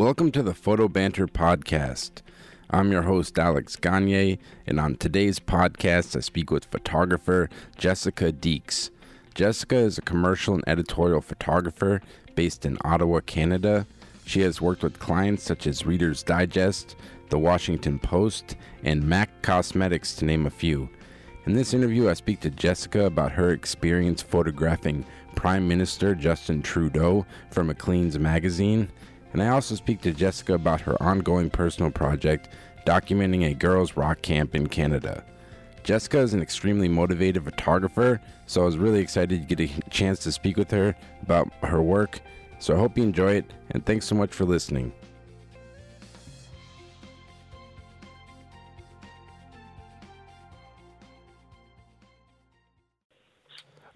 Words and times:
Welcome 0.00 0.32
to 0.32 0.42
the 0.42 0.54
Photo 0.54 0.88
Banter 0.88 1.26
Podcast. 1.26 2.22
I'm 2.70 2.90
your 2.90 3.02
host, 3.02 3.38
Alex 3.38 3.76
Gagne, 3.76 4.38
and 4.66 4.80
on 4.80 4.94
today's 4.94 5.38
podcast, 5.38 6.16
I 6.16 6.20
speak 6.20 6.50
with 6.50 6.64
photographer 6.64 7.50
Jessica 7.76 8.32
Deeks. 8.32 8.88
Jessica 9.34 9.76
is 9.76 9.98
a 9.98 10.00
commercial 10.00 10.54
and 10.54 10.64
editorial 10.66 11.20
photographer 11.20 12.00
based 12.34 12.64
in 12.64 12.78
Ottawa, 12.82 13.20
Canada. 13.20 13.86
She 14.24 14.40
has 14.40 14.58
worked 14.58 14.82
with 14.82 14.98
clients 14.98 15.42
such 15.42 15.66
as 15.66 15.84
Reader's 15.84 16.22
Digest, 16.22 16.96
The 17.28 17.38
Washington 17.38 17.98
Post, 17.98 18.56
and 18.82 19.06
MAC 19.06 19.42
Cosmetics, 19.42 20.14
to 20.14 20.24
name 20.24 20.46
a 20.46 20.50
few. 20.50 20.88
In 21.44 21.52
this 21.52 21.74
interview, 21.74 22.08
I 22.08 22.14
speak 22.14 22.40
to 22.40 22.50
Jessica 22.50 23.04
about 23.04 23.32
her 23.32 23.50
experience 23.50 24.22
photographing 24.22 25.04
Prime 25.34 25.68
Minister 25.68 26.14
Justin 26.14 26.62
Trudeau 26.62 27.26
for 27.50 27.64
Maclean's 27.64 28.18
magazine 28.18 28.90
and 29.32 29.42
I 29.42 29.48
also 29.48 29.74
speak 29.74 30.00
to 30.02 30.12
Jessica 30.12 30.54
about 30.54 30.80
her 30.82 31.00
ongoing 31.02 31.50
personal 31.50 31.90
project 31.90 32.48
documenting 32.86 33.44
a 33.44 33.54
girls' 33.54 33.96
rock 33.96 34.22
camp 34.22 34.54
in 34.54 34.68
Canada. 34.68 35.24
Jessica 35.82 36.18
is 36.18 36.34
an 36.34 36.42
extremely 36.42 36.88
motivated 36.88 37.44
photographer, 37.44 38.20
so 38.46 38.62
I 38.62 38.64
was 38.64 38.76
really 38.76 39.00
excited 39.00 39.48
to 39.48 39.54
get 39.54 39.70
a 39.70 39.90
chance 39.90 40.18
to 40.20 40.32
speak 40.32 40.56
with 40.56 40.70
her 40.70 40.94
about 41.22 41.52
her 41.62 41.82
work. 41.82 42.20
So 42.58 42.74
I 42.74 42.78
hope 42.78 42.98
you 42.98 43.02
enjoy 43.02 43.34
it, 43.34 43.52
and 43.70 43.84
thanks 43.84 44.06
so 44.06 44.14
much 44.14 44.34
for 44.34 44.44
listening. 44.44 44.92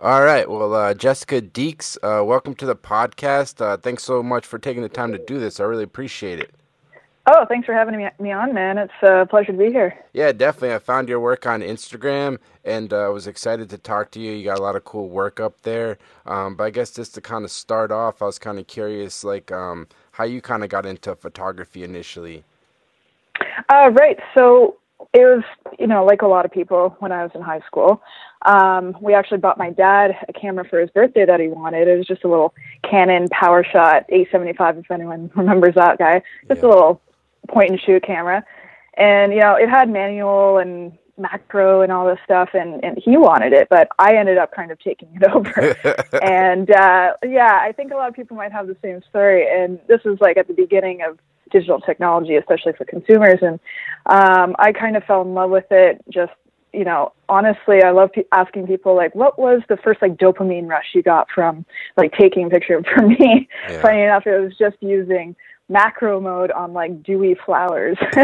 All 0.04 0.22
right. 0.22 0.46
Well, 0.46 0.74
uh, 0.74 0.92
Jessica 0.92 1.40
Deeks, 1.40 1.96
uh, 2.02 2.22
welcome 2.22 2.54
to 2.56 2.66
the 2.66 2.76
podcast. 2.76 3.62
Uh, 3.62 3.78
thanks 3.78 4.04
so 4.04 4.22
much 4.22 4.44
for 4.44 4.58
taking 4.58 4.82
the 4.82 4.88
time 4.90 5.12
to 5.12 5.18
do 5.18 5.40
this. 5.40 5.60
I 5.60 5.64
really 5.64 5.84
appreciate 5.84 6.40
it. 6.40 6.54
Oh, 7.26 7.46
thanks 7.48 7.64
for 7.64 7.72
having 7.72 7.96
me, 7.96 8.30
on, 8.30 8.52
man. 8.52 8.76
It's 8.76 8.92
a 9.02 9.24
pleasure 9.24 9.52
to 9.52 9.56
be 9.56 9.70
here. 9.70 9.98
Yeah, 10.12 10.32
definitely. 10.32 10.74
I 10.74 10.78
found 10.78 11.08
your 11.08 11.20
work 11.20 11.46
on 11.46 11.62
Instagram 11.62 12.36
and 12.66 12.92
uh, 12.92 13.08
was 13.14 13.26
excited 13.26 13.70
to 13.70 13.78
talk 13.78 14.10
to 14.10 14.20
you. 14.20 14.32
You 14.32 14.44
got 14.44 14.58
a 14.58 14.62
lot 14.62 14.76
of 14.76 14.84
cool 14.84 15.08
work 15.08 15.40
up 15.40 15.62
there. 15.62 15.96
Um, 16.26 16.54
but 16.54 16.64
I 16.64 16.70
guess 16.70 16.90
just 16.90 17.14
to 17.14 17.22
kind 17.22 17.42
of 17.42 17.50
start 17.50 17.90
off, 17.90 18.20
I 18.20 18.26
was 18.26 18.38
kind 18.38 18.58
of 18.58 18.66
curious, 18.66 19.24
like, 19.24 19.50
um, 19.52 19.88
how 20.12 20.24
you 20.24 20.42
kind 20.42 20.62
of 20.62 20.68
got 20.68 20.84
into 20.84 21.14
photography 21.14 21.82
initially. 21.82 22.44
Uh, 23.70 23.90
right. 23.94 24.18
So 24.34 24.76
it 25.12 25.20
was, 25.20 25.44
you 25.78 25.86
know, 25.86 26.04
like 26.04 26.22
a 26.22 26.26
lot 26.26 26.44
of 26.44 26.52
people 26.52 26.96
when 26.98 27.12
I 27.12 27.22
was 27.22 27.32
in 27.34 27.42
high 27.42 27.60
school. 27.66 28.02
Um, 28.42 28.96
we 29.00 29.14
actually 29.14 29.38
bought 29.38 29.58
my 29.58 29.70
dad 29.70 30.12
a 30.28 30.32
camera 30.32 30.64
for 30.68 30.80
his 30.80 30.90
birthday 30.90 31.24
that 31.24 31.40
he 31.40 31.48
wanted. 31.48 31.88
It 31.88 31.96
was 31.96 32.06
just 32.06 32.24
a 32.24 32.28
little 32.28 32.54
Canon 32.88 33.28
PowerShot 33.28 34.04
875, 34.08 34.78
if 34.78 34.90
anyone 34.90 35.30
remembers 35.36 35.74
that 35.76 35.98
guy. 35.98 36.22
Just 36.48 36.60
yeah. 36.60 36.68
a 36.68 36.70
little 36.70 37.02
point 37.48 37.70
and 37.70 37.80
shoot 37.80 38.02
camera. 38.02 38.44
And, 38.96 39.32
you 39.32 39.40
know, 39.40 39.56
it 39.56 39.68
had 39.68 39.88
manual 39.88 40.58
and 40.58 40.96
macro 41.16 41.82
and 41.82 41.92
all 41.92 42.06
this 42.06 42.18
stuff 42.24 42.50
and, 42.54 42.82
and 42.84 42.98
he 43.02 43.16
wanted 43.16 43.52
it, 43.52 43.68
but 43.70 43.88
I 43.98 44.16
ended 44.16 44.38
up 44.38 44.52
kind 44.52 44.70
of 44.70 44.78
taking 44.80 45.08
it 45.14 45.22
over. 45.32 45.76
and 46.22 46.70
uh, 46.70 47.14
yeah, 47.24 47.58
I 47.60 47.72
think 47.72 47.92
a 47.92 47.96
lot 47.96 48.08
of 48.08 48.14
people 48.14 48.36
might 48.36 48.52
have 48.52 48.66
the 48.66 48.76
same 48.82 49.00
story. 49.08 49.46
And 49.48 49.78
this 49.86 50.00
was 50.04 50.18
like 50.20 50.36
at 50.36 50.48
the 50.48 50.54
beginning 50.54 51.02
of 51.02 51.18
digital 51.50 51.80
technology, 51.80 52.36
especially 52.36 52.72
for 52.72 52.84
consumers. 52.84 53.38
And 53.40 53.60
um, 54.06 54.54
I 54.58 54.72
kind 54.72 54.96
of 54.96 55.04
fell 55.04 55.22
in 55.22 55.34
love 55.34 55.50
with 55.50 55.70
it. 55.70 56.02
Just 56.08 56.32
you 56.72 56.84
know, 56.84 57.12
honestly, 57.28 57.82
I 57.84 57.92
love 57.92 58.10
pe- 58.12 58.24
asking 58.32 58.66
people 58.66 58.96
like, 58.96 59.14
what 59.14 59.38
was 59.38 59.62
the 59.68 59.76
first 59.76 60.02
like 60.02 60.16
dopamine 60.16 60.68
rush 60.68 60.86
you 60.92 61.02
got 61.02 61.28
from 61.32 61.64
like 61.96 62.12
taking 62.18 62.46
a 62.46 62.50
picture? 62.50 62.82
For 62.82 63.02
me, 63.06 63.48
yeah. 63.68 63.80
funny 63.80 64.02
enough, 64.02 64.26
it 64.26 64.38
was 64.38 64.56
just 64.58 64.76
using 64.80 65.36
macro 65.68 66.20
mode 66.20 66.50
on 66.50 66.72
like 66.72 67.02
dewy 67.02 67.36
flowers, 67.46 67.96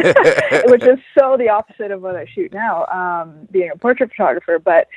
which 0.66 0.82
is 0.82 0.98
so 1.18 1.36
the 1.38 1.48
opposite 1.48 1.90
of 1.90 2.02
what 2.02 2.16
I 2.16 2.26
shoot 2.26 2.52
now, 2.52 2.86
um, 2.86 3.48
being 3.50 3.70
a 3.72 3.78
portrait 3.78 4.10
photographer. 4.10 4.58
But 4.58 4.88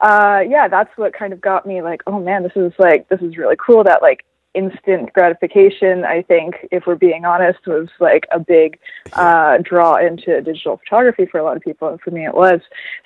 uh, 0.00 0.40
yeah, 0.48 0.68
that's 0.68 0.90
what 0.96 1.12
kind 1.12 1.32
of 1.32 1.40
got 1.40 1.66
me 1.66 1.82
like, 1.82 2.02
oh 2.06 2.20
man, 2.20 2.42
this 2.42 2.52
is 2.54 2.72
like 2.78 3.08
this 3.08 3.20
is 3.20 3.36
really 3.36 3.56
cool 3.56 3.84
that 3.84 4.02
like 4.02 4.24
instant 4.54 5.12
gratification, 5.12 6.04
I 6.04 6.22
think, 6.22 6.54
if 6.72 6.84
we're 6.86 6.96
being 6.96 7.24
honest, 7.24 7.66
was 7.66 7.88
like 8.00 8.26
a 8.32 8.40
big 8.40 8.78
uh, 9.12 9.58
draw 9.62 9.96
into 9.96 10.40
digital 10.40 10.78
photography 10.78 11.26
for 11.26 11.38
a 11.38 11.44
lot 11.44 11.56
of 11.56 11.62
people. 11.62 11.88
And 11.88 12.00
for 12.00 12.10
me, 12.10 12.24
it 12.24 12.34
was. 12.34 12.60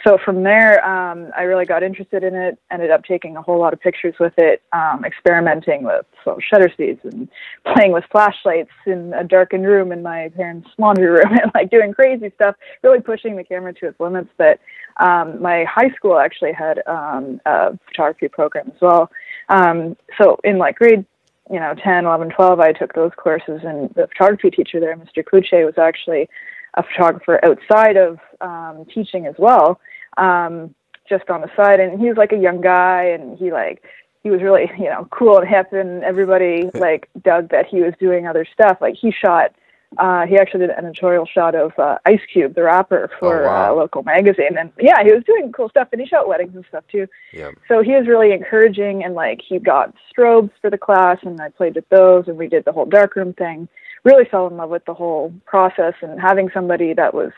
So 0.04 0.18
from 0.24 0.42
there, 0.42 0.84
um, 0.86 1.30
I 1.36 1.42
really 1.42 1.66
got 1.66 1.82
interested 1.82 2.22
in 2.22 2.34
it, 2.34 2.58
ended 2.70 2.90
up 2.90 3.04
taking 3.04 3.36
a 3.36 3.42
whole 3.42 3.58
lot 3.58 3.72
of 3.72 3.80
pictures 3.80 4.14
with 4.20 4.34
it, 4.38 4.62
um, 4.72 5.04
experimenting 5.04 5.84
with 5.84 6.06
so 6.24 6.38
shutter 6.40 6.70
speeds 6.72 7.00
and 7.04 7.28
playing 7.74 7.92
with 7.92 8.04
flashlights 8.10 8.70
in 8.86 9.12
a 9.14 9.24
darkened 9.24 9.66
room 9.66 9.92
in 9.92 10.02
my 10.02 10.30
parents' 10.36 10.68
laundry 10.78 11.08
room 11.08 11.20
and 11.42 11.50
like 11.54 11.70
doing 11.70 11.92
crazy 11.92 12.30
stuff, 12.36 12.54
really 12.82 13.00
pushing 13.00 13.36
the 13.36 13.44
camera 13.44 13.72
to 13.74 13.88
its 13.88 13.98
limits. 14.00 14.30
But 14.38 14.60
um, 14.98 15.40
my 15.40 15.64
high 15.64 15.90
school 15.96 16.18
actually 16.18 16.52
had 16.52 16.82
um, 16.86 17.40
a 17.46 17.78
photography 17.86 18.28
program 18.28 18.70
as 18.74 18.80
well. 18.80 19.10
Um, 19.48 19.96
so 20.20 20.38
in 20.44 20.58
like 20.58 20.76
grade 20.76 21.04
you 21.50 21.58
know 21.58 21.74
10 21.82 22.04
11 22.04 22.30
12 22.30 22.60
i 22.60 22.72
took 22.72 22.94
those 22.94 23.12
courses 23.16 23.60
and 23.64 23.90
the 23.94 24.06
photography 24.08 24.50
teacher 24.50 24.80
there 24.80 24.96
mr 24.96 25.24
kuche 25.24 25.64
was 25.64 25.78
actually 25.78 26.28
a 26.74 26.82
photographer 26.82 27.38
outside 27.44 27.96
of 27.96 28.18
um, 28.40 28.84
teaching 28.92 29.26
as 29.26 29.34
well 29.38 29.80
um, 30.16 30.74
just 31.08 31.28
on 31.28 31.40
the 31.40 31.50
side 31.56 31.80
and 31.80 32.00
he 32.00 32.08
was 32.08 32.16
like 32.16 32.32
a 32.32 32.38
young 32.38 32.60
guy 32.60 33.04
and 33.04 33.38
he 33.38 33.52
like 33.52 33.82
he 34.22 34.30
was 34.30 34.42
really 34.42 34.70
you 34.78 34.84
know 34.84 35.06
cool 35.10 35.38
and 35.38 35.48
hip 35.48 35.72
and 35.72 36.02
everybody 36.04 36.70
like 36.74 37.08
dug 37.22 37.50
that 37.50 37.66
he 37.66 37.80
was 37.80 37.94
doing 38.00 38.26
other 38.26 38.46
stuff. 38.52 38.78
Like 38.80 38.94
he 39.00 39.12
shot 39.12 39.54
uh, 39.98 40.26
he 40.26 40.36
actually 40.36 40.60
did 40.60 40.70
an 40.70 40.84
editorial 40.84 41.26
shot 41.26 41.54
of 41.54 41.72
uh, 41.78 41.98
Ice 42.06 42.20
Cube, 42.32 42.54
the 42.54 42.62
rapper, 42.62 43.10
for 43.18 43.44
oh, 43.44 43.46
wow. 43.46 43.74
a 43.74 43.76
local 43.76 44.02
magazine, 44.02 44.56
and 44.58 44.72
yeah, 44.78 45.02
he 45.02 45.12
was 45.12 45.22
doing 45.24 45.52
cool 45.52 45.68
stuff, 45.68 45.88
and 45.92 46.00
he 46.00 46.06
shot 46.06 46.28
weddings 46.28 46.54
and 46.54 46.64
stuff 46.68 46.84
too. 46.90 47.06
Yeah. 47.32 47.50
So 47.68 47.82
he 47.82 47.92
was 47.92 48.06
really 48.06 48.32
encouraging, 48.32 49.04
and 49.04 49.14
like 49.14 49.40
he 49.46 49.58
got 49.58 49.94
strobes 50.14 50.50
for 50.60 50.70
the 50.70 50.78
class, 50.78 51.18
and 51.22 51.40
I 51.40 51.50
played 51.50 51.74
with 51.74 51.88
those, 51.88 52.28
and 52.28 52.36
we 52.36 52.48
did 52.48 52.64
the 52.64 52.72
whole 52.72 52.86
darkroom 52.86 53.32
thing. 53.34 53.68
Really 54.04 54.24
fell 54.24 54.48
in 54.48 54.56
love 54.56 54.70
with 54.70 54.84
the 54.84 54.94
whole 54.94 55.32
process, 55.46 55.94
and 56.02 56.20
having 56.20 56.50
somebody 56.52 56.92
that 56.94 57.14
was 57.14 57.30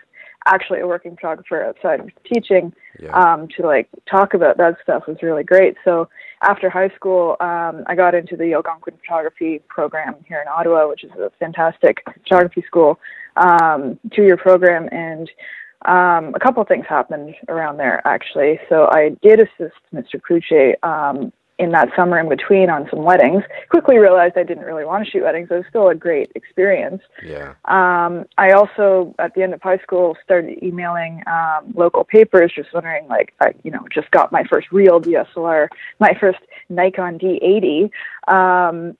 actually 0.46 0.80
a 0.80 0.86
working 0.86 1.14
photographer 1.16 1.62
outside 1.64 2.00
of 2.00 2.10
teaching 2.32 2.72
yeah. 3.00 3.12
um, 3.12 3.48
to 3.56 3.66
like 3.66 3.88
talk 4.10 4.34
about 4.34 4.56
that 4.58 4.76
stuff 4.82 5.04
was 5.06 5.16
really 5.22 5.44
great. 5.44 5.76
So 5.84 6.08
after 6.42 6.68
high 6.68 6.90
school, 6.90 7.36
um, 7.40 7.84
I 7.86 7.94
got 7.94 8.14
into 8.14 8.36
the 8.36 8.52
Algonquin 8.54 8.96
photography 8.98 9.62
program 9.68 10.16
here 10.26 10.40
in 10.40 10.48
Ottawa, 10.48 10.88
which 10.88 11.04
is 11.04 11.10
a 11.12 11.30
fantastic 11.38 12.02
photography 12.24 12.62
school, 12.66 12.98
um, 13.36 13.98
two-year 14.14 14.36
program, 14.36 14.88
and 14.92 15.30
um, 15.86 16.34
a 16.34 16.40
couple 16.40 16.62
of 16.62 16.68
things 16.68 16.86
happened 16.88 17.34
around 17.48 17.78
there 17.78 18.06
actually. 18.06 18.58
So 18.68 18.88
I 18.90 19.16
did 19.22 19.40
assist 19.40 19.76
Mr. 19.94 20.20
Cruce 20.20 20.76
um, 20.82 21.32
in 21.58 21.70
that 21.70 21.88
summer 21.94 22.18
in 22.18 22.28
between 22.28 22.68
on 22.68 22.88
some 22.90 23.04
weddings. 23.04 23.44
Quickly 23.70 23.98
realized 23.98 24.36
I 24.36 24.42
didn't 24.42 24.64
really 24.64 24.84
want 24.84 25.04
to 25.04 25.10
shoot 25.10 25.22
weddings. 25.22 25.48
It 25.50 25.54
was 25.54 25.64
still 25.68 25.88
a 25.88 25.94
great 25.94 26.32
experience. 26.34 27.02
Yeah. 27.24 27.54
Um, 27.66 28.24
I 28.38 28.50
also, 28.50 29.14
at 29.18 29.34
the 29.34 29.42
end 29.42 29.54
of 29.54 29.62
high 29.62 29.78
school, 29.78 30.16
started 30.24 30.62
emailing 30.62 31.22
um, 31.26 31.72
local 31.74 32.04
papers, 32.04 32.52
just 32.54 32.72
wondering, 32.74 33.06
like, 33.08 33.34
I, 33.40 33.54
you 33.62 33.70
know, 33.70 33.86
just 33.92 34.10
got 34.10 34.32
my 34.32 34.44
first 34.44 34.72
real 34.72 35.00
DSLR, 35.00 35.68
my 36.00 36.16
first 36.20 36.40
Nikon 36.68 37.18
D80. 37.18 37.90
Um, 38.26 38.96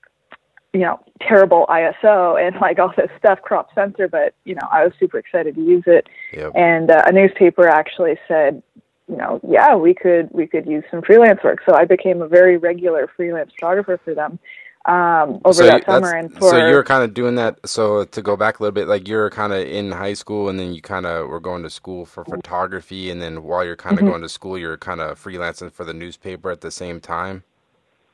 you 0.73 0.81
know, 0.81 0.99
terrible 1.21 1.65
ISO 1.69 2.37
and 2.37 2.59
like 2.59 2.79
all 2.79 2.91
this 2.97 3.09
stuff, 3.17 3.41
crop 3.41 3.73
sensor, 3.73 4.09
but 4.09 4.35
you 4.43 4.55
know, 4.55 4.67
I 4.69 4.83
was 4.83 4.91
super 4.99 5.17
excited 5.17 5.55
to 5.55 5.61
use 5.61 5.85
it. 5.87 6.07
Yep. 6.33 6.51
And 6.53 6.91
uh, 6.91 7.01
a 7.05 7.13
newspaper 7.13 7.65
actually 7.69 8.17
said, 8.27 8.61
you 9.07 9.17
know, 9.17 9.39
yeah, 9.47 9.75
we 9.75 9.93
could 9.93 10.29
we 10.31 10.47
could 10.47 10.65
use 10.65 10.83
some 10.89 11.01
freelance 11.01 11.43
work. 11.43 11.59
So 11.67 11.75
I 11.75 11.85
became 11.85 12.21
a 12.21 12.27
very 12.27 12.57
regular 12.57 13.09
freelance 13.15 13.51
photographer 13.53 13.99
for 14.03 14.13
them 14.13 14.39
um, 14.85 15.41
over 15.45 15.53
so 15.53 15.65
that 15.65 15.85
summer. 15.85 16.13
And 16.13 16.33
for, 16.33 16.49
so 16.49 16.67
you 16.67 16.75
were 16.75 16.83
kind 16.83 17.03
of 17.03 17.13
doing 17.13 17.35
that. 17.35 17.59
So 17.67 18.05
to 18.05 18.21
go 18.21 18.37
back 18.37 18.59
a 18.59 18.63
little 18.63 18.73
bit, 18.73 18.87
like 18.87 19.07
you're 19.07 19.29
kind 19.29 19.53
of 19.53 19.59
in 19.59 19.91
high 19.91 20.13
school, 20.13 20.49
and 20.49 20.59
then 20.59 20.73
you 20.73 20.81
kind 20.81 21.05
of 21.05 21.27
were 21.27 21.39
going 21.39 21.63
to 21.63 21.69
school 21.69 22.05
for 22.05 22.23
photography, 22.23 23.09
and 23.09 23.21
then 23.21 23.43
while 23.43 23.65
you're 23.65 23.75
kind 23.75 23.93
of 23.93 23.99
mm-hmm. 23.99 24.09
going 24.09 24.21
to 24.21 24.29
school, 24.29 24.57
you're 24.57 24.77
kind 24.77 25.01
of 25.01 25.21
freelancing 25.21 25.71
for 25.71 25.83
the 25.83 25.93
newspaper 25.93 26.51
at 26.51 26.61
the 26.61 26.71
same 26.71 26.99
time. 26.99 27.43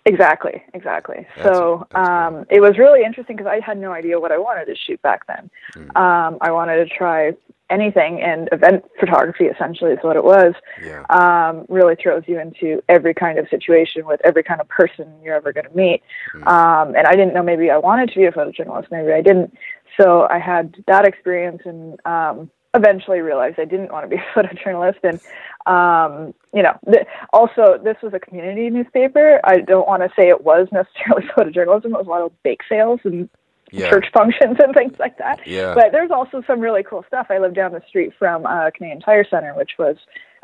Exactly, 0.05 0.63
exactly. 0.73 1.27
That's, 1.35 1.47
so 1.47 1.87
that's 1.91 2.09
um, 2.09 2.33
cool. 2.33 2.45
it 2.49 2.59
was 2.59 2.77
really 2.79 3.03
interesting 3.03 3.35
because 3.35 3.51
I 3.51 3.59
had 3.63 3.77
no 3.77 3.91
idea 3.91 4.19
what 4.19 4.31
I 4.31 4.39
wanted 4.39 4.65
to 4.65 4.75
shoot 4.75 4.99
back 5.03 5.27
then. 5.27 5.49
Mm. 5.75 5.95
Um, 5.95 6.37
I 6.41 6.51
wanted 6.51 6.77
to 6.77 6.95
try 6.95 7.33
anything, 7.71 8.21
and 8.21 8.49
event 8.51 8.83
photography 8.99 9.45
essentially 9.45 9.91
is 9.91 9.99
what 10.01 10.15
it 10.15 10.23
was. 10.23 10.53
Yeah. 10.83 11.03
Um, 11.09 11.65
really 11.69 11.95
throws 11.95 12.23
you 12.27 12.39
into 12.39 12.81
every 12.89 13.13
kind 13.13 13.39
of 13.39 13.47
situation 13.49 14.05
with 14.05 14.21
every 14.23 14.43
kind 14.43 14.61
of 14.61 14.67
person 14.67 15.11
you're 15.23 15.35
ever 15.35 15.53
going 15.53 15.67
to 15.67 15.75
meet. 15.75 16.03
Mm. 16.35 16.47
Um, 16.47 16.95
and 16.95 17.07
I 17.07 17.11
didn't 17.11 17.33
know 17.33 17.43
maybe 17.43 17.71
I 17.71 17.77
wanted 17.77 18.09
to 18.09 18.19
be 18.19 18.25
a 18.25 18.31
photojournalist, 18.31 18.91
maybe 18.91 19.11
I 19.13 19.21
didn't. 19.21 19.53
So 19.99 20.27
I 20.29 20.39
had 20.39 20.83
that 20.87 21.05
experience 21.05 21.61
and 21.65 21.99
um, 22.05 22.49
eventually 22.73 23.19
realized 23.19 23.59
I 23.59 23.65
didn't 23.65 23.91
want 23.91 24.09
to 24.09 24.15
be 24.15 24.21
a 24.35 24.37
photojournalist. 24.37 24.99
And, 25.03 25.19
um, 25.65 26.33
you 26.53 26.63
know, 26.63 26.77
th- 26.91 27.07
also 27.33 27.79
this 27.83 27.97
was 28.01 28.13
a 28.13 28.19
community 28.19 28.69
newspaper. 28.69 29.39
I 29.43 29.57
don't 29.57 29.87
want 29.87 30.03
to 30.03 30.09
say 30.19 30.29
it 30.29 30.43
was 30.43 30.67
necessarily 30.71 31.27
photojournalism. 31.37 31.85
It 31.85 31.91
was 31.91 32.07
a 32.07 32.09
lot 32.09 32.21
of 32.21 32.43
bake 32.43 32.61
sales 32.67 32.99
and 33.03 33.29
yeah. 33.71 33.89
church 33.89 34.07
functions 34.13 34.57
and 34.63 34.73
things 34.75 34.93
like 34.99 35.17
that. 35.17 35.39
Yeah. 35.45 35.73
But 35.73 35.91
there's 35.91 36.11
also 36.11 36.43
some 36.45 36.59
really 36.59 36.83
cool 36.83 37.03
stuff. 37.07 37.27
I 37.29 37.39
live 37.39 37.53
down 37.53 37.71
the 37.71 37.81
street 37.87 38.13
from 38.17 38.45
uh, 38.45 38.71
Canadian 38.71 39.01
Tire 39.01 39.25
Center, 39.29 39.53
which 39.55 39.71
was 39.79 39.97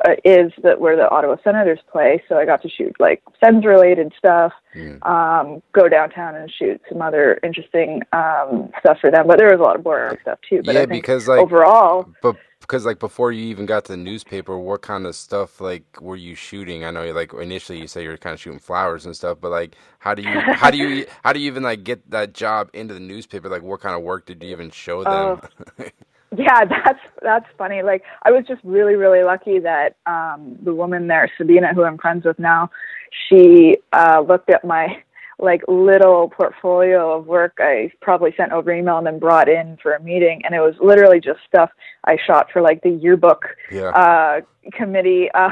uh, 0.05 0.13
is 0.23 0.51
that 0.61 0.79
where 0.79 0.95
the 0.95 1.09
Ottawa 1.09 1.37
Senators 1.43 1.79
play. 1.91 2.21
So 2.29 2.37
I 2.37 2.45
got 2.45 2.61
to 2.61 2.69
shoot 2.69 2.95
like 2.99 3.21
Sens 3.43 3.65
related 3.65 4.13
stuff. 4.17 4.53
Mm. 4.75 5.05
Um, 5.05 5.63
go 5.73 5.89
downtown 5.89 6.35
and 6.35 6.51
shoot 6.51 6.79
some 6.89 7.01
other 7.01 7.39
interesting 7.43 8.01
um, 8.13 8.69
stuff 8.79 8.99
for 9.01 9.09
them. 9.09 9.27
But 9.27 9.39
there 9.39 9.49
was 9.49 9.59
a 9.59 9.63
lot 9.63 9.75
of 9.75 9.83
boring 9.83 10.17
stuff 10.21 10.39
too. 10.47 10.61
But 10.63 10.75
yeah, 10.75 10.85
because 10.85 11.27
like 11.27 11.39
overall, 11.39 12.07
but 12.21 12.35
because 12.61 12.85
like 12.85 12.99
before 12.99 13.31
you 13.31 13.45
even 13.45 13.65
got 13.65 13.85
to 13.85 13.93
the 13.93 13.97
newspaper, 13.97 14.57
what 14.57 14.81
kind 14.81 15.05
of 15.05 15.15
stuff 15.15 15.61
like 15.61 16.01
were 16.01 16.15
you 16.15 16.35
shooting? 16.35 16.83
I 16.83 16.91
know 16.91 17.03
you 17.03 17.13
like 17.13 17.33
initially 17.33 17.79
you 17.79 17.87
say 17.87 18.03
you're 18.03 18.17
kind 18.17 18.33
of 18.33 18.39
shooting 18.39 18.59
flowers 18.59 19.05
and 19.05 19.15
stuff, 19.15 19.37
but 19.39 19.51
like 19.51 19.75
how 19.99 20.13
do 20.13 20.21
you 20.21 20.39
how 20.39 20.71
do 20.71 20.77
you 20.77 21.05
how 21.23 21.33
do 21.33 21.39
you 21.39 21.47
even 21.47 21.63
like 21.63 21.83
get 21.83 22.09
that 22.11 22.33
job 22.33 22.69
into 22.73 22.93
the 22.93 22.99
newspaper? 22.99 23.49
Like 23.49 23.63
what 23.63 23.81
kind 23.81 23.95
of 23.95 24.01
work 24.01 24.25
did 24.25 24.43
you 24.43 24.49
even 24.49 24.69
show 24.71 25.03
them? 25.03 25.41
Oh. 25.79 25.85
yeah, 26.37 26.65
that's 26.65 26.99
that's 27.21 27.45
funny. 27.57 27.83
Like 27.83 28.03
I 28.23 28.31
was 28.31 28.45
just 28.47 28.61
really 28.63 28.95
really 28.95 29.23
lucky 29.23 29.59
that 29.59 29.95
um, 30.05 30.57
the 30.61 30.73
woman 30.73 31.07
there, 31.07 31.31
Sabina, 31.37 31.73
who 31.73 31.83
I'm 31.83 31.97
friends 31.97 32.25
with 32.25 32.39
now, 32.39 32.69
she 33.29 33.77
uh, 33.93 34.23
looked 34.27 34.49
at 34.49 34.65
my 34.65 35.01
like 35.39 35.61
little 35.67 36.29
portfolio 36.29 37.15
of 37.17 37.27
work 37.27 37.57
I 37.59 37.91
probably 38.01 38.33
sent 38.35 38.51
over 38.51 38.71
email 38.71 38.97
and 38.97 39.05
then 39.05 39.19
brought 39.19 39.47
in 39.47 39.77
for 39.81 39.93
a 39.93 40.01
meeting 40.01 40.41
and 40.43 40.55
it 40.55 40.59
was 40.59 40.75
literally 40.81 41.19
just 41.19 41.39
stuff 41.47 41.69
I 42.05 42.17
shot 42.25 42.47
for 42.51 42.61
like 42.61 42.81
the 42.81 42.89
yearbook 42.89 43.45
yeah. 43.71 43.89
uh 43.89 44.41
committee 44.73 45.29
uh 45.33 45.49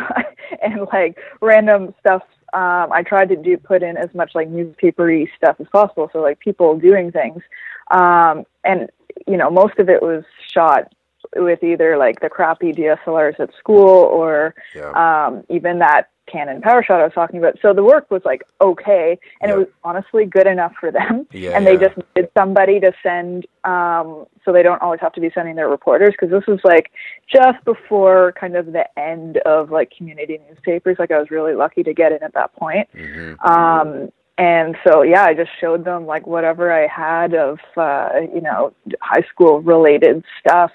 and 0.61 0.87
like 0.91 1.17
random 1.41 1.93
stuff 1.99 2.23
um 2.53 2.91
I 2.91 3.03
tried 3.03 3.29
to 3.29 3.35
do 3.35 3.57
put 3.57 3.83
in 3.83 3.95
as 3.95 4.13
much 4.15 4.31
like 4.33 4.49
newspapery 4.49 5.31
stuff 5.37 5.57
as 5.59 5.67
possible 5.71 6.09
so 6.11 6.19
like 6.19 6.39
people 6.39 6.79
doing 6.79 7.11
things 7.11 7.43
um 7.91 8.43
and 8.63 8.89
you 9.27 9.37
know 9.37 9.51
most 9.51 9.77
of 9.77 9.87
it 9.87 10.01
was 10.01 10.23
shot 10.51 10.91
with 11.35 11.63
either 11.63 11.97
like 11.97 12.19
the 12.21 12.29
crappy 12.29 12.71
DSLRs 12.71 13.39
at 13.39 13.49
school 13.59 13.87
or 13.87 14.55
yeah. 14.75 14.91
um 15.27 15.43
even 15.49 15.79
that 15.79 16.09
Canon 16.31 16.61
PowerShot 16.61 16.99
I 17.01 17.03
was 17.03 17.13
talking 17.13 17.39
about. 17.39 17.57
So 17.61 17.73
the 17.73 17.83
work 17.83 18.09
was 18.09 18.21
like 18.25 18.43
okay, 18.61 19.17
and 19.41 19.49
Yeah. 19.49 19.55
it 19.55 19.57
was 19.59 19.67
honestly 19.83 20.25
good 20.25 20.47
enough 20.47 20.73
for 20.79 20.91
them. 20.91 21.27
Yeah, 21.31 21.51
and 21.51 21.65
they 21.67 21.73
yeah. 21.73 21.87
just 21.87 21.97
needed 21.97 22.31
somebody 22.37 22.79
to 22.79 22.91
send, 23.03 23.45
um, 23.63 24.25
so 24.43 24.51
they 24.53 24.63
don't 24.63 24.81
always 24.81 25.01
have 25.01 25.13
to 25.13 25.21
be 25.21 25.29
sending 25.33 25.55
their 25.55 25.69
reporters 25.69 26.11
because 26.11 26.31
this 26.31 26.45
was 26.47 26.59
like 26.63 26.91
just 27.31 27.63
before 27.65 28.33
kind 28.39 28.55
of 28.55 28.67
the 28.67 28.85
end 28.97 29.37
of 29.45 29.69
like 29.69 29.91
community 29.95 30.39
newspapers. 30.49 30.97
Like 30.97 31.11
I 31.11 31.19
was 31.19 31.29
really 31.29 31.53
lucky 31.53 31.83
to 31.83 31.93
get 31.93 32.11
in 32.11 32.23
at 32.23 32.33
that 32.33 32.53
point. 32.55 32.87
hmm 32.95 33.33
Um, 33.45 34.09
and 34.37 34.75
so 34.85 35.01
yeah, 35.01 35.23
I 35.23 35.33
just 35.33 35.51
showed 35.59 35.85
them 35.85 36.05
like 36.05 36.27
whatever 36.27 36.71
I 36.71 36.87
had 36.87 37.33
of 37.33 37.59
uh, 37.77 38.09
you 38.33 38.41
know 38.41 38.73
high 39.01 39.25
school 39.29 39.61
related 39.61 40.23
stuff, 40.39 40.71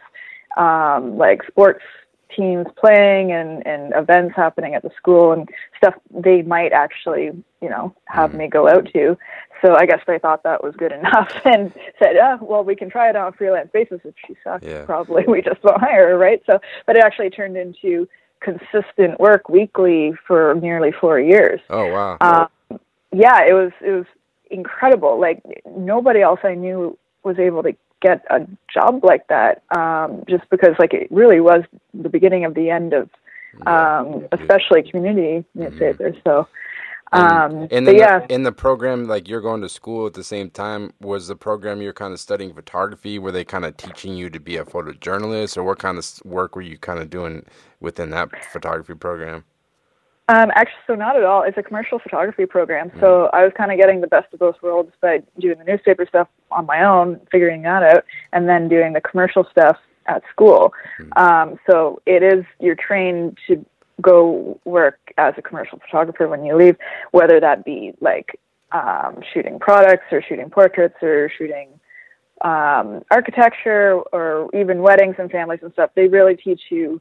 um, 0.57 1.17
like 1.19 1.43
sports 1.47 1.83
teams 2.37 2.67
playing 2.77 3.33
and 3.33 3.67
and 3.67 3.93
events 3.97 4.35
happening 4.37 4.75
at 4.75 4.83
the 4.83 4.91
school 4.97 5.33
and 5.33 5.49
stuff 5.77 5.95
they 6.11 6.43
might 6.43 6.73
actually 6.73 7.27
you 7.61 7.69
know 7.69 7.95
have 8.07 8.31
Mhm. 8.31 8.35
me 8.39 8.49
go 8.49 8.69
out 8.69 8.87
to. 8.93 9.17
So 9.63 9.75
I 9.75 9.85
guess 9.85 10.01
they 10.07 10.19
thought 10.19 10.43
that 10.45 10.65
was 10.65 10.75
good 10.77 10.93
enough 11.01 11.31
and 11.45 11.73
said, 11.99 12.17
oh, 12.17 12.39
well, 12.41 12.65
we 12.65 12.75
can 12.75 12.89
try 12.89 13.11
it 13.11 13.17
on 13.17 13.29
a 13.29 13.33
freelance 13.33 13.69
basis. 13.73 14.01
If 14.05 14.15
she 14.27 14.35
sucks, 14.43 14.65
Yeah. 14.65 14.85
probably 14.87 15.25
we 15.29 15.43
just 15.43 15.63
won't 15.63 15.81
hire 15.81 16.09
her, 16.09 16.19
right? 16.19 16.43
So, 16.47 16.59
but 16.87 16.97
it 16.97 17.05
actually 17.05 17.31
turned 17.31 17.57
into 17.59 18.09
consistent 18.41 19.21
work 19.21 19.51
weekly 19.51 20.15
for 20.27 20.55
nearly 20.63 20.93
four 20.93 21.21
years 21.21 21.61
Oh 21.69 21.87
wow. 21.93 22.17
um, 22.23 22.81
yeah, 23.13 23.43
it 23.47 23.53
was 23.53 23.71
it 23.83 23.91
was 23.91 24.07
incredible. 24.51 25.21
Like 25.21 25.43
nobody 25.77 26.23
else 26.23 26.41
I 26.43 26.55
knew 26.55 26.97
was 27.23 27.39
able 27.39 27.63
to 27.65 27.75
get 28.01 28.25
a 28.31 28.47
job 28.73 29.05
like 29.05 29.27
that, 29.29 29.63
um, 29.77 30.25
just 30.29 30.49
because 30.51 30.75
like 30.79 30.95
it 30.95 31.11
really 31.11 31.41
was 31.41 31.63
the 31.95 32.09
beginning 32.09 32.45
of 32.45 32.55
the 32.55 32.71
end 32.71 32.93
of, 32.93 33.11
um, 33.67 34.27
especially 34.33 34.89
community 34.91 35.45
newspapers. 35.55 36.17
So, 36.27 36.49
um, 37.13 37.67
and 37.71 37.87
then 37.87 37.97
yeah, 37.97 38.25
in 38.29 38.45
the 38.45 38.53
program, 38.53 39.07
like 39.07 39.29
you're 39.29 39.41
going 39.41 39.61
to 39.63 39.69
school 39.69 40.07
at 40.07 40.15
the 40.15 40.23
same 40.23 40.51
time, 40.51 40.93
was 41.01 41.27
the 41.27 41.37
program 41.37 41.83
you're 41.83 41.93
kind 41.93 42.13
of 42.13 42.21
studying 42.21 42.55
photography? 42.55 43.19
Were 43.19 43.33
they 43.33 43.45
kind 43.45 43.65
of 43.65 43.77
teaching 43.77 44.15
you 44.15 44.31
to 44.31 44.39
be 44.39 44.57
a 44.57 44.65
photojournalist, 44.65 45.57
or 45.57 45.65
what 45.65 45.79
kind 45.79 45.99
of 45.99 46.07
work 46.25 46.55
were 46.55 46.63
you 46.63 46.79
kind 46.79 47.01
of 47.01 47.11
doing 47.11 47.45
within 47.81 48.11
that 48.11 48.45
photography 48.45 48.95
program? 48.95 49.45
Um, 50.31 50.53
actually, 50.55 50.83
so 50.87 50.95
not 50.95 51.17
at 51.17 51.25
all. 51.25 51.43
It's 51.43 51.59
a 51.59 51.63
commercial 51.63 51.99
photography 51.99 52.47
program. 52.47 52.93
So 53.01 53.31
I 53.33 53.43
was 53.43 53.53
kind 53.57 53.73
of 53.73 53.79
getting 53.79 54.01
the 54.01 54.07
best 54.07 54.33
of 54.33 54.39
both 54.39 54.55
worlds 54.63 54.93
by 55.01 55.23
doing 55.41 55.59
the 55.59 55.65
newspaper 55.65 56.07
stuff 56.09 56.29
on 56.53 56.67
my 56.67 56.85
own, 56.85 57.21
figuring 57.33 57.63
that 57.63 57.83
out, 57.83 58.05
and 58.33 58.49
then 58.49 58.69
doing 58.69 58.93
the 58.93 59.01
commercial 59.01 59.45
stuff 59.51 59.77
at 60.07 60.23
school. 60.31 60.73
Um, 61.17 61.59
so 61.69 62.01
it 62.07 62.23
is 62.23 62.45
you're 62.61 62.77
trained 62.77 63.39
to 63.49 63.65
go 64.01 64.61
work 64.65 64.99
as 65.19 65.35
a 65.37 65.43
commercial 65.43 65.81
photographer 65.81 66.29
when 66.29 66.45
you 66.45 66.57
leave, 66.57 66.77
whether 67.11 67.41
that 67.41 67.65
be 67.65 67.95
like 68.01 68.39
um, 68.71 69.21
shooting 69.35 69.59
products 69.59 70.05
or 70.13 70.23
shooting 70.23 70.49
portraits 70.49 70.97
or 71.03 71.29
shooting 71.37 71.69
um, 72.43 73.03
architecture 73.11 74.01
or 74.13 74.49
even 74.55 74.81
weddings 74.81 75.17
and 75.19 75.29
families 75.29 75.61
and 75.63 75.73
stuff. 75.73 75.91
They 75.97 76.07
really 76.07 76.37
teach 76.37 76.63
you 76.71 77.01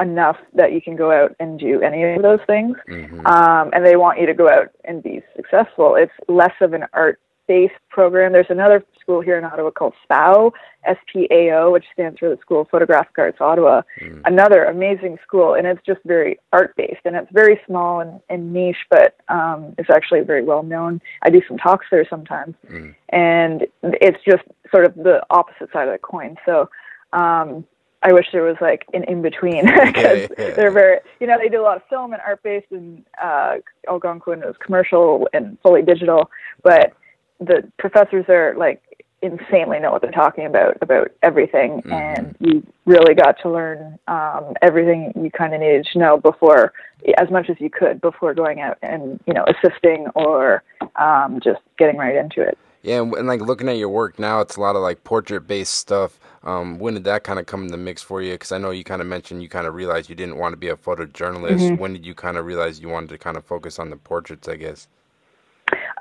enough 0.00 0.38
that 0.54 0.72
you 0.72 0.80
can 0.80 0.96
go 0.96 1.10
out 1.12 1.34
and 1.38 1.58
do 1.58 1.80
any 1.82 2.02
of 2.14 2.22
those 2.22 2.40
things. 2.46 2.76
hmm 2.88 3.26
Um, 3.26 3.70
and 3.72 3.84
they 3.84 3.96
want 3.96 4.18
you 4.20 4.26
to 4.26 4.34
go 4.34 4.48
out 4.48 4.70
and 4.84 5.02
be 5.02 5.22
successful. 5.36 5.96
It's 5.96 6.12
less 6.28 6.54
of 6.60 6.72
an 6.72 6.86
art 6.92 7.18
based 7.48 7.74
program. 7.90 8.32
There's 8.32 8.46
another 8.50 8.84
school 9.00 9.20
here 9.20 9.36
in 9.36 9.44
Ottawa 9.44 9.70
called 9.70 9.94
SPAO, 10.08 10.52
S 10.84 10.96
P 11.12 11.26
A 11.30 11.50
O, 11.50 11.72
which 11.72 11.84
stands 11.92 12.18
for 12.18 12.28
the 12.28 12.36
School 12.40 12.60
of 12.62 12.68
Photographic 12.68 13.18
Arts 13.18 13.40
Ottawa. 13.40 13.82
Mm. 14.00 14.22
Another 14.24 14.64
amazing 14.64 15.18
school, 15.26 15.54
and 15.54 15.66
it's 15.66 15.84
just 15.84 16.00
very 16.04 16.38
art 16.52 16.74
based, 16.76 17.00
and 17.04 17.16
it's 17.16 17.30
very 17.32 17.60
small 17.66 18.00
and, 18.00 18.20
and 18.30 18.52
niche, 18.52 18.86
but 18.90 19.16
um, 19.28 19.74
it's 19.76 19.90
actually 19.90 20.20
very 20.20 20.44
well 20.44 20.62
known. 20.62 21.00
I 21.22 21.30
do 21.30 21.42
some 21.46 21.58
talks 21.58 21.86
there 21.90 22.06
sometimes, 22.08 22.54
Mm. 22.70 22.94
and 23.10 23.66
it's 23.82 24.22
just 24.24 24.44
sort 24.70 24.86
of 24.86 24.94
the 24.94 25.20
opposite 25.30 25.70
side 25.72 25.88
of 25.88 25.92
the 25.92 25.98
coin. 25.98 26.36
So. 26.46 26.70
Um, 27.12 27.66
I 28.02 28.12
wish 28.12 28.26
there 28.32 28.42
was 28.42 28.56
like 28.60 28.84
an 28.94 29.04
in 29.04 29.22
between 29.22 29.64
because 29.66 30.28
Yeah, 30.38 30.46
yeah. 30.48 30.50
they're 30.54 30.70
very, 30.70 30.98
you 31.20 31.26
know, 31.26 31.38
they 31.38 31.48
do 31.48 31.60
a 31.60 31.62
lot 31.62 31.76
of 31.76 31.82
film 31.88 32.12
and 32.12 32.20
art 32.26 32.42
based, 32.42 32.66
and 32.70 33.04
uh, 33.22 33.56
Algonquin 33.88 34.42
is 34.42 34.56
commercial 34.58 35.28
and 35.32 35.56
fully 35.62 35.82
digital. 35.82 36.30
But 36.62 36.92
the 37.40 37.70
professors 37.78 38.24
are 38.28 38.54
like 38.56 38.82
insanely 39.22 39.78
know 39.78 39.92
what 39.92 40.02
they're 40.02 40.10
talking 40.10 40.46
about 40.46 40.76
about 40.82 41.12
everything, 41.22 41.80
Mhm. 41.82 41.92
and 41.92 42.36
you 42.40 42.62
really 42.86 43.14
got 43.14 43.36
to 43.42 43.48
learn 43.50 43.98
um, 44.08 44.54
everything 44.62 45.12
you 45.14 45.30
kind 45.30 45.54
of 45.54 45.60
needed 45.60 45.86
to 45.92 45.98
know 45.98 46.16
before, 46.18 46.72
as 47.18 47.30
much 47.30 47.48
as 47.48 47.60
you 47.60 47.70
could 47.70 48.00
before 48.00 48.34
going 48.34 48.60
out 48.60 48.78
and 48.82 49.20
you 49.26 49.32
know 49.34 49.44
assisting 49.46 50.08
or 50.16 50.64
um, 50.96 51.38
just 51.42 51.60
getting 51.78 51.96
right 51.98 52.16
into 52.16 52.42
it. 52.42 52.58
Yeah, 52.82 53.00
and, 53.00 53.14
and 53.14 53.28
like 53.28 53.40
looking 53.40 53.68
at 53.68 53.76
your 53.76 53.88
work 53.88 54.18
now, 54.18 54.40
it's 54.40 54.56
a 54.56 54.60
lot 54.60 54.74
of 54.74 54.82
like 54.82 55.04
portrait 55.04 55.46
based 55.46 55.74
stuff. 55.74 56.18
Um, 56.42 56.78
when 56.80 56.94
did 56.94 57.04
that 57.04 57.22
kind 57.22 57.38
of 57.38 57.46
come 57.46 57.62
in 57.62 57.68
the 57.68 57.76
mix 57.76 58.02
for 58.02 58.20
you? 58.20 58.32
Because 58.32 58.50
I 58.50 58.58
know 58.58 58.72
you 58.72 58.82
kind 58.82 59.00
of 59.00 59.06
mentioned 59.06 59.42
you 59.42 59.48
kind 59.48 59.66
of 59.66 59.74
realized 59.74 60.10
you 60.10 60.16
didn't 60.16 60.36
want 60.36 60.52
to 60.52 60.56
be 60.56 60.68
a 60.68 60.76
photojournalist. 60.76 61.70
Mhm. 61.70 61.78
When 61.78 61.92
did 61.92 62.04
you 62.04 62.14
kind 62.14 62.36
of 62.36 62.44
realize 62.44 62.80
you 62.80 62.88
wanted 62.88 63.10
to 63.10 63.18
kind 63.18 63.36
of 63.36 63.44
focus 63.44 63.78
on 63.78 63.90
the 63.90 63.96
portraits? 63.96 64.48
I 64.48 64.56
guess. 64.56 64.88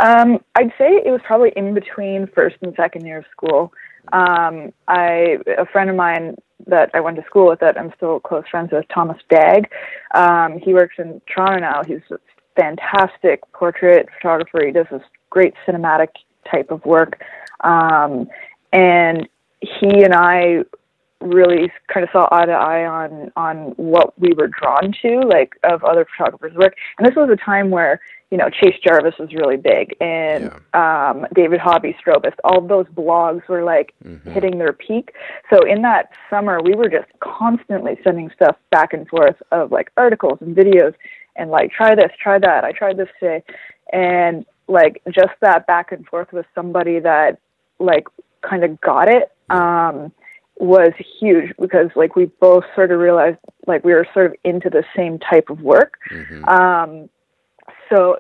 Um, 0.04 0.44
I'd 0.56 0.74
say 0.80 1.02
it 1.06 1.12
was 1.12 1.22
probably 1.24 1.52
in 1.56 1.76
between 1.76 2.28
first 2.28 2.56
and 2.62 2.74
second 2.76 3.06
year 3.06 3.20
of 3.20 3.26
school. 3.32 3.72
Um, 4.14 4.74
I 4.88 5.38
a 5.60 5.66
friend 5.68 5.92
of 5.92 5.96
mine 5.96 6.36
that 6.66 6.90
I 6.96 7.00
went 7.00 7.18
to 7.18 7.24
school 7.26 7.48
with 7.48 7.60
that 7.60 7.78
I'm 7.78 7.94
still 7.96 8.20
close 8.20 8.44
friends 8.50 8.72
with, 8.72 8.86
Thomas 8.94 9.18
Dagg. 9.30 9.70
Um, 10.16 10.60
he 10.60 10.74
works 10.74 10.96
in 10.98 11.22
Toronto 11.28 11.60
now. 11.60 11.84
He's 11.86 12.02
a 12.10 12.18
fantastic 12.60 13.42
portrait 13.54 14.10
photographer. 14.18 14.66
He 14.66 14.72
does 14.72 14.88
this 14.92 15.04
great 15.30 15.54
cinematic 15.68 16.10
type 16.50 16.72
of 16.72 16.84
work, 16.86 17.22
um, 17.62 18.28
and 18.74 19.28
he 19.62 20.04
and 20.04 20.14
I 20.14 20.64
really 21.20 21.72
kind 21.94 22.04
of 22.04 22.10
saw 22.12 22.28
eye 22.32 22.46
to 22.46 22.52
eye 22.52 22.86
on 22.86 23.32
on 23.36 23.74
what 23.78 24.20
we 24.20 24.34
were 24.34 24.48
drawn 24.48 24.92
to, 25.04 25.20
like 25.22 25.54
of 25.64 25.84
other 25.84 26.06
photographers' 26.18 26.56
work. 26.56 26.76
And 26.98 27.08
this 27.08 27.16
was 27.16 27.30
a 27.30 27.36
time 27.36 27.70
where 27.70 28.00
you 28.32 28.38
know 28.38 28.50
Chase 28.50 28.76
Jarvis 28.84 29.16
was 29.20 29.32
really 29.34 29.58
big, 29.58 29.96
and 30.02 30.52
um, 30.74 31.28
David 31.36 31.60
Hobby, 31.60 31.96
Strobist, 32.04 32.36
all 32.44 32.62
those 32.62 32.88
blogs 32.88 33.48
were 33.48 33.64
like 33.64 33.94
Mhm. 34.04 34.32
hitting 34.32 34.58
their 34.58 34.74
peak. 34.74 35.14
So 35.52 35.60
in 35.62 35.82
that 35.84 36.10
summer, 36.30 36.60
we 36.62 36.74
were 36.74 36.90
just 36.90 37.08
constantly 37.20 38.00
sending 38.04 38.32
stuff 38.32 38.56
back 38.72 38.94
and 38.94 39.08
forth 39.08 39.36
of 39.52 39.72
like 39.72 39.92
articles 39.98 40.40
and 40.42 40.56
videos, 40.56 40.96
and 41.36 41.52
like 41.52 41.72
try 41.72 41.94
this, 41.94 42.12
try 42.20 42.40
that. 42.40 42.64
I 42.64 42.72
tried 42.72 42.98
this 42.98 43.10
today, 43.20 43.44
and 43.94 44.46
like 44.68 45.02
just 45.12 45.34
that 45.42 45.68
back 45.68 45.92
and 45.92 46.06
forth 46.08 46.32
with 46.32 46.46
somebody 46.56 47.00
that 47.00 47.40
like 47.80 48.08
kind 48.42 48.64
of 48.64 48.80
got 48.82 49.10
it. 49.10 49.32
Um, 49.50 50.12
was 50.58 50.92
huge 51.20 51.52
because 51.60 51.90
like 51.96 52.16
we 52.16 52.26
both 52.40 52.64
sort 52.76 52.92
of 52.92 53.00
realized 53.00 53.38
like 53.66 53.84
we 53.84 53.94
were 53.94 54.06
sort 54.14 54.28
of 54.28 54.36
into 54.44 54.70
the 54.70 54.84
same 54.96 55.18
type 55.18 55.50
of 55.50 55.60
work 55.62 55.98
Mhm. 56.12 56.48
um 56.48 57.10
so 57.90 58.20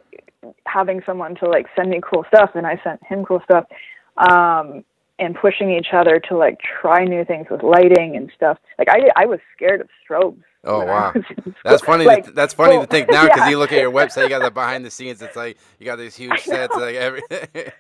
having 0.66 1.04
someone 1.06 1.36
to 1.36 1.48
like 1.48 1.68
send 1.76 1.92
me 1.92 2.02
cool 2.02 2.26
stuff 2.30 2.50
and 2.56 2.66
i 2.66 2.82
sent 2.84 3.00
him 3.04 3.24
cool 3.24 3.44
stuff 3.46 3.66
um 4.18 4.84
and 5.22 5.36
pushing 5.36 5.70
each 5.72 5.94
other 5.94 6.20
to 6.20 6.36
like 6.36 6.60
try 6.82 7.06
new 7.06 7.24
things 7.24 7.46
with 7.50 7.62
lighting 7.62 8.18
and 8.18 8.32
stuff. 8.36 8.58
Like 8.80 8.90
I 8.90 9.08
I 9.16 9.26
was 9.28 9.40
scared 9.56 9.80
of 9.80 9.88
strobes. 10.04 10.42
Oh 10.64 10.86
wow, 10.86 11.14
that's 11.64 11.82
funny. 11.82 12.06
Like, 12.06 12.26
to, 12.26 12.32
that's 12.32 12.54
funny 12.54 12.78
well, 12.78 12.86
to 12.86 12.88
think 12.88 13.10
now 13.10 13.24
because 13.24 13.40
yeah. 13.40 13.50
you 13.50 13.58
look 13.58 13.72
at 13.72 13.80
your 13.80 13.92
website, 14.00 14.24
you 14.24 14.30
got 14.30 14.44
the 14.44 14.52
behind 14.52 14.86
the 14.86 14.92
scenes. 14.92 15.22
It's 15.22 15.36
like 15.36 15.58
you 15.80 15.86
got 15.86 15.98
these 15.98 16.16
huge 16.16 16.40
sets, 16.44 16.76
like 16.76 16.96
everything. 16.96 17.48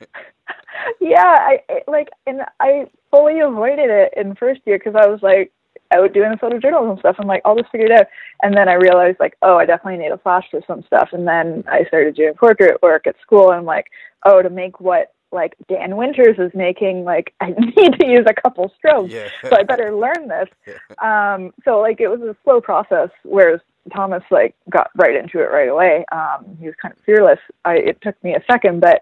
yeah, 0.99 1.23
I 1.23 1.59
like, 1.87 2.09
and 2.25 2.41
I 2.59 2.87
fully 3.11 3.39
avoided 3.39 3.89
it 3.89 4.13
in 4.17 4.35
first 4.35 4.61
year 4.65 4.79
because 4.79 4.95
I 4.95 5.07
was 5.07 5.21
like 5.21 5.51
out 5.93 6.13
doing 6.13 6.31
the 6.31 6.37
photojournalism 6.37 6.99
stuff. 6.99 7.17
I'm 7.19 7.27
like, 7.27 7.41
I'll 7.45 7.55
just 7.55 7.71
figure 7.71 7.87
it 7.87 7.91
out. 7.91 8.07
And 8.41 8.55
then 8.55 8.67
I 8.67 8.73
realized 8.73 9.19
like, 9.19 9.37
oh, 9.41 9.57
I 9.57 9.65
definitely 9.65 9.99
need 9.99 10.11
a 10.11 10.17
flash 10.17 10.45
for 10.49 10.61
some 10.65 10.83
stuff. 10.83 11.09
And 11.11 11.27
then 11.27 11.63
I 11.69 11.83
started 11.85 12.15
doing 12.15 12.33
portrait 12.33 12.81
work 12.81 13.05
at 13.07 13.15
school. 13.21 13.49
And 13.49 13.59
I'm 13.59 13.65
like, 13.65 13.87
oh, 14.25 14.41
to 14.41 14.49
make 14.49 14.79
what 14.79 15.13
like 15.31 15.55
Dan 15.67 15.97
Winters 15.97 16.37
is 16.37 16.51
making, 16.53 17.03
like 17.03 17.33
I 17.41 17.51
need 17.51 17.99
to 17.99 18.07
use 18.07 18.25
a 18.27 18.33
couple 18.41 18.71
strobes, 18.83 19.11
yeah. 19.11 19.29
so 19.43 19.57
I 19.57 19.63
better 19.63 19.95
learn 19.95 20.27
this. 20.27 20.49
Um, 21.01 21.51
so 21.65 21.79
like 21.79 21.99
it 21.99 22.09
was 22.09 22.21
a 22.21 22.35
slow 22.43 22.61
process, 22.61 23.09
whereas 23.23 23.59
Thomas 23.93 24.23
like 24.29 24.55
got 24.69 24.91
right 24.95 25.15
into 25.15 25.39
it 25.39 25.49
right 25.51 25.69
away. 25.69 26.05
Um, 26.11 26.57
he 26.59 26.67
was 26.67 26.75
kind 26.79 26.93
of 26.93 27.03
fearless. 27.03 27.39
I, 27.65 27.77
it 27.77 28.01
took 28.01 28.21
me 28.23 28.35
a 28.35 28.43
second, 28.49 28.81
but 28.81 29.01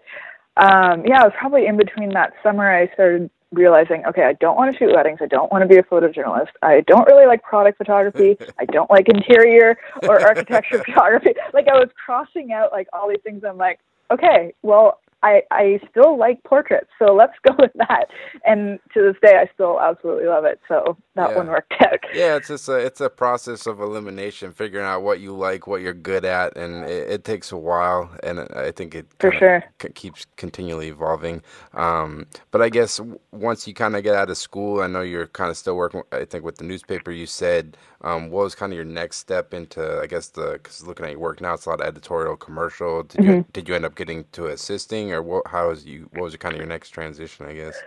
um, 0.56 1.06
yeah, 1.06 1.22
it 1.22 1.26
was 1.26 1.34
probably 1.38 1.68
in 1.68 1.78
between 1.78 2.10
that 2.14 2.34
summer 2.42 2.72
I 2.72 2.92
started 2.94 3.30
realizing, 3.52 4.06
okay, 4.06 4.24
I 4.24 4.34
don't 4.34 4.56
want 4.56 4.72
to 4.72 4.78
shoot 4.78 4.94
weddings. 4.94 5.20
I 5.22 5.26
don't 5.26 5.52
want 5.52 5.64
to 5.64 5.68
be 5.68 5.78
a 5.78 5.84
photojournalist. 5.84 6.50
I 6.62 6.82
don't 6.82 7.08
really 7.08 7.26
like 7.26 7.42
product 7.44 7.78
photography. 7.78 8.38
I 8.60 8.66
don't 8.66 8.90
like 8.90 9.10
interior 9.10 9.78
or 10.04 10.22
architecture 10.22 10.84
photography. 10.84 11.34
Like 11.54 11.68
I 11.68 11.74
was 11.74 11.90
crossing 12.06 12.52
out 12.54 12.72
like 12.72 12.88
all 12.94 13.10
these 13.10 13.22
things. 13.24 13.44
I'm 13.44 13.58
like, 13.58 13.80
okay, 14.12 14.54
well, 14.62 15.00
I, 15.22 15.42
I 15.52 15.80
still 15.90 16.18
like 16.18 16.44
portraits, 16.44 16.90
so 16.98 17.14
let's 17.14 17.34
go 17.48 17.54
with 17.60 17.72
that. 17.76 18.06
And 18.46 18.80
to 18.94 19.02
this 19.02 19.16
day, 19.22 19.38
I 19.38 19.50
still 19.54 19.80
absolutely 19.80 20.28
love 20.28 20.46
it. 20.46 20.60
So 20.68 20.98
that 21.16 21.32
yeah. 21.32 21.36
one 21.36 21.48
worked 21.48 21.74
out. 21.82 22.00
Yeah, 22.14 22.36
it's 22.38 22.48
just 22.48 22.70
a 22.70 22.78
it's 22.78 23.02
a 23.02 23.10
process 23.10 23.68
of 23.68 23.82
elimination, 23.82 24.52
figuring 24.52 24.86
out 24.86 25.02
what 25.02 25.20
you 25.20 25.36
like, 25.36 25.68
what 25.68 25.82
you're 25.82 25.94
good 25.94 26.26
at, 26.26 26.56
and 26.58 26.86
it, 26.86 27.10
it 27.10 27.24
takes 27.24 27.52
a 27.52 27.58
while. 27.58 28.10
And 28.24 28.40
I 28.56 28.72
think 28.72 28.96
it 28.96 29.08
for 29.20 29.32
sure 29.34 29.64
c- 29.82 29.90
keeps 29.90 30.26
continually 30.38 30.88
evolving. 30.88 31.42
Um, 31.74 32.26
but 32.52 32.62
I 32.62 32.70
guess 32.70 33.00
once 33.32 33.68
you 33.68 33.74
kind 33.74 33.96
of 33.96 34.04
get 34.04 34.16
out 34.16 34.30
of 34.30 34.38
school, 34.38 34.82
I 34.82 34.88
know 34.88 35.02
you're 35.02 35.28
kind 35.28 35.50
of 35.50 35.58
still 35.58 35.76
working. 35.76 36.02
I 36.12 36.26
think 36.26 36.44
with 36.44 36.58
the 36.58 36.64
newspaper, 36.64 37.12
you 37.12 37.26
said 37.26 37.76
um, 38.02 38.30
what 38.30 38.44
was 38.44 38.56
kind 38.56 38.72
of 38.72 38.76
your 38.78 38.86
next 38.86 39.18
step 39.18 39.54
into? 39.54 40.00
I 40.00 40.08
guess 40.08 40.30
the 40.30 40.54
because 40.54 40.86
looking 40.86 41.06
at 41.06 41.12
your 41.12 41.20
work 41.20 41.42
now, 41.42 41.54
it's 41.54 41.66
a 41.66 41.70
lot 41.70 41.82
of 41.82 41.88
editorial, 41.88 42.38
commercial. 42.38 43.04
Did 43.04 43.22
mm-hmm. 43.22 43.30
you 43.30 43.46
did 43.52 43.68
you 43.68 43.76
end 43.76 43.86
up 43.86 43.96
getting 43.96 44.26
to 44.34 44.48
assisting, 44.48 45.09
or 45.12 45.22
what? 45.22 45.48
How 45.48 45.70
was 45.70 45.86
you? 45.86 46.10
What 46.14 46.24
was 46.24 46.34
your 46.34 46.40
kind 46.40 46.54
of 46.54 46.60
your 46.60 46.68
next 46.68 46.90
transition? 46.90 47.46
I 47.46 47.54
guess. 47.54 47.78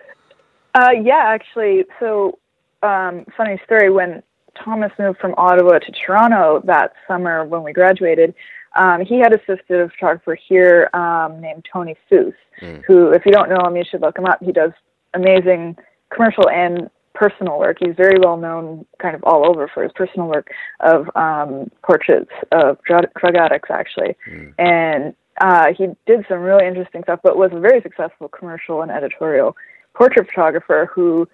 Uh, 0.75 0.91
yeah, 0.91 1.25
actually. 1.27 1.85
So, 2.01 2.39
um, 2.83 3.27
funny 3.37 3.61
story. 3.65 3.91
When 3.91 4.23
Thomas 4.63 4.93
moved 4.99 5.19
from 5.19 5.35
Ottawa 5.37 5.79
to 5.79 5.93
Toronto 5.93 6.63
that 6.65 6.93
summer 7.07 7.45
when 7.45 7.63
we 7.63 7.73
graduated, 7.73 8.35
um, 8.77 9.05
he 9.05 9.19
had 9.19 9.33
assisted 9.33 9.81
a 9.81 9.89
photographer 9.89 10.35
here 10.35 10.89
um, 10.95 11.41
named 11.41 11.67
Tony 11.71 11.97
Fouhse, 12.11 12.35
mm. 12.61 12.83
who, 12.87 13.11
if 13.11 13.27
you 13.27 13.33
don't 13.33 13.49
know 13.49 13.67
him, 13.67 13.77
you 13.77 13.85
should 13.89 14.01
look 14.01 14.17
him 14.17 14.25
up. 14.25 14.43
He 14.43 14.53
does 14.53 14.73
amazing 15.15 15.77
commercial 16.11 16.49
and 16.49 16.89
personal 17.15 17.59
work. 17.59 17.77
He's 17.81 17.95
very 17.97 18.19
well 18.19 18.37
known 18.37 18.87
kind 19.01 19.15
of 19.15 19.23
all 19.25 19.49
over 19.49 19.69
for 19.73 19.83
his 19.83 19.93
personal 19.95 20.29
work 20.29 20.51
of 20.81 21.09
um, 21.15 21.71
portraits 21.83 22.31
of 22.51 22.83
drug, 22.85 23.07
drug 23.21 23.37
addicts, 23.37 23.71
actually. 23.71 24.17
Mm. 24.29 24.55
And 24.59 25.15
uh, 25.41 25.73
he 25.77 25.87
did 26.07 26.25
some 26.29 26.41
really 26.41 26.67
interesting 26.67 27.03
stuff, 27.03 27.21
but 27.23 27.37
was 27.37 27.51
a 27.53 27.61
very 27.61 27.81
successful 27.81 28.29
commercial 28.29 28.83
and 28.83 28.91
editorial 28.91 29.57
portrait 29.95 30.27
photographer 30.27 30.91
who 30.95 31.29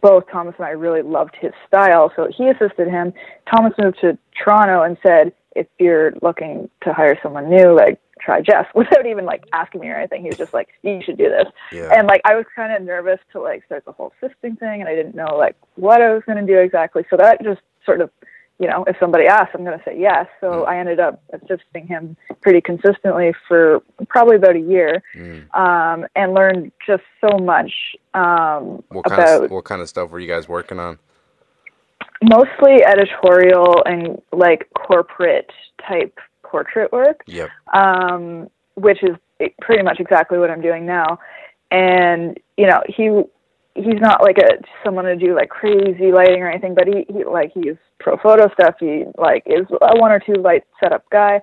both 0.00 0.24
Thomas 0.30 0.54
and 0.58 0.66
I 0.66 0.70
really 0.70 1.02
loved 1.02 1.34
his 1.40 1.52
style. 1.66 2.12
So 2.14 2.28
he 2.34 2.48
assisted 2.48 2.88
him. 2.88 3.12
Thomas 3.50 3.72
moved 3.78 3.98
to 4.02 4.16
Toronto 4.42 4.82
and 4.82 4.96
said, 5.04 5.32
if 5.56 5.66
you're 5.78 6.12
looking 6.22 6.70
to 6.82 6.92
hire 6.92 7.18
someone 7.22 7.50
new, 7.50 7.74
like 7.74 7.98
try 8.20 8.40
Jess 8.40 8.66
without 8.74 9.06
even 9.06 9.24
like 9.24 9.44
asking 9.52 9.80
me 9.80 9.88
or 9.88 9.96
anything. 9.96 10.22
He 10.22 10.28
was 10.28 10.38
just 10.38 10.54
like, 10.54 10.68
you 10.82 11.00
should 11.04 11.18
do 11.18 11.28
this. 11.28 11.46
Yeah. 11.72 11.90
And 11.92 12.06
like 12.06 12.20
I 12.24 12.34
was 12.34 12.44
kind 12.54 12.72
of 12.72 12.82
nervous 12.82 13.18
to 13.32 13.40
like 13.40 13.64
start 13.64 13.84
the 13.84 13.92
whole 13.92 14.12
assisting 14.22 14.56
thing, 14.56 14.80
and 14.80 14.88
I 14.88 14.94
didn't 14.94 15.14
know 15.14 15.36
like 15.36 15.56
what 15.76 16.02
I 16.02 16.12
was 16.12 16.22
going 16.26 16.44
to 16.44 16.52
do 16.52 16.58
exactly. 16.58 17.04
So 17.10 17.16
that 17.16 17.42
just 17.42 17.60
sort 17.84 18.00
of, 18.00 18.10
you 18.60 18.68
know, 18.68 18.84
if 18.86 18.94
somebody 19.00 19.26
asks, 19.26 19.52
I'm 19.54 19.64
going 19.64 19.78
to 19.78 19.84
say 19.84 19.98
yes. 19.98 20.26
So 20.38 20.50
mm. 20.50 20.68
I 20.68 20.78
ended 20.78 21.00
up 21.00 21.22
assisting 21.32 21.86
him 21.86 22.14
pretty 22.42 22.60
consistently 22.60 23.32
for 23.48 23.80
probably 24.08 24.36
about 24.36 24.54
a 24.54 24.60
year, 24.60 25.02
mm. 25.16 25.52
um, 25.58 26.06
and 26.14 26.34
learned 26.34 26.70
just 26.86 27.02
so 27.22 27.38
much 27.38 27.72
um, 28.12 28.84
what 28.90 29.06
kind 29.06 29.22
about 29.22 29.44
of, 29.44 29.50
what 29.50 29.64
kind 29.64 29.80
of 29.80 29.88
stuff 29.88 30.10
were 30.10 30.20
you 30.20 30.28
guys 30.28 30.46
working 30.46 30.78
on. 30.78 30.98
Mostly 32.22 32.84
editorial 32.84 33.82
and 33.86 34.20
like 34.30 34.68
corporate 34.74 35.50
type 35.88 36.18
portrait 36.42 36.92
work. 36.92 37.22
Yep. 37.26 37.48
Um, 37.72 38.50
which 38.74 39.02
is 39.02 39.16
pretty 39.62 39.82
much 39.82 40.00
exactly 40.00 40.36
what 40.38 40.50
I'm 40.50 40.60
doing 40.60 40.84
now. 40.84 41.18
And 41.70 42.38
you 42.58 42.66
know, 42.66 42.82
he 42.86 43.22
he's 43.74 44.00
not 44.00 44.22
like 44.22 44.38
a 44.38 44.62
someone 44.84 45.04
to 45.04 45.16
do 45.16 45.34
like 45.34 45.48
crazy 45.48 46.12
lighting 46.12 46.42
or 46.42 46.50
anything, 46.50 46.74
but 46.74 46.86
he, 46.86 47.06
he 47.08 47.24
like 47.24 47.52
he's 47.52 47.76
Profoto 48.00 48.52
stuff. 48.54 48.76
He 48.80 49.04
like 49.18 49.42
is 49.46 49.66
a 49.70 49.98
one 49.98 50.12
or 50.12 50.20
two 50.20 50.34
light 50.34 50.64
setup 50.82 51.08
guy, 51.10 51.40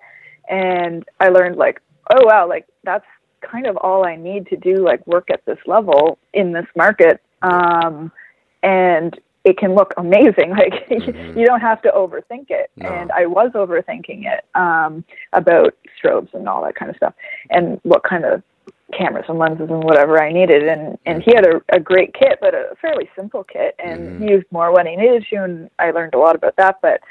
and 0.50 1.05
I 1.19 1.29
learned 1.29 1.57
like, 1.57 1.81
oh 2.10 2.25
wow, 2.25 2.48
like 2.48 2.65
that's 2.84 3.05
kind 3.41 3.67
of 3.67 3.77
all 3.77 4.05
I 4.05 4.15
need 4.15 4.48
to 4.48 4.57
do 4.57 4.77
like 4.77 5.05
work 5.07 5.29
at 5.31 5.46
this 5.46 5.60
level 5.65 6.17
in 6.34 6.51
this 6.51 6.65
market. 6.75 7.22
Um, 7.41 8.12
and 8.63 9.17
it 9.46 9.57
can 9.57 9.75
look 9.75 9.93
amazing. 9.98 10.55
Like 10.57 10.89
mm-hmm. 10.89 11.38
you 11.38 11.46
don't 11.46 11.62
have 11.62 11.81
to 11.84 11.91
overthink 11.91 12.48
it. 12.50 12.72
No. 12.75 12.89
And 12.89 13.12
I 13.12 13.27
was 13.27 13.51
overthinking 13.53 14.25
it 14.25 14.43
um, 14.55 15.05
about 15.34 15.75
strobes 16.01 16.34
and 16.34 16.50
all 16.50 16.63
that 16.63 16.75
kind 16.75 16.89
of 16.89 16.98
stuff, 16.98 17.13
and 17.51 17.79
what 17.84 18.03
kind 18.03 18.25
of 18.25 18.41
cameras 18.96 19.25
and 19.27 19.38
lenses 19.38 19.70
and 19.70 19.84
whatever 19.84 20.22
I 20.22 20.32
needed. 20.32 20.67
And 20.67 20.98
and 21.06 21.24
he 21.24 21.32
had 21.36 21.46
a, 21.46 21.62
a 21.74 21.79
great 21.79 22.13
kit, 22.13 22.39
but 22.41 22.53
a 22.53 22.75
fairly 22.82 23.10
simple 23.17 23.44
kit, 23.44 23.75
and 23.79 24.00
mm-hmm. 24.00 24.24
he 24.24 24.32
used 24.32 24.48
more 24.51 24.74
when 24.74 24.88
he 24.88 24.96
needed 24.96 25.25
to. 25.29 25.44
And 25.44 25.70
I 25.79 25.91
learned 25.91 26.13
a 26.13 26.20
lot 26.20 26.36
about 26.36 26.56
that. 26.58 26.79
But 26.82 27.01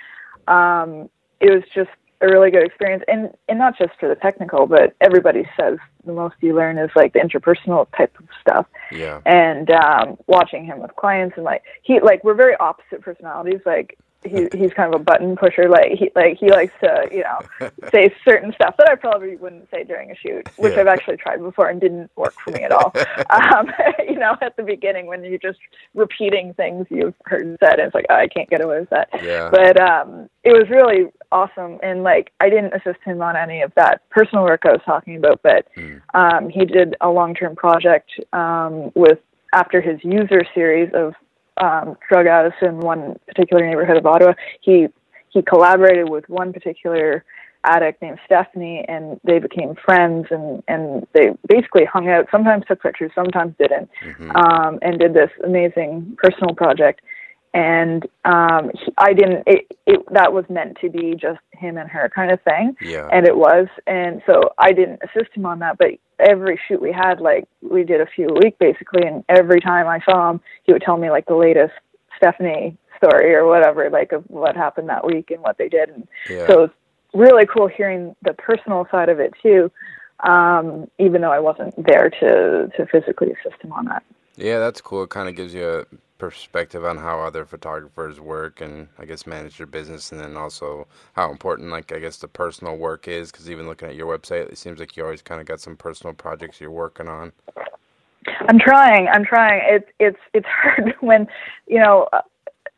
um, 0.53 1.09
it 1.41 1.51
was 1.51 1.63
just 1.75 1.91
a 2.21 2.27
really 2.27 2.51
good 2.51 2.65
experience 2.65 3.05
and 3.09 3.31
and 3.49 3.59
not 3.59 3.77
just 3.77 3.91
for 4.01 4.09
the 4.09 4.15
technical 4.15 4.67
but 4.67 4.95
everybody 5.01 5.45
says 5.59 5.77
the 6.07 6.13
most 6.13 6.35
you 6.41 6.55
learn 6.55 6.79
is 6.79 6.91
like 6.97 7.13
the 7.13 7.19
interpersonal 7.19 7.87
type 7.97 8.15
of 8.19 8.27
stuff 8.41 8.67
yeah 8.91 9.21
and 9.27 9.71
um 9.71 10.17
watching 10.27 10.65
him 10.65 10.81
with 10.81 10.95
clients 10.97 11.35
and 11.37 11.45
like 11.45 11.63
he 11.83 12.01
like 12.01 12.25
we're 12.25 12.35
very 12.35 12.57
opposite 12.57 13.03
personalities 13.03 13.61
like 13.67 13.99
he 14.25 14.49
he's 14.53 14.73
kind 14.73 14.93
of 14.93 15.01
a 15.01 15.05
button 15.05 15.37
pusher. 15.37 15.69
Like 15.69 15.93
he 15.93 16.11
like 16.15 16.39
he 16.39 16.51
likes 16.51 16.73
to 16.81 17.09
you 17.11 17.23
know 17.23 17.71
say 17.93 18.15
certain 18.25 18.53
stuff 18.53 18.77
that 18.79 18.89
I 18.91 18.95
probably 18.95 19.37
wouldn't 19.37 19.71
say 19.71 19.85
during 19.85 20.11
a 20.11 20.17
shoot, 20.17 20.49
which 20.57 20.75
yeah. 20.75 20.81
I've 20.81 20.87
actually 20.87 21.17
tried 21.17 21.43
before 21.43 21.69
and 21.69 21.81
didn't 21.81 22.11
work 22.17 22.35
for 22.45 22.51
me 22.51 22.63
at 22.63 22.73
all. 22.73 22.93
um, 23.31 23.71
you 24.09 24.19
know, 24.19 24.37
at 24.41 24.57
the 24.57 24.63
beginning 24.63 25.07
when 25.07 25.25
you're 25.25 25.39
just 25.39 25.59
repeating 25.95 26.55
things 26.55 26.87
you've 26.91 27.15
heard 27.25 27.57
said, 27.63 27.79
and 27.79 27.87
it's 27.87 27.95
like 27.95 28.07
oh, 28.11 28.15
I 28.15 28.29
can't 28.29 28.51
get 28.51 28.63
away 28.63 28.81
with 28.81 28.91
that. 28.91 29.09
Yeah. 29.23 29.51
But 29.51 29.81
um, 29.81 30.29
it 30.45 30.53
was 30.53 30.69
really 30.71 31.11
awesome, 31.33 31.79
and 31.83 32.03
like 32.03 32.33
I 32.41 32.49
didn't 32.49 32.75
assist 32.75 33.03
him 33.05 33.23
on 33.23 33.37
any 33.37 33.63
of 33.63 33.73
that 33.77 34.09
personal 34.11 34.45
work 34.45 34.63
I 34.65 34.73
was 34.73 34.83
talking 34.85 35.17
about, 35.17 35.41
but 35.43 35.67
mm. 35.77 36.01
um, 36.15 36.49
he 36.49 36.65
did 36.65 36.97
a 37.01 37.11
long 37.11 37.35
term 37.35 37.57
project 37.57 38.11
um, 38.33 38.93
with 38.95 39.19
after 39.53 39.81
his 39.81 39.99
user 40.03 40.45
series 40.55 40.91
of 40.95 41.15
um, 41.59 41.97
drug 42.09 42.27
addicts 42.27 42.59
in 42.63 42.81
one 42.81 43.19
particular 43.27 43.67
neighborhood 43.67 43.97
of 43.97 44.07
Ottawa. 44.07 44.35
He 44.61 44.89
he 45.31 45.43
collaborated 45.43 46.09
with 46.09 46.29
one 46.29 46.53
particular 46.53 47.25
addict 47.65 48.01
named 48.01 48.19
Stephanie, 48.25 48.85
and 48.89 49.21
they 49.25 49.39
became 49.39 49.75
friends, 49.85 50.27
and 50.31 50.63
and 50.69 51.07
they 51.13 51.31
basically 51.49 51.85
hung 51.85 52.09
out. 52.09 52.27
Sometimes 52.31 52.65
took 52.67 52.83
pictures, 52.83 53.11
sometimes 53.15 53.55
didn't, 53.59 53.91
mm-hmm. 54.05 54.31
um, 54.37 54.79
and 54.83 54.99
did 54.99 55.15
this 55.15 55.31
amazing 55.45 56.17
personal 56.23 56.55
project. 56.55 57.01
And 57.57 58.05
um, 58.27 58.71
he, 58.75 58.93
I 58.99 59.15
didn't. 59.15 59.45
It, 59.47 59.67
it 59.87 60.01
that 60.13 60.35
was 60.35 60.45
meant 60.51 60.77
to 60.83 60.91
be 60.91 61.15
just 61.15 61.41
him 61.53 61.79
and 61.79 61.89
her 61.89 62.11
kind 62.15 62.31
of 62.31 62.39
thing, 62.43 62.77
yeah. 62.83 63.09
and 63.11 63.27
it 63.27 63.35
was. 63.35 63.67
And 63.87 64.21
so 64.27 64.51
I 64.59 64.73
didn't 64.73 65.01
assist 65.03 65.35
him 65.35 65.47
on 65.47 65.61
that, 65.61 65.79
but 65.79 65.93
every 66.19 66.61
shoot 66.69 66.83
we 66.83 66.93
had, 66.93 67.19
like 67.19 67.49
we 67.63 67.83
did 67.83 68.03
a 68.03 68.07
few 68.15 68.29
a 68.29 68.35
week 68.35 68.59
basically, 68.59 69.07
and 69.07 69.25
every 69.31 69.61
time 69.61 69.87
I 69.89 70.01
saw 70.05 70.31
him, 70.31 70.41
he 70.65 70.75
would 70.75 70.83
tell 70.83 70.99
me 70.99 71.09
like 71.09 71.25
the 71.25 71.35
latest 71.35 71.73
Stephanie 72.19 72.77
story 72.99 73.35
or 73.35 73.47
whatever, 73.47 73.89
like 73.89 74.13
of 74.13 74.25
what 74.29 74.55
happened 74.55 74.91
that 74.91 75.07
week 75.07 75.31
and 75.31 75.41
what 75.41 75.57
they 75.57 75.71
did. 75.71 75.89
And 75.89 76.07
yeah. 76.29 76.47
so 76.47 76.53
it 76.53 76.61
was 76.61 76.71
really 77.15 77.47
cool 77.47 77.69
hearing 77.69 78.15
the 78.21 78.35
personal 78.35 78.87
side 78.91 79.09
of 79.09 79.19
it 79.19 79.33
too, 79.43 79.73
um, 80.21 80.91
even 80.99 81.23
though 81.23 81.33
I 81.33 81.41
wasn't 81.41 81.75
there 81.87 82.11
to 82.11 82.71
to 82.77 82.87
physically 82.93 83.33
assist 83.33 83.63
him 83.63 83.73
on 83.73 83.87
that. 83.87 84.03
Yeah, 84.37 84.59
that's 84.59 84.83
cool. 84.83 85.05
It 85.05 85.09
kind 85.09 85.31
of 85.31 85.35
gives 85.35 85.55
you 85.55 85.67
a 85.67 85.87
perspective 86.19 86.85
on 86.85 86.97
how 86.97 87.21
other 87.21 87.45
photographers 87.45 88.21
work 88.21 88.61
and 88.61 88.89
I 88.99 89.05
guess 89.05 89.27
manage 89.27 89.59
their 89.59 89.67
business, 89.67 90.13
and 90.13 90.21
then 90.21 90.37
also 90.37 90.87
how 91.15 91.31
important, 91.31 91.71
like 91.71 91.93
I 91.93 91.99
guess, 91.99 92.17
the 92.19 92.29
personal 92.29 92.77
work 92.77 93.09
is. 93.09 93.31
Because 93.31 93.51
even 93.51 93.67
looking 93.67 93.89
at 93.89 93.95
your 93.95 94.07
website, 94.07 94.51
it 94.51 94.59
seems 94.59 94.81
like 94.81 94.97
you 94.97 95.05
always 95.05 95.23
kind 95.23 95.41
of 95.41 95.47
got 95.47 95.61
some 95.61 95.77
personal 95.77 96.15
projects 96.15 96.61
you're 96.61 96.71
working 96.71 97.09
on. 97.09 97.33
I'm 98.49 98.59
trying. 98.59 99.09
I'm 99.09 99.25
trying. 99.25 99.61
It's 99.65 99.91
it's 99.99 100.19
it's 100.35 100.47
hard 100.63 100.95
when 101.01 101.27
you 101.67 101.81
know, 101.81 102.09
uh, 102.13 102.23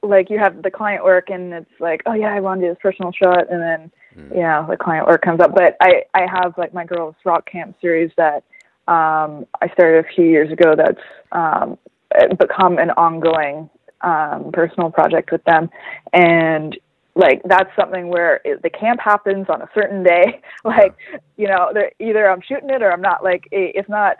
like 0.02 0.30
you 0.30 0.38
have 0.38 0.62
the 0.62 0.70
client 0.70 1.04
work 1.04 1.30
and 1.30 1.52
it's 1.52 1.80
like, 1.80 2.02
oh 2.06 2.14
yeah, 2.14 2.34
I 2.34 2.40
want 2.40 2.60
to 2.60 2.66
do 2.66 2.72
this 2.72 2.78
personal 2.80 3.12
shot, 3.12 3.50
and 3.50 3.60
then 3.60 3.90
mm. 4.16 4.34
you 4.34 4.42
know 4.42 4.66
the 4.68 4.76
client 4.76 5.06
work 5.06 5.22
comes 5.22 5.40
up. 5.40 5.54
But 5.54 5.76
I 5.80 6.04
I 6.14 6.26
have 6.26 6.56
like 6.58 6.74
my 6.74 6.84
girls 6.84 7.14
rock 7.24 7.48
camp 7.50 7.76
series 7.80 8.10
that 8.16 8.44
um, 8.88 9.46
I 9.60 9.68
started 9.72 10.04
a 10.04 10.08
few 10.14 10.24
years 10.24 10.50
ago. 10.50 10.74
That's 10.76 11.00
um, 11.32 11.78
become 12.38 12.78
an 12.78 12.90
ongoing 12.92 13.68
um, 14.02 14.50
personal 14.52 14.90
project 14.90 15.32
with 15.32 15.44
them, 15.44 15.70
and 16.12 16.78
like 17.18 17.42
that's 17.44 17.68
something 17.74 18.08
where 18.08 18.40
it, 18.44 18.62
the 18.62 18.70
camp 18.70 19.00
happens 19.00 19.46
on 19.48 19.60
a 19.60 19.68
certain 19.74 20.02
day. 20.02 20.40
Like 20.64 20.96
you 21.36 21.46
know 21.46 21.72
either 21.98 22.28
i'm 22.28 22.40
shooting 22.40 22.68
it 22.68 22.82
or 22.82 22.92
i'm 22.92 23.00
not. 23.00 23.24
Like 23.24 23.48
it's 23.52 23.88
not 23.88 24.16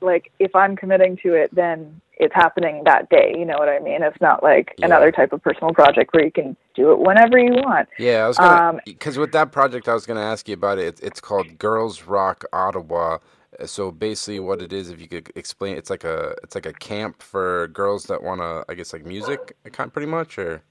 like 0.00 0.30
if 0.38 0.54
i'm 0.54 0.76
committing 0.76 1.16
to 1.22 1.32
it 1.32 1.54
then 1.54 2.00
it's 2.18 2.34
happening 2.34 2.82
that 2.84 3.08
day. 3.08 3.34
You 3.36 3.44
know 3.44 3.56
what 3.56 3.68
i 3.68 3.78
mean? 3.78 4.02
It's 4.02 4.20
not 4.20 4.42
like 4.42 4.74
yeah. 4.78 4.86
another 4.86 5.10
type 5.10 5.32
of 5.32 5.42
personal 5.42 5.72
project 5.72 6.12
where 6.12 6.24
you 6.24 6.30
can 6.30 6.56
do 6.74 6.92
it 6.92 6.98
whenever 6.98 7.38
you 7.38 7.52
want. 7.52 7.88
Yeah 7.98 8.24
i 8.24 8.28
was 8.28 8.36
gonna 8.36 8.80
because 8.84 9.16
um, 9.16 9.20
with 9.20 9.32
that 9.32 9.52
project 9.52 9.88
i 9.88 9.94
was 9.94 10.06
gonna 10.06 10.20
ask 10.20 10.48
you 10.48 10.54
about 10.54 10.78
it 10.78 11.00
it's 11.02 11.20
called 11.20 11.58
girls 11.58 12.02
rock 12.02 12.44
ottawa 12.52 13.18
so 13.64 13.90
basically 13.90 14.40
what 14.40 14.60
it 14.60 14.72
is 14.72 14.90
if 14.90 15.00
you 15.00 15.08
could 15.08 15.30
explain 15.34 15.76
it's 15.76 15.90
like 15.90 16.04
a 16.04 16.34
it's 16.42 16.54
like 16.54 16.66
a 16.66 16.72
camp 16.74 17.22
for 17.22 17.68
girls 17.68 18.04
that 18.04 18.22
want 18.22 18.40
to 18.40 18.64
i 18.68 18.74
guess 18.74 18.92
like 18.92 19.04
music 19.04 19.56
kind 19.72 19.92
pretty 19.92 20.06
much 20.06 20.38
or 20.38 20.62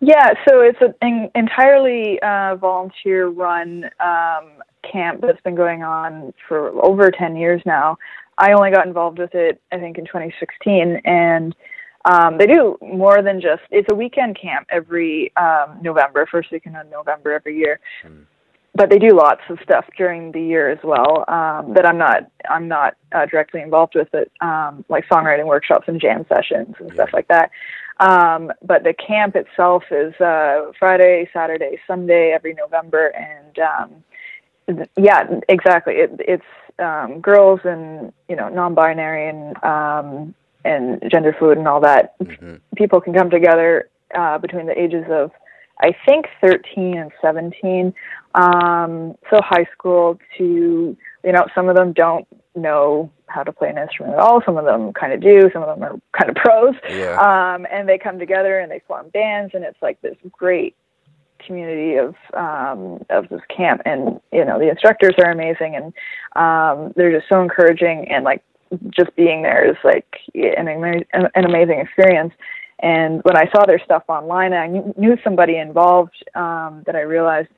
yeah, 0.00 0.34
so 0.48 0.60
it's 0.60 0.78
an 1.00 1.30
entirely 1.34 2.20
uh, 2.20 2.56
volunteer 2.56 3.28
run 3.28 3.84
um, 4.00 4.62
camp 4.90 5.20
that's 5.22 5.40
been 5.42 5.54
going 5.54 5.82
on 5.82 6.32
for 6.48 6.70
over 6.84 7.10
10 7.10 7.36
years 7.36 7.62
now. 7.64 7.96
I 8.36 8.52
only 8.52 8.70
got 8.70 8.86
involved 8.86 9.18
with 9.18 9.34
it, 9.34 9.60
I 9.72 9.78
think, 9.78 9.98
in 9.98 10.04
2016. 10.04 11.00
And 11.04 11.54
um, 12.04 12.38
they 12.38 12.46
do 12.46 12.76
more 12.82 13.22
than 13.22 13.40
just, 13.40 13.62
it's 13.70 13.88
a 13.90 13.94
weekend 13.94 14.38
camp 14.40 14.66
every 14.70 15.34
um, 15.36 15.78
November, 15.80 16.26
first 16.30 16.50
weekend 16.50 16.76
of 16.76 16.90
November 16.90 17.32
every 17.32 17.56
year. 17.56 17.80
Mm. 18.04 18.26
But 18.76 18.90
they 18.90 18.98
do 18.98 19.10
lots 19.10 19.42
of 19.48 19.58
stuff 19.62 19.84
during 19.96 20.32
the 20.32 20.42
year 20.42 20.68
as 20.68 20.80
well 20.82 21.24
um, 21.28 21.74
that 21.74 21.86
I'm 21.86 21.98
not 21.98 22.28
I'm 22.50 22.66
not 22.66 22.96
uh, 23.12 23.26
directly 23.26 23.62
involved 23.62 23.94
with, 23.94 24.12
it, 24.12 24.32
um, 24.40 24.84
like 24.88 25.06
songwriting 25.08 25.46
workshops 25.46 25.84
and 25.86 26.00
jam 26.00 26.26
sessions 26.28 26.74
and 26.80 26.88
yeah. 26.88 26.94
stuff 26.94 27.10
like 27.12 27.28
that. 27.28 27.50
Um, 28.00 28.52
but 28.62 28.82
the 28.82 28.92
camp 28.92 29.36
itself 29.36 29.84
is 29.90 30.12
uh, 30.20 30.72
Friday, 30.78 31.28
Saturday, 31.32 31.78
Sunday 31.86 32.32
every 32.34 32.54
November, 32.54 33.12
and 33.14 33.58
um, 33.60 34.86
yeah, 34.96 35.22
exactly. 35.48 35.94
It, 35.94 36.10
it's 36.18 36.44
um, 36.80 37.20
girls 37.20 37.60
and 37.64 38.12
you 38.28 38.34
know 38.34 38.48
non-binary 38.48 39.28
and 39.28 39.64
um, 39.64 40.34
and 40.64 41.02
gender 41.10 41.34
fluid 41.38 41.58
and 41.58 41.68
all 41.68 41.80
that. 41.80 42.18
Mm-hmm. 42.18 42.56
People 42.76 43.00
can 43.00 43.14
come 43.14 43.30
together 43.30 43.88
uh, 44.14 44.38
between 44.38 44.66
the 44.66 44.80
ages 44.80 45.04
of 45.08 45.30
I 45.80 45.94
think 46.06 46.26
13 46.40 46.96
and 46.96 47.10
17. 47.20 47.94
Um, 48.34 49.14
so 49.30 49.40
high 49.42 49.66
school 49.76 50.18
to 50.38 50.96
you 51.24 51.32
know 51.32 51.46
some 51.54 51.68
of 51.68 51.76
them 51.76 51.92
don't 51.92 52.26
know 52.56 53.10
how 53.26 53.42
to 53.42 53.52
play 53.52 53.68
an 53.68 53.78
instrument 53.78 54.14
at 54.14 54.20
all. 54.20 54.40
Some 54.44 54.56
of 54.56 54.64
them 54.64 54.92
kind 54.92 55.12
of 55.12 55.20
do. 55.20 55.50
Some 55.52 55.62
of 55.62 55.78
them 55.78 55.82
are 55.82 56.00
kind 56.16 56.30
of 56.30 56.36
pros. 56.36 56.74
Yeah. 56.88 57.16
Um, 57.18 57.66
and 57.70 57.88
they 57.88 57.98
come 57.98 58.18
together 58.18 58.58
and 58.58 58.70
they 58.70 58.80
form 58.86 59.08
bands, 59.10 59.52
and 59.54 59.64
it's 59.64 59.80
like 59.82 60.00
this 60.02 60.16
great 60.32 60.76
community 61.44 61.96
of 61.96 62.14
um, 62.34 63.04
of 63.10 63.28
this 63.28 63.40
camp. 63.54 63.82
And 63.84 64.20
you 64.32 64.44
know, 64.44 64.58
the 64.58 64.68
instructors 64.68 65.14
are 65.18 65.30
amazing, 65.30 65.76
and 65.76 65.92
um, 66.36 66.92
they're 66.96 67.12
just 67.12 67.28
so 67.28 67.42
encouraging. 67.42 68.06
And 68.10 68.24
like, 68.24 68.42
just 68.90 69.14
being 69.16 69.42
there 69.42 69.68
is 69.68 69.76
like 69.84 70.06
an, 70.34 70.68
amazing 70.68 71.04
an 71.12 71.44
amazing 71.44 71.80
experience. 71.80 72.32
And 72.84 73.22
when 73.24 73.34
I 73.34 73.50
saw 73.50 73.64
their 73.64 73.82
stuff 73.82 74.02
online, 74.08 74.52
I 74.52 74.66
knew 74.66 75.16
somebody 75.24 75.56
involved 75.56 76.22
um, 76.34 76.82
that 76.84 76.94
I 76.94 77.00
realized 77.00 77.48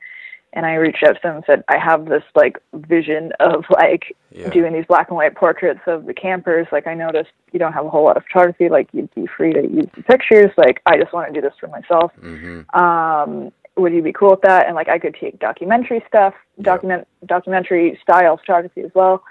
and 0.52 0.64
I 0.64 0.74
reached 0.74 1.02
out 1.02 1.14
to 1.16 1.20
them 1.20 1.34
and 1.36 1.44
said, 1.44 1.64
I 1.66 1.78
have 1.78 2.06
this 2.06 2.22
like 2.36 2.58
vision 2.72 3.32
of 3.40 3.64
like 3.70 4.16
yeah. 4.30 4.48
doing 4.50 4.72
these 4.72 4.86
black 4.86 5.08
and 5.08 5.16
white 5.16 5.34
portraits 5.34 5.80
of 5.88 6.06
the 6.06 6.14
campers. 6.14 6.68
Like 6.70 6.86
I 6.86 6.94
noticed 6.94 7.30
you 7.52 7.58
don't 7.58 7.72
have 7.72 7.84
a 7.84 7.90
whole 7.90 8.04
lot 8.04 8.16
of 8.16 8.22
photography. 8.22 8.68
Like 8.68 8.88
you'd 8.92 9.12
be 9.16 9.26
free 9.26 9.52
to 9.52 9.62
use 9.62 9.88
the 9.96 10.04
pictures. 10.04 10.52
Like 10.56 10.80
I 10.86 10.96
just 10.96 11.12
want 11.12 11.26
to 11.26 11.34
do 11.34 11.40
this 11.40 11.58
for 11.58 11.66
myself. 11.66 12.12
Mm-hmm. 12.22 12.78
Um, 12.78 13.50
would 13.76 13.92
you 13.92 14.02
be 14.02 14.12
cool 14.12 14.30
with 14.30 14.42
that? 14.42 14.66
And 14.66 14.76
like 14.76 14.88
I 14.88 15.00
could 15.00 15.16
take 15.20 15.40
documentary 15.40 16.04
stuff, 16.06 16.34
document 16.62 17.08
yeah. 17.20 17.26
documentary 17.26 17.98
style 18.00 18.36
photography 18.36 18.82
as 18.82 18.92
well, 18.94 19.24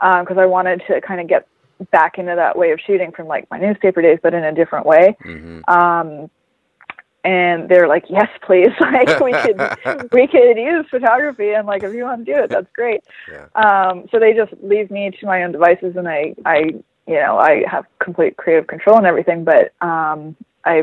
because 0.00 0.36
um, 0.36 0.38
I 0.38 0.46
wanted 0.46 0.82
to 0.88 1.02
kind 1.02 1.20
of 1.20 1.28
get 1.28 1.46
back 1.90 2.18
into 2.18 2.34
that 2.34 2.56
way 2.56 2.70
of 2.72 2.80
shooting 2.86 3.12
from 3.12 3.26
like 3.26 3.50
my 3.50 3.58
newspaper 3.58 4.02
days, 4.02 4.18
but 4.22 4.34
in 4.34 4.44
a 4.44 4.52
different 4.52 4.86
way. 4.86 5.16
Mm-hmm. 5.24 5.70
Um, 5.70 6.30
and 7.24 7.68
they're 7.68 7.88
like, 7.88 8.04
"Yes, 8.08 8.28
please! 8.44 8.70
Like 8.80 9.20
we 9.20 9.32
could 9.42 10.12
we 10.12 10.26
could 10.26 10.56
use 10.56 10.86
photography, 10.90 11.52
and 11.52 11.66
like 11.66 11.82
if 11.82 11.94
you 11.94 12.04
want 12.04 12.24
to 12.26 12.32
do 12.32 12.42
it, 12.42 12.50
that's 12.50 12.70
great." 12.74 13.02
Yeah. 13.30 13.46
Um, 13.54 14.06
so 14.10 14.18
they 14.18 14.32
just 14.34 14.52
leave 14.62 14.90
me 14.90 15.10
to 15.10 15.26
my 15.26 15.42
own 15.44 15.52
devices, 15.52 15.96
and 15.96 16.08
I 16.08 16.34
I 16.44 16.58
you 17.06 17.20
know 17.20 17.38
I 17.38 17.64
have 17.70 17.84
complete 18.00 18.36
creative 18.36 18.66
control 18.66 18.96
and 18.96 19.06
everything. 19.06 19.44
But 19.44 19.72
um, 19.80 20.36
I 20.64 20.82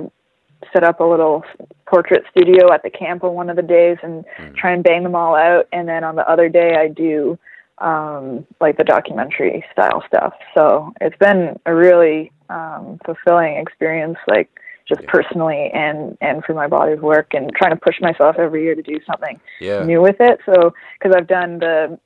set 0.74 0.84
up 0.84 1.00
a 1.00 1.04
little 1.04 1.44
portrait 1.86 2.24
studio 2.30 2.72
at 2.72 2.84
the 2.84 2.90
camp 2.90 3.24
on 3.24 3.34
one 3.34 3.50
of 3.50 3.56
the 3.56 3.62
days 3.62 3.98
and 4.04 4.26
mm. 4.38 4.56
try 4.56 4.72
and 4.72 4.84
bang 4.84 5.04
them 5.04 5.16
all 5.16 5.36
out, 5.36 5.68
and 5.74 5.88
then 5.88 6.04
on 6.04 6.16
the 6.16 6.30
other 6.30 6.48
day 6.48 6.76
I 6.78 6.88
do 6.88 7.38
um, 7.82 8.46
like 8.60 8.78
the 8.78 8.84
documentary 8.84 9.64
style 9.72 10.04
stuff. 10.08 10.34
So 10.56 10.94
it's 11.02 11.18
been 11.18 11.60
a 11.66 11.74
really 11.74 12.32
um, 12.50 13.00
fulfilling 13.06 13.58
experience, 13.58 14.18
like 14.28 14.50
just 14.90 15.02
yeah. 15.02 15.10
personally 15.12 15.70
and 15.74 16.18
and 16.20 16.44
for 16.44 16.54
my 16.54 16.68
body 16.68 16.94
of 16.94 17.02
work 17.02 17.34
and 17.34 17.52
trying 17.56 17.72
to 17.72 17.80
push 17.80 17.96
myself 18.02 18.36
every 18.40 18.64
year 18.64 18.76
to 18.76 18.82
do 18.82 19.00
something 19.06 19.40
yeah. 19.62 19.84
new 19.84 20.02
with 20.02 20.16
it 20.20 20.40
so 20.46 20.74
because 20.98 21.16
i've 21.16 21.28
done 21.28 21.60
the 21.60 22.00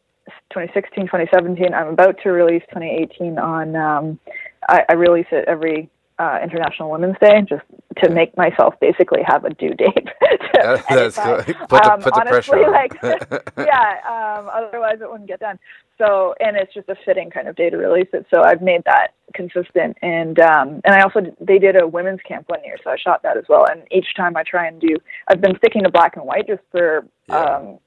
2016 0.52 1.06
2017 1.06 1.74
i'm 1.74 1.88
about 1.88 2.18
to 2.22 2.30
release 2.30 2.62
2018 2.70 3.40
on 3.40 3.76
um 3.78 4.20
i, 4.68 4.84
I 4.90 4.94
release 4.96 5.28
it 5.32 5.46
every 5.48 5.90
uh, 6.20 6.40
International 6.44 6.92
Women's 6.92 7.18
Day, 7.20 7.42
just 7.48 7.64
to 8.04 8.10
make 8.10 8.36
myself 8.38 8.76
basically 8.80 9.22
have 9.26 9.46
a 9.46 9.50
due 9.50 9.74
date. 9.74 10.10
that, 10.54 10.84
that's 10.88 11.18
good. 11.18 11.56
Put 11.68 11.84
the, 11.84 11.94
um, 11.94 12.02
put 12.02 12.14
the 12.14 12.22
honestly, 12.22 12.64
pressure 12.64 12.66
on. 12.66 12.72
like, 12.72 13.54
yeah, 13.58 14.38
um, 14.38 14.50
otherwise 14.54 14.98
it 15.02 15.10
wouldn't 15.10 15.28
get 15.28 15.40
done. 15.40 15.58
So, 15.98 16.36
and 16.40 16.58
it's 16.58 16.74
just 16.74 16.90
a 16.90 16.96
fitting 17.06 17.30
kind 17.30 17.48
of 17.48 17.56
day 17.56 17.70
to 17.70 17.78
release 17.78 18.10
it. 18.14 18.26
So 18.34 18.44
I've 18.44 18.62
made 18.62 18.84
that 18.86 19.10
consistent, 19.34 19.98
and 20.02 20.40
um, 20.40 20.82
and 20.86 20.96
I 20.96 21.02
also 21.02 21.22
they 21.40 21.60
did 21.60 21.82
a 21.82 21.88
women's 21.88 22.22
camp 22.28 22.50
one 22.50 22.64
year, 22.64 22.78
so 22.84 22.90
I 22.90 22.98
shot 22.98 23.24
that 23.24 23.38
as 23.38 23.46
well. 23.48 23.66
And 23.70 23.84
each 23.92 24.16
time 24.16 24.36
I 24.36 24.44
try 24.44 24.68
and 24.68 24.80
do, 24.80 24.98
I've 25.28 25.42
been 25.42 25.56
sticking 25.58 25.84
to 25.84 25.90
black 25.90 26.16
and 26.16 26.26
white 26.26 26.48
just 26.48 26.62
for 26.72 27.06
yeah. 27.30 27.36
um, 27.36 27.80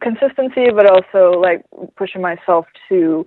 consistency, 0.00 0.70
but 0.74 0.86
also 0.86 1.38
like 1.38 1.64
pushing 1.96 2.22
myself 2.22 2.66
to 2.88 3.26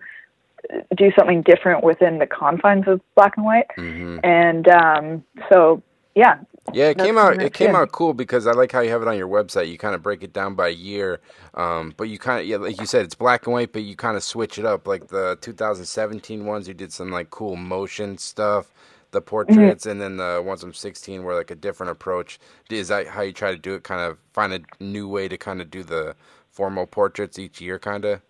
do 0.95 1.11
something 1.17 1.41
different 1.41 1.83
within 1.83 2.19
the 2.19 2.27
confines 2.27 2.87
of 2.87 3.01
black 3.15 3.33
and 3.37 3.45
white. 3.45 3.67
Mm-hmm. 3.77 4.19
And 4.23 4.67
um, 4.69 5.23
so, 5.51 5.81
yeah. 6.15 6.39
Yeah, 6.73 6.89
it 6.89 6.97
came 6.97 7.17
out. 7.17 7.41
It 7.41 7.53
came 7.53 7.75
out 7.75 7.91
cool 7.91 8.13
because 8.13 8.45
I 8.45 8.51
like 8.51 8.71
how 8.71 8.81
you 8.81 8.91
have 8.91 9.01
it 9.01 9.07
on 9.07 9.17
your 9.17 9.27
website. 9.27 9.69
You 9.69 9.79
kind 9.79 9.95
of 9.95 10.03
break 10.03 10.21
it 10.21 10.31
down 10.31 10.53
by 10.53 10.67
year, 10.67 11.19
um, 11.55 11.93
but 11.97 12.03
you 12.03 12.19
kind 12.19 12.39
of 12.39 12.45
yeah, 12.45 12.57
like 12.57 12.79
you 12.79 12.85
said, 12.85 13.03
it's 13.03 13.15
black 13.15 13.47
and 13.47 13.53
white, 13.53 13.73
but 13.73 13.81
you 13.81 13.95
kind 13.95 14.15
of 14.15 14.23
switch 14.23 14.59
it 14.59 14.65
up. 14.65 14.87
Like 14.87 15.07
the 15.07 15.39
2017 15.41 16.45
ones, 16.45 16.67
you 16.67 16.75
did 16.75 16.93
some 16.93 17.09
like 17.09 17.31
cool 17.31 17.55
motion 17.55 18.17
stuff, 18.19 18.71
the 19.09 19.21
portraits, 19.21 19.85
mm-hmm. 19.85 19.89
and 19.89 20.01
then 20.01 20.17
the 20.17 20.41
ones 20.45 20.61
from 20.61 20.73
16 20.73 21.23
were 21.23 21.35
like 21.35 21.49
a 21.49 21.55
different 21.55 21.91
approach. 21.91 22.39
Is 22.69 22.89
that 22.89 23.07
how 23.07 23.21
you 23.21 23.33
try 23.33 23.51
to 23.51 23.57
do 23.57 23.73
it? 23.73 23.83
Kind 23.83 24.01
of 24.01 24.19
find 24.31 24.53
a 24.53 24.61
new 24.79 25.07
way 25.07 25.27
to 25.27 25.37
kind 25.37 25.61
of 25.61 25.71
do 25.71 25.81
the 25.81 26.15
formal 26.51 26.85
portraits 26.85 27.39
each 27.39 27.59
year, 27.59 27.79
kind 27.79 28.05
of. 28.05 28.21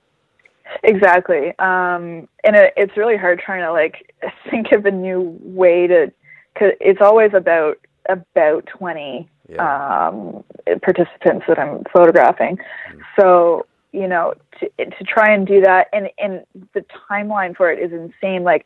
Exactly. 0.84 1.50
Um, 1.60 2.28
and 2.44 2.56
it, 2.56 2.74
it's 2.78 2.98
really 2.98 3.18
hard 3.18 3.40
trying 3.40 3.62
to 3.62 3.72
like 3.72 4.14
think 4.50 4.72
of 4.72 4.86
a 4.86 4.92
new 4.92 5.38
way 5.42 5.88
to, 5.88 6.12
cause 6.58 6.72
it's 6.80 7.02
always 7.02 7.32
about, 7.34 7.78
about 8.10 8.66
20, 8.68 9.30
yeah. 9.50 10.08
um, 10.08 10.44
participants 10.82 11.46
that 11.48 11.60
I'm 11.60 11.84
photographing. 11.94 12.58
Mm. 12.58 13.00
So, 13.20 13.66
you 13.92 14.08
know, 14.08 14.34
to, 14.60 14.86
to 14.86 15.04
try 15.04 15.34
and 15.34 15.46
do 15.46 15.62
that 15.62 15.88
and, 15.94 16.10
and 16.18 16.46
the 16.74 16.86
timeline 17.10 17.56
for 17.56 17.72
it 17.72 17.80
is 17.80 17.92
insane. 17.92 18.44
Like 18.44 18.66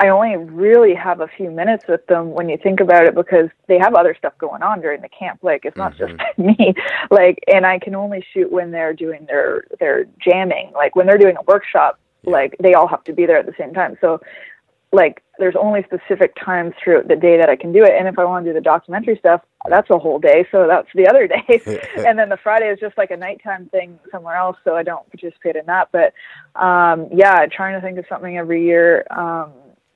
I 0.00 0.08
only 0.08 0.36
really 0.36 0.94
have 0.94 1.20
a 1.20 1.28
few 1.28 1.50
minutes 1.50 1.84
with 1.88 2.04
them 2.06 2.30
when 2.30 2.48
you 2.48 2.58
think 2.60 2.80
about 2.80 3.04
it 3.04 3.14
because 3.14 3.48
they 3.68 3.78
have 3.78 3.94
other 3.94 4.16
stuff 4.18 4.36
going 4.38 4.62
on 4.62 4.80
during 4.80 5.00
the 5.00 5.08
camp. 5.08 5.40
Like 5.42 5.64
it's 5.64 5.76
not 5.76 5.94
mm-hmm. 5.94 6.16
just 6.16 6.38
me. 6.58 6.74
Like 7.10 7.38
and 7.52 7.64
I 7.64 7.78
can 7.78 7.94
only 7.94 8.24
shoot 8.32 8.50
when 8.50 8.70
they're 8.70 8.94
doing 8.94 9.26
their 9.26 9.64
their 9.78 10.06
jamming. 10.18 10.72
Like 10.74 10.96
when 10.96 11.06
they're 11.06 11.18
doing 11.18 11.36
a 11.36 11.42
workshop, 11.42 12.00
like 12.24 12.56
they 12.60 12.74
all 12.74 12.88
have 12.88 13.04
to 13.04 13.12
be 13.12 13.26
there 13.26 13.38
at 13.38 13.46
the 13.46 13.54
same 13.58 13.72
time. 13.74 13.96
So 14.00 14.20
like 14.92 15.22
there's 15.38 15.56
only 15.58 15.82
specific 15.84 16.34
times 16.36 16.74
throughout 16.82 17.08
the 17.08 17.16
day 17.16 17.38
that 17.38 17.48
I 17.48 17.56
can 17.56 17.72
do 17.72 17.82
it. 17.82 17.92
And 17.98 18.06
if 18.06 18.18
I 18.18 18.24
want 18.24 18.44
to 18.44 18.50
do 18.50 18.54
the 18.54 18.60
documentary 18.60 19.16
stuff, 19.18 19.40
that's 19.68 19.88
a 19.90 19.98
whole 19.98 20.18
day. 20.18 20.46
So 20.52 20.66
that's 20.68 20.88
the 20.94 21.08
other 21.08 21.26
day. 21.26 21.62
and 22.06 22.18
then 22.18 22.28
the 22.28 22.36
Friday 22.36 22.66
is 22.66 22.78
just 22.78 22.98
like 22.98 23.10
a 23.10 23.16
nighttime 23.16 23.66
thing 23.70 23.98
somewhere 24.10 24.36
else. 24.36 24.58
So 24.64 24.76
I 24.76 24.82
don't 24.82 25.08
participate 25.10 25.56
in 25.56 25.66
that. 25.66 25.88
But 25.90 26.12
um, 26.60 27.08
yeah, 27.10 27.46
trying 27.46 27.74
to 27.74 27.80
think 27.80 27.98
of 27.98 28.04
something 28.08 28.36
every 28.36 28.64
year. 28.66 29.06
Um, 29.10 29.52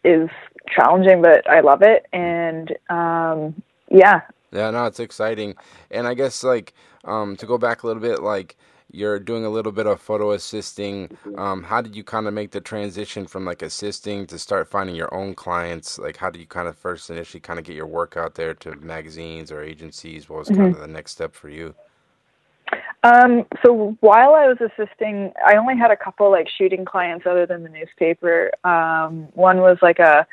is 0.07 0.31
challenging, 0.75 1.23
but 1.23 1.49
I 1.49 1.61
love 1.61 1.83
it. 1.83 2.07
And 2.13 2.73
um, 2.89 3.63
yeah. 3.91 4.23
Yeah, 4.53 4.71
no, 4.71 4.87
it's 4.87 5.01
exciting. 5.01 5.55
And 5.91 6.07
I 6.07 6.15
guess 6.15 6.43
like 6.45 6.73
um, 7.05 7.37
to 7.37 7.47
go 7.47 7.59
back 7.59 7.83
a 7.83 7.87
little 7.87 8.03
bit, 8.03 8.23
like 8.23 8.57
you're 8.93 9.19
doing 9.19 9.45
a 9.45 9.51
little 9.51 9.73
bit 9.73 9.87
of 9.87 10.01
photo 10.01 10.33
assisting. 10.33 11.17
Um, 11.37 11.63
how 11.65 11.81
did 11.81 11.97
you 11.97 12.05
kind 12.05 12.27
of 12.27 12.35
make 12.35 12.53
the 12.53 12.61
transition 12.61 13.27
from 13.27 13.45
like 13.45 13.63
assisting 13.63 14.27
to 14.29 14.39
start 14.39 14.69
finding 14.69 14.95
your 14.95 15.13
own 15.13 15.35
clients? 15.35 15.99
Like, 15.99 16.17
how 16.17 16.31
did 16.31 16.41
you 16.41 16.47
kind 16.47 16.69
of 16.69 16.77
first 16.77 17.11
initially 17.11 17.41
kind 17.41 17.59
of 17.59 17.65
get 17.65 17.77
your 17.77 17.87
work 17.87 18.17
out 18.17 18.37
there 18.37 18.55
to 18.55 18.77
magazines 18.77 19.51
or 19.51 19.63
agencies? 19.63 20.29
What 20.29 20.41
was 20.41 20.49
mm-hmm. 20.49 20.63
kind 20.63 20.75
of 20.75 20.81
the 20.81 20.87
next 20.87 21.13
step 21.13 21.35
for 21.35 21.49
you? 21.49 21.75
Um, 23.03 23.47
so 23.65 23.97
while 24.01 24.35
I 24.35 24.49
was 24.49 24.59
assisting, 24.61 25.33
I 25.47 25.57
only 25.57 25.77
had 25.77 25.91
a 25.91 25.97
couple 25.97 26.31
like 26.31 26.49
shooting 26.49 26.85
clients 26.85 27.27
other 27.27 27.47
than 27.47 27.63
the 27.63 27.69
newspaper. 27.69 28.51
Um, 28.65 29.29
one 29.35 29.59
was 29.59 29.79
like 29.83 29.99
a 29.99 30.27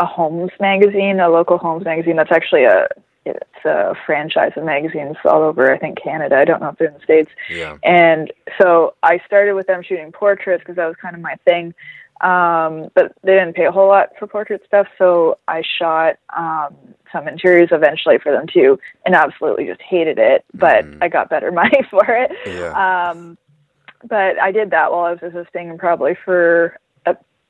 a 0.00 0.06
homes 0.06 0.52
magazine, 0.60 1.18
a 1.20 1.28
local 1.28 1.58
homes 1.58 1.84
magazine. 1.84 2.16
That's 2.16 2.30
actually 2.32 2.64
a 2.64 2.86
it's 3.24 3.64
a 3.64 3.94
franchise 4.06 4.52
of 4.56 4.64
magazines 4.64 5.16
all 5.24 5.42
over, 5.42 5.72
I 5.72 5.78
think, 5.78 5.98
Canada. 6.02 6.36
I 6.36 6.44
don't 6.44 6.60
know 6.60 6.68
if 6.68 6.78
they're 6.78 6.88
in 6.88 6.94
the 6.94 7.00
States. 7.00 7.30
Yeah. 7.50 7.76
And 7.82 8.32
so 8.60 8.94
I 9.02 9.20
started 9.26 9.54
with 9.54 9.66
them 9.66 9.82
shooting 9.82 10.12
portraits 10.12 10.62
because 10.62 10.76
that 10.76 10.86
was 10.86 10.96
kind 11.00 11.14
of 11.14 11.20
my 11.20 11.34
thing. 11.44 11.74
Um, 12.20 12.88
but 12.94 13.12
they 13.22 13.34
didn't 13.34 13.54
pay 13.54 13.66
a 13.66 13.70
whole 13.70 13.88
lot 13.88 14.10
for 14.18 14.26
portrait 14.26 14.62
stuff. 14.66 14.86
So 14.96 15.38
I 15.46 15.62
shot 15.78 16.16
um, 16.36 16.74
some 17.12 17.28
interiors 17.28 17.70
eventually 17.72 18.18
for 18.18 18.32
them 18.32 18.46
too 18.52 18.78
and 19.04 19.14
absolutely 19.14 19.66
just 19.66 19.82
hated 19.82 20.18
it. 20.18 20.44
But 20.54 20.84
mm. 20.84 20.98
I 21.00 21.08
got 21.08 21.30
better 21.30 21.52
money 21.62 21.80
for 21.90 22.04
it. 22.06 22.30
Yeah. 22.46 23.10
Um, 23.10 23.38
but 24.08 24.40
I 24.40 24.52
did 24.52 24.70
that 24.70 24.92
while 24.92 25.04
I 25.06 25.12
was 25.12 25.22
assisting 25.22 25.76
probably 25.78 26.16
for 26.24 26.78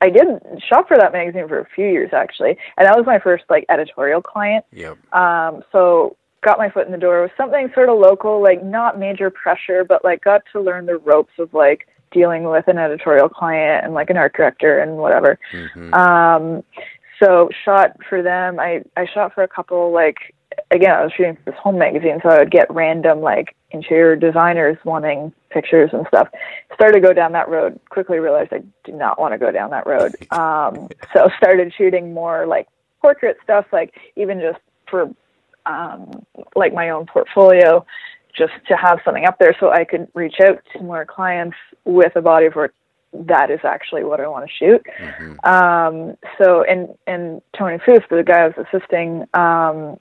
I 0.01 0.09
did 0.09 0.27
shop 0.67 0.87
for 0.87 0.97
that 0.97 1.11
magazine 1.11 1.47
for 1.47 1.59
a 1.59 1.67
few 1.75 1.87
years 1.87 2.11
actually, 2.13 2.57
and 2.77 2.87
that 2.87 2.95
was 2.95 3.05
my 3.05 3.19
first 3.19 3.43
like 3.49 3.65
editorial 3.69 4.21
client. 4.21 4.65
Yep. 4.71 4.97
Um, 5.13 5.63
so 5.71 6.15
got 6.41 6.57
my 6.57 6.69
foot 6.69 6.85
in 6.85 6.93
the 6.93 6.97
door 6.97 7.21
with 7.21 7.31
something 7.35 7.69
sort 7.73 7.89
of 7.89 7.99
local, 7.99 8.41
like 8.41 8.63
not 8.63 8.97
major 8.97 9.29
pressure, 9.29 9.83
but 9.83 10.03
like 10.05 10.23
got 10.23 10.41
to 10.53 10.61
learn 10.61 10.85
the 10.85 10.97
ropes 10.97 11.33
of 11.37 11.53
like 11.53 11.87
dealing 12.11 12.43
with 12.45 12.67
an 12.67 12.77
editorial 12.77 13.27
client 13.27 13.83
and 13.83 13.93
like 13.93 14.09
an 14.09 14.17
art 14.17 14.33
director 14.33 14.79
and 14.79 14.97
whatever. 14.97 15.37
Mm-hmm. 15.51 15.93
Um, 15.93 16.63
so 17.21 17.49
shot 17.65 17.97
for 18.07 18.21
them. 18.21 18.59
I 18.59 18.83
I 18.95 19.05
shot 19.13 19.33
for 19.33 19.43
a 19.43 19.47
couple 19.47 19.91
like 19.91 20.33
again, 20.71 20.91
I 20.91 21.03
was 21.03 21.11
shooting 21.15 21.35
for 21.35 21.51
this 21.51 21.59
home 21.59 21.77
magazine, 21.77 22.19
so 22.21 22.29
I 22.29 22.39
would 22.39 22.51
get 22.51 22.71
random 22.73 23.21
like 23.21 23.55
interior 23.71 24.15
designers 24.15 24.77
wanting 24.83 25.33
pictures 25.49 25.89
and 25.93 26.05
stuff. 26.07 26.29
Started 26.73 26.93
to 26.93 27.07
go 27.07 27.13
down 27.13 27.31
that 27.33 27.49
road. 27.49 27.79
Quickly 27.89 28.19
realized 28.19 28.53
I 28.53 28.61
did 28.83 28.95
not 28.95 29.19
want 29.19 29.33
to 29.33 29.37
go 29.37 29.51
down 29.51 29.71
that 29.71 29.87
road. 29.87 30.15
Um, 30.31 30.87
so 31.13 31.29
started 31.37 31.73
shooting 31.77 32.13
more 32.13 32.45
like 32.45 32.67
portrait 33.01 33.37
stuff, 33.43 33.65
like 33.73 33.93
even 34.15 34.39
just 34.39 34.59
for 34.89 35.09
um, 35.65 36.25
like 36.55 36.73
my 36.73 36.89
own 36.89 37.07
portfolio, 37.07 37.85
just 38.37 38.53
to 38.67 38.75
have 38.75 38.99
something 39.03 39.25
up 39.25 39.37
there 39.39 39.55
so 39.59 39.71
I 39.71 39.83
could 39.83 40.07
reach 40.13 40.35
out 40.41 40.59
to 40.73 40.83
more 40.83 41.05
clients 41.05 41.57
with 41.83 42.15
a 42.15 42.21
body 42.21 42.45
of 42.45 42.55
work 42.55 42.73
that 43.13 43.49
is 43.49 43.59
actually 43.63 44.03
what 44.03 44.19
I 44.19 44.27
want 44.27 44.45
to 44.45 44.53
shoot. 44.53 44.81
Mm-hmm. 45.01 45.45
Um, 45.49 46.17
so, 46.41 46.63
and 46.63 46.89
and 47.07 47.41
Tony 47.57 47.77
Fouhse, 47.77 48.07
the 48.09 48.23
guy 48.23 48.41
I 48.41 48.47
was 48.47 48.65
assisting, 48.71 49.25
um, 49.33 49.97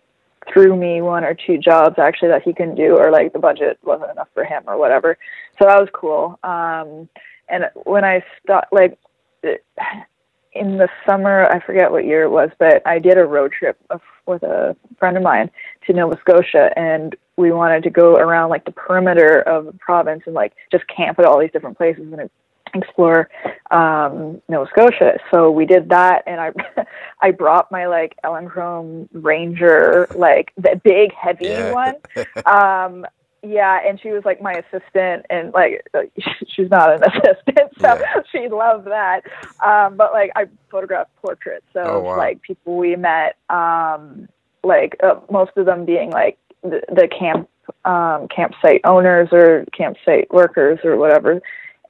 threw 0.53 0.77
me 0.77 1.03
one 1.03 1.25
or 1.25 1.35
two 1.35 1.59
jobs 1.59 1.99
actually 1.99 2.29
that 2.29 2.43
he 2.43 2.53
couldn't 2.53 2.77
do 2.77 2.97
or 2.97 3.11
like 3.11 3.33
the 3.33 3.39
budget 3.39 3.79
wasn't 3.83 4.11
enough 4.11 4.29
for 4.35 4.45
him 4.45 4.63
or 4.67 4.79
whatever. 4.79 5.17
So 5.59 5.67
that 5.67 5.81
was 5.81 5.89
cool. 5.93 6.39
Um, 6.43 7.09
and 7.49 7.71
when 7.85 8.05
I 8.05 8.25
stopped, 8.43 8.73
like 8.73 8.99
in 10.53 10.79
the 10.79 10.89
summer, 11.07 11.45
I 11.47 11.61
forget 11.65 11.91
what 11.91 12.05
year 12.05 12.25
it 12.25 12.31
was, 12.31 12.51
but 12.59 12.83
I 12.87 12.99
did 12.99 13.19
a 13.19 13.25
road 13.25 13.53
trip 13.53 13.79
of, 13.91 14.01
with 14.27 14.43
a 14.43 14.77
friend 14.99 15.17
of 15.17 15.23
mine 15.23 15.51
to 15.87 15.93
Nova 15.93 16.19
Scotia 16.21 16.71
and 16.77 17.17
we 17.37 17.53
wanted 17.53 17.85
to 17.85 17.91
go 17.91 18.17
around 18.17 18.51
like 18.51 18.65
the 18.65 18.73
perimeter 18.73 19.41
of 19.43 19.67
the 19.67 19.73
province 19.73 20.23
and 20.27 20.35
like 20.35 20.53
just 20.73 20.85
camp 20.89 21.19
at 21.19 21.25
all 21.25 21.39
these 21.39 21.53
different 21.53 21.77
places 21.77 22.03
and 22.13 22.21
it 22.21 22.33
explore 22.75 23.29
um, 23.71 24.41
Nova 24.49 24.69
Scotia. 24.71 25.19
So 25.33 25.51
we 25.51 25.67
did 25.67 25.89
that, 25.91 26.23
and 26.27 26.41
I 26.41 26.53
I 27.21 27.31
brought 27.31 27.71
my 27.71 27.87
like 27.87 28.15
Elinchrom 28.25 29.09
Ranger, 29.13 30.09
like 30.15 30.53
the 30.57 30.81
big 30.83 31.13
heavy 31.15 31.47
yeah. 31.47 31.73
one. 31.73 31.95
Um, 32.47 33.07
yeah, 33.43 33.79
and 33.87 34.01
she 34.01 34.11
was 34.11 34.25
like 34.25 34.43
my 34.43 34.53
assistant, 34.53 35.27
and 35.31 35.53
like 35.53 35.87
she's 36.49 36.71
not 36.71 36.93
an 36.93 37.03
assistant, 37.05 37.71
so 37.79 37.99
yeah. 37.99 38.21
she 38.33 38.49
loved 38.49 38.87
that. 38.87 39.23
Um, 39.65 39.97
but 39.97 40.13
like 40.13 40.33
I 40.35 40.47
photographed 40.71 41.15
portraits 41.17 41.67
so 41.73 41.83
oh, 41.85 42.01
wow. 42.01 42.17
like 42.17 42.43
people 42.43 42.77
we 42.77 42.97
met, 42.97 43.37
um, 43.49 44.29
like 44.65 44.97
uh, 45.03 45.21
most 45.31 45.53
of 45.57 45.67
them 45.67 45.85
being 45.85 46.11
like 46.11 46.39
the, 46.63 46.81
the 46.89 47.09
camp 47.09 47.49
um, 47.85 48.29
campsite 48.29 48.81
owners 48.85 49.29
or 49.31 49.65
campsite 49.77 50.33
workers 50.33 50.81
or 50.85 50.97
whatever 50.97 51.41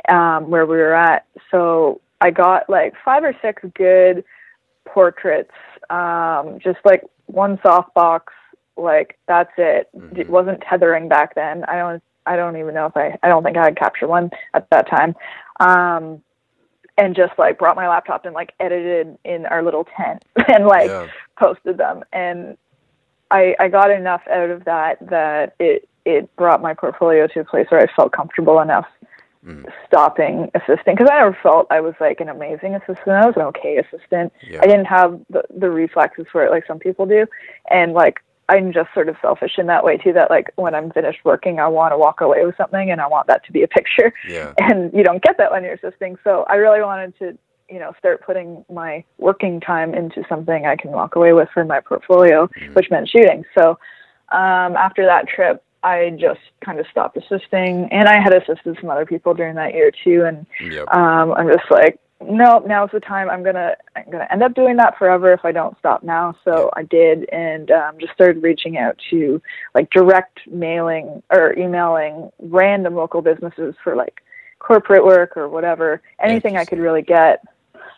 um, 0.08 0.50
where 0.50 0.66
we 0.66 0.76
were 0.76 0.94
at. 0.94 1.26
So 1.50 2.00
I 2.20 2.30
got 2.30 2.68
like 2.68 2.94
five 3.04 3.24
or 3.24 3.34
six 3.42 3.62
good 3.74 4.24
portraits, 4.86 5.52
um, 5.90 6.58
just 6.62 6.78
like 6.84 7.04
one 7.26 7.58
softbox. 7.58 8.22
Like 8.76 9.18
that's 9.26 9.52
it. 9.58 9.88
Mm-hmm. 9.96 10.20
It 10.20 10.30
wasn't 10.30 10.62
tethering 10.62 11.08
back 11.08 11.34
then. 11.34 11.64
I 11.64 11.76
don't. 11.76 12.02
I 12.26 12.36
don't 12.36 12.58
even 12.58 12.74
know 12.74 12.86
if 12.86 12.96
I. 12.96 13.18
I 13.22 13.28
don't 13.28 13.42
think 13.42 13.56
I 13.56 13.64
had 13.64 13.76
capture 13.76 14.06
one 14.06 14.30
at 14.54 14.68
that 14.70 14.88
time. 14.88 15.14
Um, 15.60 16.22
and 16.98 17.14
just 17.14 17.32
like 17.38 17.58
brought 17.58 17.76
my 17.76 17.88
laptop 17.88 18.24
and 18.24 18.34
like 18.34 18.52
edited 18.60 19.16
in 19.24 19.46
our 19.46 19.62
little 19.62 19.86
tent 19.96 20.24
and 20.48 20.66
like 20.66 20.88
yeah. 20.88 21.06
posted 21.38 21.78
them. 21.78 22.04
And 22.12 22.56
I 23.30 23.54
I 23.58 23.68
got 23.68 23.90
enough 23.90 24.22
out 24.30 24.50
of 24.50 24.64
that 24.64 24.98
that 25.08 25.54
it 25.58 25.88
it 26.04 26.34
brought 26.36 26.60
my 26.60 26.74
portfolio 26.74 27.26
to 27.28 27.40
a 27.40 27.44
place 27.44 27.66
where 27.70 27.80
I 27.80 27.86
felt 27.94 28.12
comfortable 28.12 28.60
enough 28.60 28.86
mm. 29.44 29.64
stopping 29.86 30.50
assisting 30.54 30.94
because 30.94 31.08
I 31.10 31.18
never 31.18 31.36
felt 31.42 31.66
I 31.70 31.80
was 31.80 31.94
like 32.00 32.20
an 32.20 32.28
amazing 32.28 32.74
assistant. 32.74 33.08
I 33.08 33.26
was 33.26 33.34
an 33.36 33.42
okay 33.42 33.78
assistant. 33.78 34.32
Yeah. 34.48 34.60
I 34.62 34.66
didn't 34.66 34.86
have 34.86 35.20
the 35.30 35.42
the 35.54 35.70
reflexes 35.70 36.26
for 36.30 36.44
it 36.44 36.50
like 36.50 36.66
some 36.66 36.78
people 36.78 37.06
do, 37.06 37.26
and 37.70 37.92
like 37.92 38.20
I'm 38.48 38.72
just 38.72 38.92
sort 38.94 39.08
of 39.08 39.16
selfish 39.20 39.58
in 39.58 39.66
that 39.66 39.84
way 39.84 39.98
too. 39.98 40.12
That 40.12 40.30
like 40.30 40.50
when 40.56 40.74
I'm 40.74 40.90
finished 40.90 41.20
working, 41.24 41.60
I 41.60 41.68
want 41.68 41.92
to 41.92 41.98
walk 41.98 42.20
away 42.20 42.44
with 42.44 42.56
something, 42.56 42.90
and 42.90 43.00
I 43.00 43.06
want 43.06 43.26
that 43.26 43.44
to 43.46 43.52
be 43.52 43.62
a 43.62 43.68
picture. 43.68 44.12
Yeah. 44.28 44.52
And 44.58 44.92
you 44.92 45.04
don't 45.04 45.22
get 45.22 45.36
that 45.38 45.50
when 45.50 45.64
you're 45.64 45.74
assisting. 45.74 46.16
So 46.24 46.44
I 46.48 46.54
really 46.54 46.80
wanted 46.80 47.18
to, 47.18 47.38
you 47.68 47.78
know, 47.78 47.92
start 47.98 48.22
putting 48.22 48.64
my 48.72 49.04
working 49.18 49.60
time 49.60 49.94
into 49.94 50.24
something 50.28 50.66
I 50.66 50.76
can 50.76 50.90
walk 50.92 51.16
away 51.16 51.32
with 51.32 51.48
for 51.52 51.64
my 51.64 51.80
portfolio, 51.80 52.46
mm. 52.48 52.74
which 52.74 52.90
meant 52.90 53.08
shooting. 53.08 53.44
So 53.58 53.78
um, 54.30 54.76
after 54.76 55.04
that 55.04 55.28
trip, 55.28 55.62
I 55.82 56.10
just 56.18 56.40
kind 56.64 56.80
of 56.80 56.86
stopped 56.90 57.16
assisting, 57.16 57.88
and 57.92 58.08
I 58.08 58.20
had 58.20 58.34
assisted 58.34 58.78
some 58.80 58.90
other 58.90 59.06
people 59.06 59.34
during 59.34 59.54
that 59.56 59.74
year 59.74 59.90
too. 60.04 60.24
And 60.26 60.46
yep. 60.60 60.88
um, 60.88 61.32
I'm 61.32 61.48
just 61.48 61.70
like, 61.70 62.00
no, 62.20 62.58
now's 62.66 62.90
the 62.92 63.00
time. 63.00 63.30
I'm 63.30 63.44
gonna 63.44 63.76
I'm 63.94 64.10
gonna 64.10 64.26
end 64.30 64.42
up 64.42 64.54
doing 64.54 64.76
that 64.76 64.98
forever 64.98 65.32
if 65.32 65.44
I 65.44 65.52
don't 65.52 65.78
stop 65.78 66.02
now. 66.02 66.34
So 66.44 66.70
I 66.74 66.82
did, 66.82 67.28
and 67.30 67.70
um, 67.70 67.98
just 68.00 68.12
started 68.12 68.42
reaching 68.42 68.76
out 68.76 68.98
to 69.10 69.40
like 69.74 69.88
direct 69.90 70.40
mailing 70.48 71.22
or 71.30 71.56
emailing 71.56 72.30
random 72.40 72.96
local 72.96 73.22
businesses 73.22 73.74
for 73.84 73.94
like 73.94 74.20
corporate 74.58 75.04
work 75.04 75.36
or 75.36 75.48
whatever, 75.48 76.02
anything 76.20 76.56
I 76.56 76.64
could 76.64 76.80
really 76.80 77.02
get. 77.02 77.44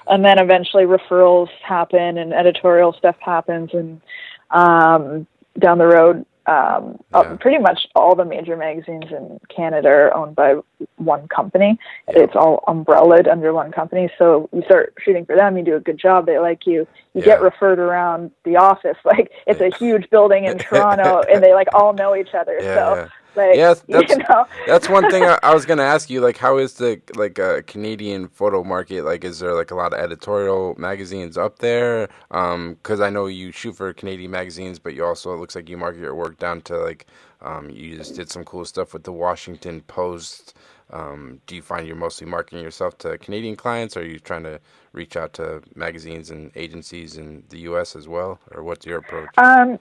And 0.07 0.25
then 0.25 0.39
eventually 0.39 0.85
referrals 0.85 1.49
happen 1.67 2.19
and 2.19 2.35
editorial 2.35 2.93
stuff 2.93 3.17
happens, 3.21 3.71
and 3.73 4.03
um, 4.51 5.27
down 5.59 5.79
the 5.79 5.87
road 5.87 6.27
um, 6.47 6.99
uh, 7.13 7.23
yeah. 7.25 7.37
pretty 7.37 7.59
much 7.59 7.87
all 7.95 8.15
the 8.15 8.25
major 8.25 8.57
magazines 8.57 9.05
in 9.11 9.39
Canada 9.55 9.89
are 9.89 10.15
owned 10.15 10.35
by 10.35 10.57
one 10.97 11.29
company. 11.29 11.79
Yeah. 12.09 12.21
It's 12.21 12.35
all 12.35 12.65
umbrellaed 12.67 13.29
under 13.29 13.53
one 13.53 13.73
company. 13.73 14.11
So 14.19 14.49
you 14.53 14.63
start 14.63 14.95
shooting 15.05 15.27
for 15.27 15.37
them, 15.37 15.57
you 15.57 15.65
do 15.65 15.77
a 15.77 15.81
good 15.81 15.99
job, 15.99 16.27
they 16.27 16.39
like 16.39 16.67
you. 16.67 16.87
You 17.15 17.21
yeah. 17.21 17.25
get 17.25 17.43
referred 17.43 17.79
around 17.79 18.31
the 18.45 18.57
office. 18.57 18.97
Like 19.11 19.33
it's 19.45 19.61
a 19.61 19.77
huge 19.77 20.09
building 20.11 20.45
in 20.45 20.59
Toronto, 20.59 21.23
and 21.23 21.43
they 21.43 21.53
like 21.53 21.67
all 21.75 21.93
know 21.93 22.15
each 22.15 22.33
other. 22.33 22.61
so 22.61 23.09
like, 23.37 23.57
yeah, 23.57 23.75
that's, 23.89 24.11
you 24.11 24.19
know? 24.19 24.47
that's 24.67 24.89
one 24.89 25.11
thing 25.11 25.25
I, 25.25 25.39
I, 25.43 25.55
was 25.55 25.67
gonna 25.67 25.83
ask 25.83 26.11
you. 26.11 26.21
Like, 26.21 26.37
how 26.37 26.59
is 26.59 26.75
the 26.75 27.01
like 27.15 27.39
uh, 27.39 27.63
Canadian 27.67 28.29
photo 28.29 28.65
market? 28.65 29.05
Like, 29.05 29.25
is 29.25 29.39
there 29.41 29.55
like 29.55 29.71
a 29.71 29.75
lot 29.75 29.93
of 29.93 30.01
editorial 30.01 30.75
magazines 30.79 31.37
up 31.37 31.59
there? 31.59 32.09
Um, 32.31 32.75
because 32.75 33.01
I 33.01 33.11
know 33.11 33.27
you 33.27 33.53
shoot 33.53 33.77
for 33.77 33.93
Canadian 33.93 34.31
magazines, 34.31 34.79
but 34.79 34.95
you 34.95 35.05
also 35.05 35.35
it 35.35 35.39
looks 35.39 35.55
like 35.55 35.69
you 35.69 35.77
market 35.77 36.01
your 36.01 36.15
work 36.15 36.39
down 36.39 36.61
to 36.63 36.79
like 36.79 37.07
um, 37.43 37.71
you 37.71 37.97
just 37.97 38.15
did 38.15 38.31
some 38.31 38.45
cool 38.45 38.65
stuff 38.65 38.93
with 38.93 39.05
the 39.05 39.13
Washington 39.13 39.81
Post. 39.83 40.55
Um, 40.93 41.41
do 41.47 41.55
you 41.55 41.63
find 41.63 41.87
you're 41.87 41.97
mostly 41.97 42.27
marketing 42.27 42.63
yourself 42.65 42.99
to 42.99 43.17
Canadian 43.19 43.57
clients, 43.57 43.97
or 43.97 44.01
are 44.01 44.05
you 44.05 44.19
trying 44.19 44.43
to 44.43 44.61
reach 44.93 45.17
out 45.17 45.33
to 45.35 45.63
magazines 45.75 46.31
and 46.31 46.51
agencies 46.57 47.17
in 47.17 47.45
the 47.49 47.61
U.S. 47.61 47.95
as 47.95 48.09
well, 48.09 48.41
or 48.51 48.65
what's 48.65 48.85
your 48.85 48.99
approach? 48.99 49.29
Um, 49.39 49.79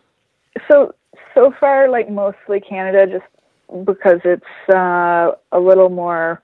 so 0.68 0.94
so 1.34 1.54
far, 1.60 1.90
like 1.90 2.10
mostly 2.10 2.60
Canada, 2.60 3.08
just 3.08 3.26
because 3.84 4.20
it's 4.24 4.74
uh, 4.74 5.32
a 5.52 5.60
little 5.60 5.90
more 5.90 6.42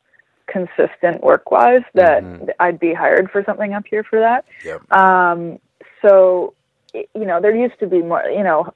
consistent 0.48 1.24
work 1.24 1.52
wise 1.52 1.82
that 1.94 2.24
mm-hmm. 2.24 2.50
I'd 2.60 2.80
be 2.80 2.94
hired 2.94 3.32
for 3.32 3.44
something 3.46 3.74
up 3.74 3.86
here 3.90 4.04
for 4.04 4.20
that. 4.20 4.46
Yep. 4.64 4.92
Um, 4.92 5.60
so, 6.02 6.54
you 6.94 7.26
know, 7.26 7.42
there 7.42 7.56
used 7.56 7.80
to 7.80 7.88
be 7.88 8.02
more, 8.02 8.24
you 8.26 8.44
know, 8.44 8.72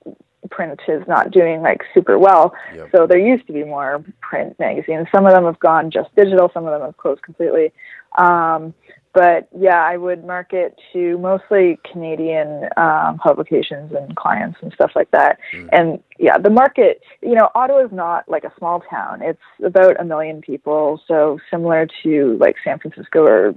print 0.49 0.79
is 0.87 1.03
not 1.07 1.31
doing 1.31 1.61
like 1.61 1.81
super 1.93 2.17
well. 2.17 2.53
Yep. 2.73 2.89
So 2.91 3.07
there 3.07 3.19
used 3.19 3.45
to 3.47 3.53
be 3.53 3.63
more 3.63 4.03
print 4.21 4.57
magazines. 4.59 5.07
Some 5.13 5.25
of 5.25 5.33
them 5.33 5.45
have 5.45 5.59
gone 5.59 5.91
just 5.91 6.13
digital, 6.15 6.49
some 6.53 6.65
of 6.65 6.71
them 6.71 6.81
have 6.81 6.97
closed 6.97 7.21
completely. 7.21 7.71
Um, 8.17 8.73
but 9.13 9.49
yeah, 9.57 9.81
I 9.81 9.97
would 9.97 10.23
market 10.23 10.79
to 10.93 11.17
mostly 11.17 11.79
Canadian 11.91 12.69
um, 12.77 13.17
publications 13.17 13.91
and 13.91 14.15
clients 14.15 14.59
and 14.61 14.71
stuff 14.73 14.91
like 14.95 15.09
that. 15.11 15.39
Mm. 15.53 15.69
And 15.71 16.03
yeah, 16.19 16.37
the 16.37 16.49
market, 16.49 17.01
you 17.21 17.33
know, 17.33 17.49
Ottawa 17.55 17.85
is 17.85 17.91
not 17.91 18.29
like 18.29 18.43
a 18.43 18.53
small 18.57 18.81
town. 18.89 19.21
It's 19.21 19.39
about 19.63 19.99
a 19.99 20.05
million 20.05 20.41
people, 20.41 21.01
so 21.07 21.39
similar 21.49 21.87
to 22.03 22.37
like 22.39 22.55
San 22.63 22.77
Francisco 22.79 23.23
or 23.23 23.55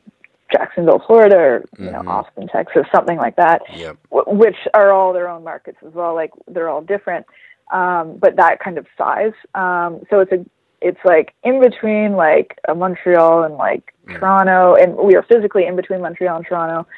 Jacksonville, 0.51 1.03
Florida, 1.07 1.37
or 1.37 1.65
you 1.79 1.87
mm-hmm. 1.87 2.05
know, 2.05 2.11
Austin, 2.11 2.49
Texas, 2.49 2.83
something 2.95 3.19
like 3.19 3.37
that. 3.37 3.63
Yep. 3.75 3.99
W- 4.11 4.39
which 4.39 4.57
are 4.75 4.93
all 4.93 5.13
their 5.13 5.29
own 5.29 5.45
markets 5.45 5.79
as 5.87 5.93
well. 5.93 6.15
Like 6.15 6.31
they're 6.49 6.69
all 6.69 6.83
different, 6.83 7.27
um, 7.73 8.19
but 8.21 8.37
that 8.37 8.59
kind 8.61 8.79
of 8.79 8.87
size. 8.97 9.33
Um, 9.55 10.03
so 10.11 10.21
it's 10.21 10.33
a 10.33 10.45
it's 10.83 11.01
like 11.05 11.35
in 11.43 11.61
between 11.61 12.13
like 12.13 12.59
Montreal 12.75 13.45
and 13.45 13.55
like 13.55 13.95
mm. 14.07 14.19
Toronto, 14.19 14.75
and 14.75 14.97
we 14.97 15.15
are 15.15 15.23
physically 15.23 15.67
in 15.67 15.77
between 15.77 16.01
Montreal 16.01 16.37
and 16.37 16.47
Toronto. 16.47 16.89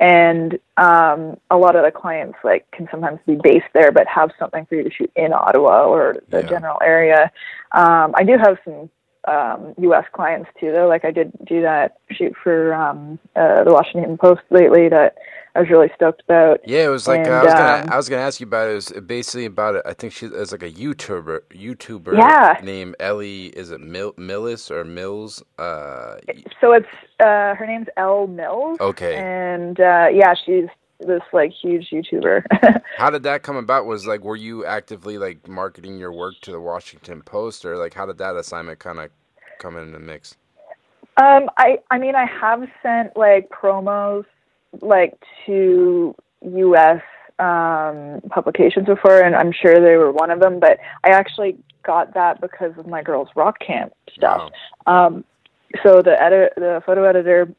And 0.00 0.58
um, 0.76 1.36
a 1.50 1.56
lot 1.56 1.76
of 1.76 1.84
the 1.84 1.92
clients 1.92 2.38
like 2.42 2.68
can 2.72 2.88
sometimes 2.90 3.20
be 3.26 3.36
based 3.42 3.66
there, 3.74 3.92
but 3.92 4.06
have 4.08 4.30
something 4.38 4.66
for 4.66 4.74
you 4.74 4.82
to 4.84 4.90
shoot 4.90 5.10
in 5.14 5.32
Ottawa 5.32 5.84
or 5.84 6.16
the 6.30 6.40
yeah. 6.40 6.48
general 6.48 6.78
area. 6.82 7.30
Um, 7.72 8.12
I 8.16 8.24
do 8.24 8.36
have 8.38 8.58
some 8.64 8.90
um, 9.28 9.74
U.S. 9.78 10.04
clients 10.12 10.50
too, 10.58 10.72
though. 10.72 10.88
Like 10.88 11.04
I 11.04 11.10
did 11.10 11.32
do 11.46 11.62
that 11.62 11.98
shoot 12.10 12.34
for 12.42 12.74
um, 12.74 13.18
uh, 13.36 13.64
the 13.64 13.72
Washington 13.72 14.16
Post 14.18 14.42
lately 14.50 14.88
that 14.88 15.16
I 15.54 15.60
was 15.60 15.70
really 15.70 15.90
stoked 15.94 16.22
about. 16.22 16.60
Yeah, 16.66 16.84
it 16.84 16.88
was 16.88 17.06
like 17.06 17.20
and, 17.20 17.28
uh, 17.28 17.32
I 17.32 17.44
was 17.44 17.52
gonna 17.52 17.82
um, 17.82 17.90
I 17.92 17.96
was 17.96 18.08
gonna 18.08 18.22
ask 18.22 18.40
you 18.40 18.46
about 18.46 18.68
it. 18.68 18.72
It 18.72 18.74
was 18.74 18.92
basically 19.06 19.44
about 19.44 19.76
it. 19.76 19.82
I 19.86 19.94
think 19.94 20.12
she 20.12 20.26
is 20.26 20.50
like 20.50 20.64
a 20.64 20.70
YouTuber 20.70 21.40
YouTuber 21.50 22.18
yeah. 22.18 22.60
named 22.62 22.96
Ellie. 22.98 23.46
Is 23.46 23.70
it 23.70 23.80
Mil- 23.80 24.14
Millis 24.14 24.70
or 24.70 24.84
Mills? 24.84 25.42
Uh, 25.58 26.16
so 26.60 26.72
it's 26.72 26.88
uh, 27.20 27.54
her 27.54 27.66
name's 27.66 27.86
Elle 27.96 28.26
Mills. 28.26 28.78
Okay. 28.80 29.14
And 29.16 29.78
uh, 29.78 30.08
yeah, 30.12 30.34
she's 30.34 30.66
this 31.06 31.22
like 31.32 31.52
huge 31.52 31.90
YouTuber. 31.90 32.44
how 32.96 33.10
did 33.10 33.22
that 33.24 33.42
come 33.42 33.56
about? 33.56 33.86
Was 33.86 34.06
like 34.06 34.22
were 34.22 34.36
you 34.36 34.64
actively 34.64 35.18
like 35.18 35.48
marketing 35.48 35.98
your 35.98 36.12
work 36.12 36.34
to 36.42 36.52
the 36.52 36.60
Washington 36.60 37.22
Post, 37.22 37.64
or 37.64 37.76
like 37.76 37.94
how 37.94 38.06
did 38.06 38.18
that 38.18 38.36
assignment 38.36 38.78
kind 38.78 38.98
of 38.98 39.10
come 39.58 39.76
in 39.76 39.92
the 39.92 39.98
mix? 39.98 40.36
Um, 41.16 41.48
I 41.56 41.78
I 41.90 41.98
mean 41.98 42.14
I 42.14 42.26
have 42.26 42.66
sent 42.82 43.16
like 43.16 43.50
promos 43.50 44.24
like 44.80 45.14
to 45.46 46.14
U.S. 46.42 47.02
Um, 47.38 48.20
publications 48.30 48.86
before, 48.86 49.20
and 49.20 49.34
I'm 49.34 49.52
sure 49.52 49.80
they 49.80 49.96
were 49.96 50.12
one 50.12 50.30
of 50.30 50.40
them. 50.40 50.60
But 50.60 50.78
I 51.04 51.10
actually 51.10 51.56
got 51.84 52.14
that 52.14 52.40
because 52.40 52.72
of 52.78 52.86
my 52.86 53.02
girls' 53.02 53.28
rock 53.34 53.58
camp 53.58 53.92
stuff. 54.12 54.50
Wow. 54.86 55.06
Um, 55.06 55.24
so 55.82 56.02
the 56.02 56.20
edit, 56.20 56.52
the 56.56 56.82
photo 56.86 57.04
editor 57.04 57.52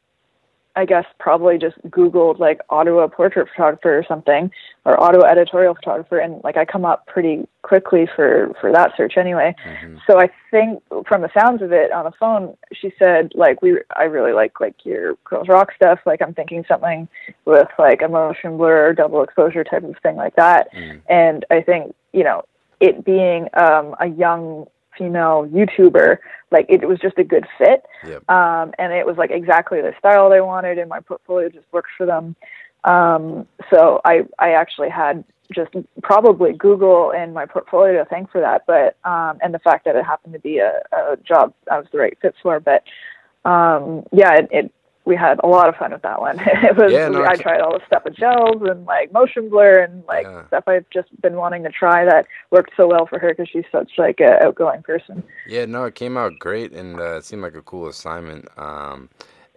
I 0.76 0.84
guess 0.84 1.06
probably 1.18 1.56
just 1.58 1.76
Googled 1.88 2.38
like 2.38 2.60
Ottawa 2.68 3.08
portrait 3.08 3.48
photographer 3.48 3.98
or 3.98 4.04
something, 4.06 4.50
or 4.84 5.00
Ottawa 5.02 5.24
editorial 5.24 5.74
photographer, 5.74 6.18
and 6.18 6.44
like 6.44 6.58
I 6.58 6.66
come 6.66 6.84
up 6.84 7.06
pretty 7.06 7.48
quickly 7.62 8.06
for 8.14 8.52
for 8.60 8.70
that 8.70 8.92
search 8.96 9.16
anyway. 9.16 9.54
Mm-hmm. 9.66 9.96
So 10.06 10.20
I 10.20 10.28
think 10.50 10.82
from 11.08 11.22
the 11.22 11.30
sounds 11.32 11.62
of 11.62 11.72
it 11.72 11.90
on 11.92 12.04
the 12.04 12.12
phone, 12.20 12.56
she 12.74 12.92
said 12.98 13.32
like 13.34 13.62
we 13.62 13.78
I 13.96 14.04
really 14.04 14.32
like 14.32 14.60
like 14.60 14.76
your 14.84 15.14
girls 15.24 15.48
rock 15.48 15.72
stuff. 15.74 16.00
Like 16.04 16.20
I'm 16.20 16.34
thinking 16.34 16.64
something 16.68 17.08
with 17.46 17.68
like 17.78 18.02
a 18.02 18.08
motion 18.08 18.58
blur, 18.58 18.92
double 18.92 19.22
exposure 19.22 19.64
type 19.64 19.82
of 19.82 19.96
thing 20.02 20.16
like 20.16 20.36
that. 20.36 20.72
Mm. 20.74 21.00
And 21.08 21.44
I 21.50 21.62
think 21.62 21.94
you 22.12 22.22
know 22.22 22.44
it 22.80 23.04
being 23.04 23.48
um, 23.54 23.96
a 23.98 24.06
young 24.06 24.66
female 24.96 25.48
YouTuber, 25.52 26.18
like 26.50 26.66
it 26.68 26.86
was 26.86 26.98
just 26.98 27.18
a 27.18 27.24
good 27.24 27.46
fit. 27.58 27.84
Yep. 28.06 28.28
Um, 28.30 28.72
and 28.78 28.92
it 28.92 29.06
was 29.06 29.16
like 29.16 29.30
exactly 29.30 29.80
the 29.80 29.94
style 29.98 30.30
they 30.30 30.40
wanted, 30.40 30.78
and 30.78 30.88
my 30.88 31.00
portfolio 31.00 31.48
just 31.48 31.66
worked 31.72 31.90
for 31.96 32.06
them. 32.06 32.36
Um, 32.84 33.46
so 33.72 34.00
I 34.04 34.26
I 34.38 34.52
actually 34.52 34.90
had 34.90 35.24
just 35.54 35.72
probably 36.02 36.52
Google 36.52 37.12
and 37.12 37.32
my 37.32 37.46
portfolio 37.46 38.02
to 38.02 38.04
thank 38.08 38.30
for 38.30 38.40
that, 38.40 38.64
but 38.66 38.96
um, 39.08 39.38
and 39.42 39.52
the 39.54 39.58
fact 39.60 39.84
that 39.84 39.96
it 39.96 40.04
happened 40.04 40.34
to 40.34 40.40
be 40.40 40.58
a, 40.58 40.82
a 40.92 41.16
job 41.16 41.52
I 41.70 41.78
was 41.78 41.86
the 41.92 41.98
right 41.98 42.16
fit 42.20 42.34
for. 42.42 42.60
But 42.60 42.84
um, 43.44 44.04
yeah, 44.12 44.34
it, 44.34 44.48
it 44.50 44.72
we 45.06 45.14
had 45.14 45.38
a 45.44 45.46
lot 45.46 45.68
of 45.68 45.76
fun 45.76 45.92
with 45.92 46.02
that 46.02 46.20
one. 46.20 46.38
it 46.40 46.76
was 46.76 46.92
yeah, 46.92 47.08
no, 47.08 47.24
I 47.24 47.36
tried 47.36 47.60
all 47.60 47.78
the 47.78 47.84
stuff 47.86 48.02
with 48.04 48.16
gels 48.16 48.60
and 48.62 48.84
like 48.84 49.12
motion 49.12 49.48
blur 49.48 49.84
and 49.84 50.04
like 50.06 50.26
yeah. 50.26 50.46
stuff 50.48 50.64
I've 50.66 50.88
just 50.90 51.08
been 51.22 51.36
wanting 51.36 51.62
to 51.62 51.70
try 51.70 52.04
that 52.04 52.26
worked 52.50 52.72
so 52.76 52.88
well 52.88 53.06
for 53.06 53.18
her 53.20 53.28
because 53.28 53.48
she's 53.48 53.64
such 53.70 53.92
like 53.96 54.18
a 54.20 54.44
outgoing 54.44 54.82
person. 54.82 55.22
Yeah, 55.46 55.64
no, 55.64 55.84
it 55.84 55.94
came 55.94 56.16
out 56.16 56.38
great 56.40 56.72
and 56.72 56.98
uh, 56.98 57.18
it 57.18 57.24
seemed 57.24 57.42
like 57.42 57.54
a 57.54 57.62
cool 57.62 57.86
assignment. 57.86 58.48
Um, 58.58 59.08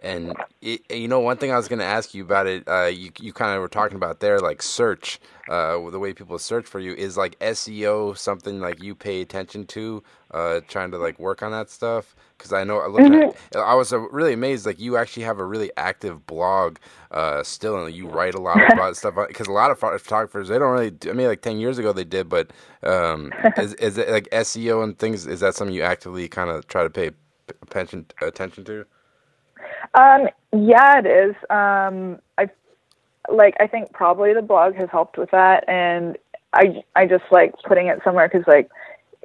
and 0.02 0.34
it, 0.62 0.90
you 0.90 1.08
know, 1.08 1.20
one 1.20 1.36
thing 1.36 1.52
I 1.52 1.56
was 1.56 1.68
going 1.68 1.78
to 1.78 1.84
ask 1.84 2.14
you 2.14 2.22
about 2.22 2.46
it, 2.46 2.66
uh, 2.66 2.86
you 2.86 3.10
you 3.20 3.32
kind 3.32 3.54
of 3.54 3.60
were 3.60 3.68
talking 3.68 3.96
about 3.96 4.20
there, 4.20 4.38
like 4.40 4.62
search, 4.62 5.20
uh, 5.48 5.90
the 5.90 5.98
way 5.98 6.12
people 6.12 6.38
search 6.38 6.66
for 6.66 6.80
you 6.80 6.94
is 6.94 7.16
like 7.16 7.38
SEO 7.40 8.16
something 8.16 8.60
like 8.60 8.82
you 8.82 8.94
pay 8.94 9.20
attention 9.20 9.66
to, 9.66 10.02
uh, 10.30 10.60
trying 10.68 10.90
to 10.92 10.98
like 10.98 11.18
work 11.18 11.42
on 11.42 11.52
that 11.52 11.70
stuff. 11.70 12.14
Because 12.36 12.52
I 12.52 12.64
know, 12.64 12.86
looking 12.88 13.12
mm-hmm. 13.12 13.58
at, 13.58 13.62
I 13.62 13.74
was 13.74 13.92
uh, 13.92 13.98
really 13.98 14.32
amazed. 14.32 14.64
Like 14.64 14.80
you 14.80 14.96
actually 14.96 15.24
have 15.24 15.38
a 15.38 15.44
really 15.44 15.70
active 15.76 16.26
blog 16.26 16.78
uh, 17.10 17.42
still, 17.42 17.84
and 17.84 17.94
you 17.94 18.08
write 18.08 18.34
a 18.34 18.40
lot 18.40 18.72
about 18.72 18.96
stuff. 18.98 19.14
Because 19.28 19.48
a 19.48 19.52
lot 19.52 19.70
of 19.70 19.78
photographers, 19.78 20.48
they 20.48 20.58
don't 20.58 20.72
really. 20.72 20.96
I 21.08 21.12
mean, 21.12 21.26
like 21.26 21.42
ten 21.42 21.58
years 21.58 21.78
ago 21.78 21.92
they 21.92 22.04
did, 22.04 22.28
but 22.28 22.52
um, 22.82 23.32
is 23.58 23.74
is 23.74 23.98
it 23.98 24.08
like 24.08 24.28
SEO 24.30 24.82
and 24.82 24.98
things? 24.98 25.26
Is 25.26 25.40
that 25.40 25.54
something 25.54 25.74
you 25.74 25.82
actively 25.82 26.28
kind 26.28 26.48
of 26.48 26.66
try 26.68 26.82
to 26.82 26.90
pay 26.90 27.10
attention 27.62 28.06
attention 28.22 28.64
to? 28.64 28.86
Um, 29.94 30.28
yeah, 30.52 30.98
it 30.98 31.06
is. 31.06 31.34
Um, 31.48 32.18
I 32.38 32.48
like. 33.28 33.54
I 33.60 33.66
think 33.66 33.92
probably 33.92 34.34
the 34.34 34.42
blog 34.42 34.74
has 34.76 34.88
helped 34.90 35.18
with 35.18 35.30
that, 35.30 35.68
and 35.68 36.16
I 36.52 36.82
I 36.96 37.06
just 37.06 37.24
like 37.30 37.54
putting 37.66 37.86
it 37.88 38.00
somewhere 38.04 38.28
because 38.28 38.46
like 38.46 38.70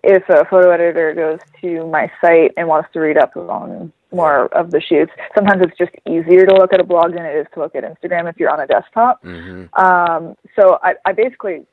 if 0.04 0.24
a 0.30 0.46
photo 0.46 0.70
editor 0.70 1.14
goes 1.14 1.40
to 1.62 1.88
my 1.88 2.12
site 2.22 2.54
and 2.58 2.68
wants 2.68 2.90
to 2.94 3.00
read 3.00 3.18
up 3.18 3.36
on 3.36 3.92
more 4.12 4.46
of 4.54 4.72
the 4.72 4.80
shoots, 4.80 5.12
sometimes 5.34 5.64
it's 5.66 5.78
just 5.78 5.92
easier 6.08 6.46
to 6.46 6.54
look 6.54 6.74
at 6.74 6.80
a 6.80 6.84
blog 6.84 7.14
than 7.14 7.26
it 7.26 7.36
is 7.36 7.48
to 7.54 7.60
look 7.60 7.76
at 7.76 7.84
Instagram 7.84 8.30
if 8.30 8.40
you're 8.40 8.52
on 8.52 8.60
a 8.60 8.68
desktop. 8.68 9.24
Mm-hmm. 9.24 9.74
Um, 9.84 10.36
so 10.56 10.80
I, 10.84 10.94
I 11.06 11.12
basically 11.12 11.66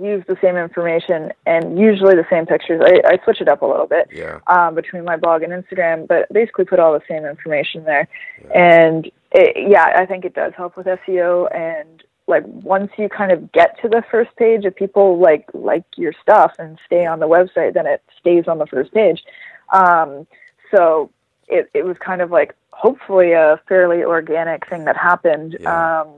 use 0.00 0.24
the 0.26 0.36
same 0.42 0.56
information 0.56 1.32
and 1.46 1.78
usually 1.78 2.14
the 2.14 2.26
same 2.30 2.46
pictures. 2.46 2.82
I, 2.84 3.14
I 3.14 3.24
switch 3.24 3.40
it 3.40 3.48
up 3.48 3.62
a 3.62 3.66
little 3.66 3.86
bit 3.86 4.08
yeah. 4.12 4.40
um, 4.46 4.74
between 4.74 5.04
my 5.04 5.16
blog 5.16 5.42
and 5.42 5.52
Instagram, 5.52 6.06
but 6.06 6.30
basically 6.32 6.64
put 6.64 6.78
all 6.78 6.92
the 6.92 7.02
same 7.08 7.24
information 7.24 7.84
there. 7.84 8.08
Yeah. 8.44 8.84
And 8.84 9.06
it, 9.32 9.70
yeah, 9.70 9.92
I 9.96 10.06
think 10.06 10.24
it 10.24 10.34
does 10.34 10.52
help 10.56 10.76
with 10.76 10.86
SEO. 10.86 11.54
And 11.54 12.02
like 12.26 12.44
once 12.46 12.90
you 12.98 13.08
kind 13.08 13.32
of 13.32 13.50
get 13.52 13.80
to 13.82 13.88
the 13.88 14.02
first 14.10 14.34
page, 14.36 14.64
if 14.64 14.76
people 14.76 15.18
like 15.18 15.48
like 15.54 15.84
your 15.96 16.12
stuff 16.22 16.52
and 16.58 16.78
stay 16.86 17.06
on 17.06 17.20
the 17.20 17.28
website, 17.28 17.74
then 17.74 17.86
it 17.86 18.02
stays 18.20 18.46
on 18.46 18.58
the 18.58 18.66
first 18.66 18.92
page. 18.92 19.24
Um, 19.72 20.26
so 20.70 21.10
it 21.48 21.70
it 21.74 21.84
was 21.84 21.96
kind 21.98 22.20
of 22.20 22.30
like 22.30 22.54
hopefully 22.72 23.32
a 23.32 23.60
fairly 23.68 24.04
organic 24.04 24.68
thing 24.68 24.84
that 24.84 24.96
happened. 24.96 25.56
Yeah. 25.58 26.02
Um, 26.02 26.08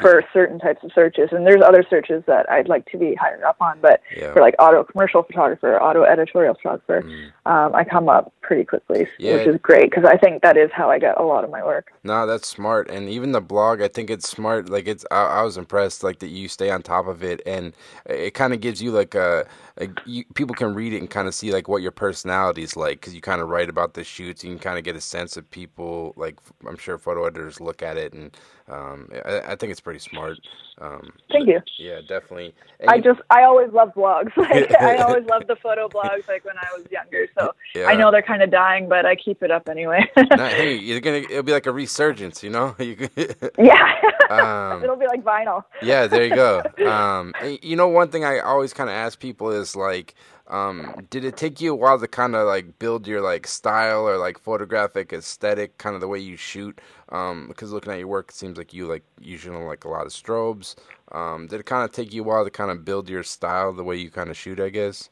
for 0.00 0.24
certain 0.32 0.58
types 0.58 0.82
of 0.82 0.90
searches. 0.94 1.30
And 1.32 1.46
there's 1.46 1.62
other 1.62 1.84
searches 1.88 2.22
that 2.26 2.50
I'd 2.50 2.68
like 2.68 2.86
to 2.90 2.98
be 2.98 3.14
higher 3.14 3.44
up 3.44 3.56
on, 3.60 3.78
but 3.80 4.00
yeah. 4.16 4.32
for 4.32 4.40
like 4.40 4.54
Ottawa 4.58 4.84
commercial 4.84 5.22
photographer, 5.22 5.80
Ottawa 5.80 6.06
editorial 6.06 6.54
photographer, 6.54 7.02
mm. 7.02 7.50
um, 7.50 7.74
I 7.74 7.84
come 7.84 8.08
up 8.08 8.32
pretty 8.40 8.64
quickly, 8.64 9.06
yeah. 9.18 9.36
which 9.36 9.46
is 9.46 9.56
great 9.62 9.90
because 9.90 10.04
I 10.04 10.16
think 10.16 10.42
that 10.42 10.56
is 10.56 10.70
how 10.72 10.90
I 10.90 10.98
get 10.98 11.18
a 11.18 11.22
lot 11.22 11.44
of 11.44 11.50
my 11.50 11.64
work. 11.64 11.92
No, 12.04 12.26
that's 12.26 12.46
smart. 12.48 12.90
And 12.90 13.08
even 13.08 13.32
the 13.32 13.40
blog, 13.40 13.80
I 13.80 13.88
think 13.88 14.10
it's 14.10 14.28
smart. 14.28 14.68
Like 14.68 14.86
it's, 14.86 15.04
I, 15.10 15.24
I 15.24 15.42
was 15.42 15.56
impressed, 15.56 16.02
like 16.02 16.18
that 16.20 16.28
you 16.28 16.48
stay 16.48 16.70
on 16.70 16.82
top 16.82 17.06
of 17.06 17.22
it, 17.22 17.40
and 17.46 17.74
it 18.06 18.34
kind 18.34 18.52
of 18.52 18.60
gives 18.60 18.82
you 18.82 18.90
like 18.90 19.14
a, 19.14 19.46
a 19.78 19.88
you, 20.06 20.24
people 20.34 20.54
can 20.54 20.74
read 20.74 20.92
it 20.92 20.98
and 20.98 21.10
kind 21.10 21.28
of 21.28 21.34
see 21.34 21.52
like 21.52 21.68
what 21.68 21.82
your 21.82 21.90
personality 21.90 22.62
is 22.62 22.76
like 22.76 23.00
because 23.00 23.14
you 23.14 23.20
kind 23.20 23.40
of 23.40 23.48
write 23.48 23.68
about 23.68 23.94
the 23.94 24.04
shoots. 24.04 24.44
You 24.44 24.50
can 24.50 24.58
kind 24.58 24.78
of 24.78 24.84
get 24.84 24.96
a 24.96 25.00
sense 25.00 25.36
of 25.36 25.50
people. 25.50 26.12
Like 26.16 26.38
I'm 26.66 26.76
sure 26.76 26.98
photo 26.98 27.24
editors 27.24 27.60
look 27.60 27.82
at 27.82 27.96
it 27.96 28.12
and 28.12 28.36
um, 28.66 29.10
I, 29.26 29.40
I, 29.40 29.56
think 29.56 29.72
it's 29.72 29.80
pretty 29.80 29.98
smart. 29.98 30.38
Um, 30.78 31.12
Thank 31.30 31.48
you. 31.48 31.60
Yeah, 31.78 32.00
definitely. 32.00 32.54
And 32.80 32.90
I 32.90 32.98
just 32.98 33.20
I 33.28 33.42
always 33.42 33.70
love 33.72 33.92
blogs. 33.94 34.32
Like 34.44 34.74
I 34.80 34.96
always 34.96 35.26
loved 35.26 35.48
the 35.48 35.56
photo 35.56 35.88
blogs, 35.88 36.26
like 36.28 36.44
when 36.44 36.56
I 36.56 36.66
was 36.76 36.86
younger. 36.90 37.26
So 37.38 37.54
yeah. 37.74 37.86
I 37.86 37.94
know 37.94 38.10
they're 38.10 38.22
kind 38.22 38.42
of 38.42 38.50
dying, 38.50 38.88
but 38.88 39.04
I 39.04 39.16
keep 39.16 39.42
it 39.42 39.50
up 39.50 39.68
anyway. 39.68 40.10
hey, 40.36 40.74
you're 40.76 41.00
gonna 41.00 41.18
it'll 41.18 41.42
be 41.42 41.52
like 41.52 41.66
a 41.66 41.72
resurgence, 41.72 42.42
you 42.42 42.50
know? 42.50 42.74
yeah. 42.78 44.00
Um, 44.30 44.82
it'll 44.82 44.96
be 44.96 45.06
like 45.06 45.22
vinyl. 45.22 45.64
yeah, 45.82 46.06
there 46.06 46.24
you 46.24 46.34
go. 46.34 46.62
Um, 46.86 47.34
you 47.62 47.76
know, 47.76 47.88
one 47.88 48.08
thing 48.08 48.24
I 48.24 48.38
always 48.38 48.72
kind 48.72 48.88
of 48.88 48.94
ask 48.94 49.20
people 49.20 49.50
is 49.50 49.76
like 49.76 50.14
Um, 50.46 51.06
did 51.08 51.24
it 51.24 51.36
take 51.36 51.60
you 51.60 51.72
a 51.72 51.76
while 51.76 51.98
to 51.98 52.06
kind 52.06 52.34
of 52.34 52.46
like 52.46 52.78
build 52.78 53.06
your 53.06 53.22
like 53.22 53.46
style 53.46 54.06
or 54.06 54.18
like 54.18 54.38
photographic 54.38 55.12
aesthetic, 55.12 55.78
kind 55.78 55.94
of 55.94 56.00
the 56.00 56.08
way 56.08 56.18
you 56.18 56.36
shoot? 56.36 56.80
Um, 57.08 57.48
because 57.48 57.72
looking 57.72 57.92
at 57.92 57.98
your 57.98 58.08
work, 58.08 58.30
it 58.30 58.34
seems 58.34 58.58
like 58.58 58.74
you 58.74 58.86
like 58.86 59.04
usually 59.20 59.64
like 59.64 59.84
a 59.84 59.88
lot 59.88 60.06
of 60.06 60.12
strobes. 60.12 60.74
Um, 61.12 61.46
did 61.46 61.60
it 61.60 61.66
kind 61.66 61.84
of 61.84 61.92
take 61.92 62.12
you 62.12 62.22
a 62.22 62.26
while 62.26 62.44
to 62.44 62.50
kind 62.50 62.70
of 62.70 62.84
build 62.84 63.08
your 63.08 63.22
style, 63.22 63.72
the 63.72 63.84
way 63.84 63.96
you 63.96 64.10
kind 64.10 64.30
of 64.30 64.36
shoot? 64.36 64.60
I 64.60 64.68
guess. 64.68 65.08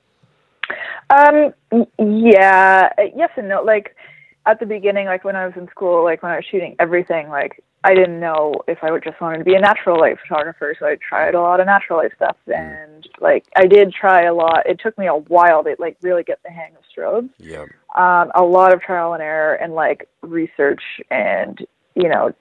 Um. 1.10 1.54
Yeah. 1.98 2.90
Yes 3.16 3.30
and 3.36 3.48
no. 3.48 3.62
Like 3.62 3.96
at 4.44 4.60
the 4.60 4.66
beginning, 4.66 5.06
like 5.06 5.24
when 5.24 5.36
I 5.36 5.46
was 5.46 5.54
in 5.56 5.68
school, 5.68 6.04
like 6.04 6.22
when 6.22 6.32
I 6.32 6.36
was 6.36 6.44
shooting 6.44 6.76
everything, 6.78 7.28
like 7.28 7.62
I 7.84 7.94
didn't 7.94 8.20
know 8.20 8.54
if 8.68 8.78
I 8.82 8.92
would 8.92 9.02
just 9.02 9.20
wanted 9.20 9.38
to 9.38 9.44
be 9.44 9.54
a 9.54 9.60
natural 9.60 9.98
light 9.98 10.16
photographer, 10.20 10.74
so 10.78 10.86
I 10.86 10.96
tried 10.96 11.34
a 11.34 11.40
lot 11.40 11.58
of 11.58 11.66
natural 11.66 11.98
light 11.98 12.12
stuff, 12.14 12.36
mm. 12.48 12.56
and 12.56 13.08
like 13.20 13.44
I 13.56 13.66
did 13.66 13.92
try 13.92 14.24
a 14.24 14.34
lot. 14.34 14.66
It 14.66 14.80
took 14.80 14.96
me 14.96 15.06
a 15.06 15.16
while 15.16 15.64
to 15.64 15.74
like 15.78 15.96
really 16.00 16.22
get 16.22 16.40
the 16.44 16.50
hang 16.50 16.74
of 16.76 16.82
strobes. 16.96 17.30
Yeah. 17.38 17.64
Um, 17.96 18.30
a 18.34 18.42
lot 18.42 18.72
of 18.72 18.80
trial 18.80 19.14
and 19.14 19.22
error 19.22 19.54
and 19.54 19.74
like 19.74 20.08
research 20.22 20.82
and 21.10 21.58
you 21.94 22.08
know 22.08 22.32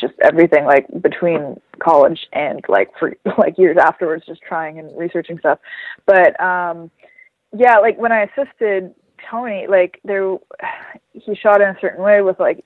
just 0.00 0.14
everything 0.22 0.64
like 0.64 0.86
between 1.00 1.60
college 1.78 2.26
and 2.32 2.60
like 2.68 2.88
for 2.98 3.14
like 3.38 3.58
years 3.58 3.76
afterwards, 3.80 4.24
just 4.26 4.40
trying 4.42 4.78
and 4.78 4.96
researching 4.96 5.38
stuff. 5.38 5.58
But 6.06 6.40
um, 6.40 6.90
yeah, 7.56 7.78
like 7.78 7.98
when 7.98 8.12
I 8.12 8.24
assisted 8.24 8.94
Tony, 9.30 9.66
like 9.68 10.00
there, 10.04 10.36
he 11.12 11.34
shot 11.34 11.60
in 11.60 11.68
a 11.68 11.76
certain 11.80 12.02
way 12.02 12.22
with 12.22 12.40
like 12.40 12.64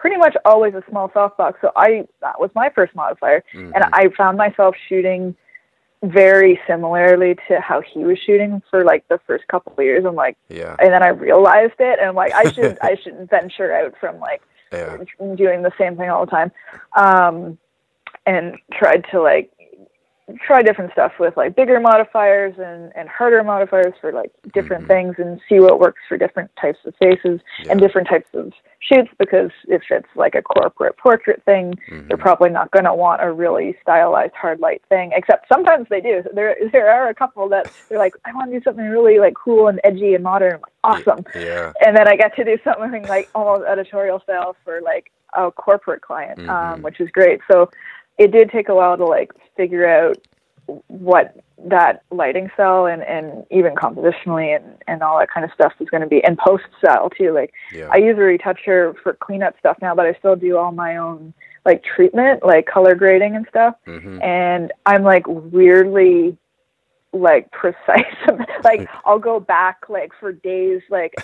pretty 0.00 0.16
much 0.16 0.36
always 0.44 0.74
a 0.74 0.82
small 0.88 1.08
softbox. 1.10 1.54
So 1.60 1.70
I 1.76 2.06
that 2.20 2.40
was 2.40 2.50
my 2.54 2.70
first 2.74 2.94
modifier, 2.94 3.42
mm-hmm. 3.52 3.72
and 3.74 3.84
I 3.92 4.08
found 4.16 4.38
myself 4.38 4.74
shooting 4.88 5.34
very 6.02 6.60
similarly 6.66 7.36
to 7.48 7.60
how 7.60 7.80
he 7.80 8.04
was 8.04 8.18
shooting 8.24 8.62
for 8.70 8.84
like 8.84 9.06
the 9.08 9.18
first 9.26 9.46
couple 9.48 9.72
of 9.72 9.84
years. 9.84 10.04
I'm 10.04 10.14
like, 10.14 10.36
yeah, 10.48 10.76
and 10.78 10.92
then 10.92 11.02
I 11.02 11.08
realized 11.08 11.74
it, 11.78 11.98
and 11.98 12.08
I'm 12.08 12.14
like, 12.14 12.32
I 12.32 12.50
should 12.52 12.78
I 12.80 12.96
shouldn't 13.02 13.28
venture 13.30 13.74
out 13.74 13.94
from 14.00 14.18
like 14.20 14.42
yeah. 14.72 14.96
doing 15.36 15.62
the 15.62 15.72
same 15.78 15.96
thing 15.96 16.10
all 16.10 16.24
the 16.24 16.30
time, 16.30 16.52
um, 16.96 17.58
and 18.26 18.56
tried 18.72 19.04
to 19.10 19.20
like 19.20 19.50
try 20.36 20.62
different 20.62 20.92
stuff 20.92 21.12
with 21.18 21.36
like 21.36 21.56
bigger 21.56 21.80
modifiers 21.80 22.54
and, 22.58 22.92
and 22.94 23.08
harder 23.08 23.42
modifiers 23.42 23.94
for 24.00 24.12
like 24.12 24.30
different 24.52 24.84
mm-hmm. 24.84 25.12
things 25.12 25.14
and 25.18 25.40
see 25.48 25.60
what 25.60 25.80
works 25.80 26.00
for 26.08 26.18
different 26.18 26.50
types 26.60 26.78
of 26.84 26.94
faces 26.96 27.40
yeah. 27.64 27.70
and 27.70 27.80
different 27.80 28.08
types 28.08 28.28
of 28.34 28.52
shoots 28.80 29.10
because 29.18 29.50
if 29.68 29.82
it's 29.90 30.08
like 30.14 30.34
a 30.34 30.42
corporate 30.42 30.96
portrait 30.98 31.42
thing, 31.44 31.74
mm-hmm. 31.90 32.08
they're 32.08 32.16
probably 32.16 32.50
not 32.50 32.70
going 32.70 32.84
to 32.84 32.94
want 32.94 33.22
a 33.22 33.32
really 33.32 33.76
stylized 33.82 34.34
hard 34.34 34.60
light 34.60 34.82
thing. 34.88 35.12
Except 35.14 35.48
sometimes 35.48 35.86
they 35.88 36.00
do. 36.00 36.22
There 36.34 36.56
there 36.72 36.90
are 36.90 37.08
a 37.08 37.14
couple 37.14 37.48
that 37.48 37.72
they're 37.88 37.98
like, 37.98 38.14
I 38.24 38.32
want 38.34 38.50
to 38.50 38.58
do 38.58 38.62
something 38.64 38.84
really 38.84 39.18
like 39.18 39.34
cool 39.34 39.68
and 39.68 39.80
edgy 39.84 40.14
and 40.14 40.22
modern. 40.22 40.54
I'm 40.54 40.60
like, 40.60 41.06
awesome. 41.06 41.24
Yeah. 41.34 41.72
And 41.84 41.96
then 41.96 42.06
I 42.06 42.16
get 42.16 42.36
to 42.36 42.44
do 42.44 42.58
something 42.64 43.04
like 43.04 43.30
almost 43.34 43.66
editorial 43.68 44.20
style 44.20 44.56
for 44.64 44.80
like 44.82 45.10
a 45.36 45.50
corporate 45.50 46.02
client, 46.02 46.38
mm-hmm. 46.38 46.50
um, 46.50 46.82
which 46.82 47.00
is 47.00 47.10
great. 47.10 47.40
So 47.50 47.70
it 48.18 48.32
did 48.32 48.50
take 48.50 48.68
a 48.68 48.74
while 48.74 48.96
to 48.96 49.04
like 49.04 49.32
figure 49.56 49.86
out 49.86 50.18
what 50.88 51.34
that 51.66 52.02
lighting 52.10 52.50
style 52.54 52.86
and, 52.86 53.02
and 53.02 53.44
even 53.50 53.74
compositionally 53.74 54.54
and, 54.54 54.64
and 54.86 55.02
all 55.02 55.18
that 55.18 55.30
kind 55.30 55.44
of 55.44 55.50
stuff 55.52 55.72
is 55.80 55.88
going 55.88 56.02
to 56.02 56.06
be 56.06 56.22
and 56.24 56.38
post 56.38 56.64
style 56.78 57.10
too. 57.10 57.32
Like 57.32 57.52
yeah. 57.72 57.88
I 57.90 57.96
use 57.96 58.16
a 58.16 58.20
retoucher 58.20 58.94
for 59.02 59.14
cleanup 59.14 59.58
stuff 59.58 59.76
now, 59.80 59.94
but 59.94 60.06
I 60.06 60.12
still 60.14 60.36
do 60.36 60.56
all 60.56 60.72
my 60.72 60.96
own 60.96 61.32
like 61.64 61.82
treatment, 61.82 62.44
like 62.44 62.66
color 62.66 62.94
grading 62.94 63.34
and 63.34 63.46
stuff. 63.48 63.74
Mm-hmm. 63.86 64.22
And 64.22 64.72
I'm 64.86 65.02
like 65.02 65.26
weirdly 65.26 66.36
like 67.12 67.50
precise 67.52 68.04
like 68.64 68.86
i'll 69.06 69.18
go 69.18 69.40
back 69.40 69.88
like 69.88 70.12
for 70.20 70.30
days 70.30 70.82
like 70.90 71.14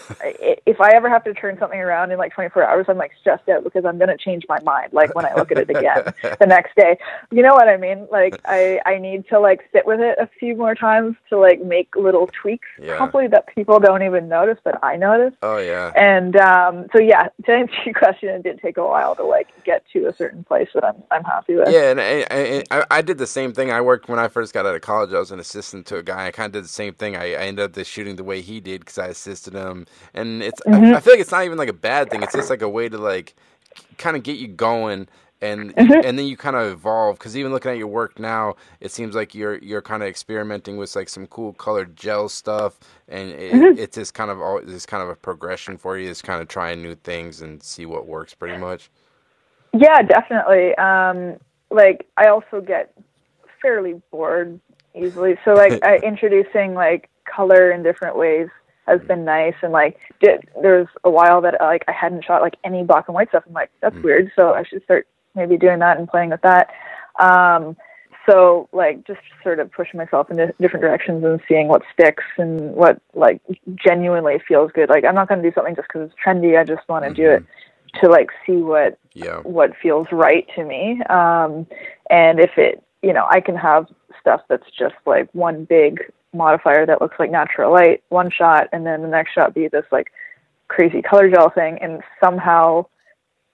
if 0.67 0.81
i 0.81 0.91
ever 0.95 1.11
have 1.11 1.23
to 1.23 1.35
turn 1.35 1.59
something 1.59 1.79
around 1.79 2.11
in 2.11 2.19
like 2.19 2.33
24 2.33 2.65
hours 2.65 2.87
i'm 2.89 2.97
like 2.97 3.13
stressed 3.21 3.47
out 3.51 3.63
because 3.63 3.85
i'm 3.85 3.99
going 3.99 4.09
to 4.09 4.17
change 4.17 4.45
my 4.49 4.59
mind 4.63 4.93
like 4.95 5.15
when 5.15 5.27
i 5.27 5.35
look 5.35 5.53
at 5.53 5.59
it 5.59 5.69
again 5.69 6.05
the 6.41 6.47
next 6.47 6.75
day. 6.77 6.97
You 7.31 7.43
know 7.43 7.53
what 7.53 7.69
i 7.69 7.77
mean? 7.77 8.07
Like 8.11 8.41
i 8.47 8.81
i 8.87 8.99
need 8.99 9.29
to 9.29 9.39
like 9.39 9.61
sit 9.73 9.87
with 9.87 10.01
it 10.01 10.17
a 10.19 10.29
few 10.39 10.57
more 10.57 10.75
times 10.75 11.17
to 11.29 11.39
like 11.39 11.63
make 11.63 11.95
little 11.97 12.29
tweaks 12.41 12.69
yeah. 12.81 12.97
probably 12.97 13.27
that 13.29 13.47
people 13.55 13.79
don't 13.79 14.03
even 14.03 14.29
notice 14.29 14.59
but 14.65 14.83
i 14.83 14.97
notice. 14.97 15.35
Oh 15.43 15.59
yeah. 15.59 15.93
And 15.97 16.37
um 16.37 16.87
so 16.95 17.01
yeah 17.01 17.29
to 17.45 17.53
answer 17.53 17.75
your 17.85 17.95
question 17.95 18.31
it 18.31 18.43
did 18.43 18.61
take 18.61 18.77
a 18.77 18.85
while 18.85 19.15
to 19.17 19.25
like 19.25 19.49
get 19.65 19.85
to 19.93 20.07
a 20.07 20.15
certain 20.15 20.45
place 20.45 20.69
that 20.75 20.85
i'm 20.85 21.03
i'm 21.11 21.25
happy 21.25 21.57
with. 21.57 21.69
Yeah 21.71 21.91
and 21.91 22.01
I, 22.01 22.65
I, 22.71 22.85
I 22.91 23.03
did 23.03 23.19
the 23.19 23.27
same 23.27 23.53
thing. 23.53 23.71
I 23.71 23.81
worked 23.83 24.09
when 24.09 24.19
i 24.19 24.29
first 24.29 24.55
got 24.55 24.67
out 24.67 24.75
of 24.75 24.81
college 24.81 25.13
i 25.13 25.19
was 25.19 25.31
an 25.31 25.41
assistant 25.41 25.74
to 25.85 25.97
a 25.97 26.03
guy. 26.03 26.27
I 26.27 26.31
kind 26.31 26.47
of 26.47 26.53
did 26.53 26.65
the 26.65 26.69
same 26.69 26.95
thing. 26.95 27.17
I, 27.17 27.33
I 27.33 27.47
ended 27.47 27.65
up 27.65 27.73
just 27.73 27.91
shooting 27.91 28.17
the 28.17 28.25
way 28.25 28.41
he 28.41 28.61
did 28.61 28.81
because 28.81 28.99
I 28.99 29.09
assisted 29.09 29.55
him, 29.55 29.87
and 30.15 30.43
it's 30.43 30.61
mm-hmm. 30.61 30.85
I, 30.85 30.97
I, 30.97 31.01
feel 31.01 31.15
like 31.15 31.21
it's 31.21 31.33
not 31.33 31.45
even 31.45 31.59
like 31.59 31.69
a 31.69 31.73
bad 31.73 32.11
thing. 32.11 32.23
It's 32.23 32.33
just 32.33 32.51
like 32.51 32.63
a 32.63 32.69
way 32.69 32.89
to 32.89 32.99
like 32.99 33.35
kind 33.99 34.17
of 34.17 34.23
get 34.23 34.39
you 34.39 34.49
going. 34.49 35.09
And 35.41 35.75
mm-hmm. 35.75 35.93
and 36.05 36.19
then 36.19 36.27
you 36.27 36.37
kind 36.37 36.57
of 36.57 36.71
evolve 36.71 37.19
because 37.19 37.37
even 37.37 37.53
looking 37.53 37.71
at 37.71 37.77
your 37.77 37.89
work 37.89 38.19
now, 38.19 38.55
it 38.81 38.93
seems 38.93 39.15
like 39.15 39.35
you're 39.35 39.59
you're 39.59 39.83
kind 39.83 40.03
of 40.03 40.09
experimenting 40.09 40.77
with 40.77 40.95
like 40.97 41.09
some 41.09 41.27
cool 41.27 41.53
colored 41.53 41.97
gel 41.97 42.29
stuff, 42.29 42.79
and 43.09 43.31
it, 43.31 43.53
mm-hmm. 43.53 43.79
it's 43.79 43.97
just 43.97 44.15
kind 44.15 44.31
of 44.31 44.41
all 44.41 44.61
this 44.65 44.87
kind 44.87 45.03
of 45.03 45.11
a 45.11 45.17
progression 45.17 45.77
for 45.77 45.99
you. 45.99 46.09
Is 46.09 46.23
kind 46.23 46.41
of 46.41 46.49
trying 46.49 46.83
new 46.83 46.95
things 46.95 47.43
and 47.43 47.63
see 47.63 47.85
what 47.85 48.07
works, 48.07 48.33
pretty 48.33 48.57
much. 48.57 48.91
Yeah, 49.75 50.03
definitely. 50.03 50.75
Um, 50.77 51.39
like 51.71 52.07
I 52.17 52.29
also 52.29 52.61
get 52.61 52.95
fairly 53.61 54.01
bored 54.11 54.61
easily. 54.95 55.37
So 55.45 55.53
like 55.53 55.85
uh, 55.85 55.99
introducing 56.03 56.75
like 56.75 57.11
color 57.25 57.71
in 57.71 57.83
different 57.83 58.17
ways 58.17 58.49
has 58.87 59.01
been 59.03 59.25
nice. 59.25 59.55
And 59.63 59.73
like 59.73 59.99
did, 60.21 60.49
there 60.63 60.79
was 60.79 60.89
a 61.05 61.11
while 61.11 61.41
that 61.43 61.57
like 61.61 61.85
I 61.89 61.93
hadn't 61.93 62.25
shot 62.25 62.43
like 62.43 62.57
any 62.65 62.83
black 62.85 63.09
and 63.09 63.15
white 63.15 63.29
stuff. 63.29 63.45
I'm 63.47 63.53
like 63.53 63.71
that's 63.81 63.97
mm 63.97 64.03
weird. 64.03 64.31
So 64.37 64.55
I 64.55 64.65
should 64.65 64.83
start 64.85 65.07
maybe 65.35 65.57
doing 65.57 65.81
that 65.81 65.99
and 65.99 66.09
playing 66.09 66.31
with 66.31 66.43
that. 66.43 66.71
Um, 67.19 67.77
so 68.29 68.69
like 68.73 69.07
just 69.07 69.21
sort 69.43 69.61
of 69.61 69.71
pushing 69.73 69.99
myself 69.99 70.31
into 70.31 70.53
different 70.61 70.83
directions 70.83 71.25
and 71.25 71.41
seeing 71.49 71.69
what 71.69 71.83
sticks 71.93 72.25
and 72.39 72.73
what 72.75 73.01
like 73.15 73.41
genuinely 73.75 74.39
feels 74.47 74.71
good. 74.73 74.89
Like 74.89 75.05
I'm 75.05 75.15
not 75.15 75.29
going 75.29 75.43
to 75.43 75.49
do 75.49 75.55
something 75.55 75.77
just 75.77 75.89
because 75.89 76.09
it's 76.11 76.21
trendy. 76.25 76.59
I 76.59 76.65
just 76.65 76.89
want 76.89 77.05
to 77.05 77.11
mm-hmm. 77.11 77.23
do 77.23 77.31
it 77.31 77.45
to 78.01 78.09
like 78.09 78.31
see 78.47 78.57
what 78.57 78.99
yeah. 79.13 79.39
what 79.41 79.73
feels 79.83 80.07
right 80.11 80.47
to 80.57 80.65
me. 80.65 81.01
Um, 81.09 81.67
and 82.11 82.41
if 82.41 82.51
it 82.57 82.83
you 83.05 83.13
know 83.13 83.27
I 83.31 83.41
can 83.41 83.57
have 83.57 83.87
stuff 84.21 84.41
that's 84.49 84.71
just 84.79 84.95
like 85.07 85.29
one 85.35 85.65
big 85.65 86.01
modifier 86.33 86.87
that 86.87 87.01
looks 87.01 87.17
like 87.19 87.31
natural 87.31 87.73
light, 87.73 88.03
one 88.09 88.31
shot, 88.31 88.69
and 88.73 88.85
then 88.85 89.03
the 89.03 89.09
next 89.09 89.33
shot 89.35 89.55
be 89.55 89.69
this 89.69 89.85
like 89.93 90.11
crazy 90.69 91.03
color 91.03 91.31
gel 91.31 91.51
thing. 91.51 91.79
And 91.81 92.03
somehow 92.23 92.87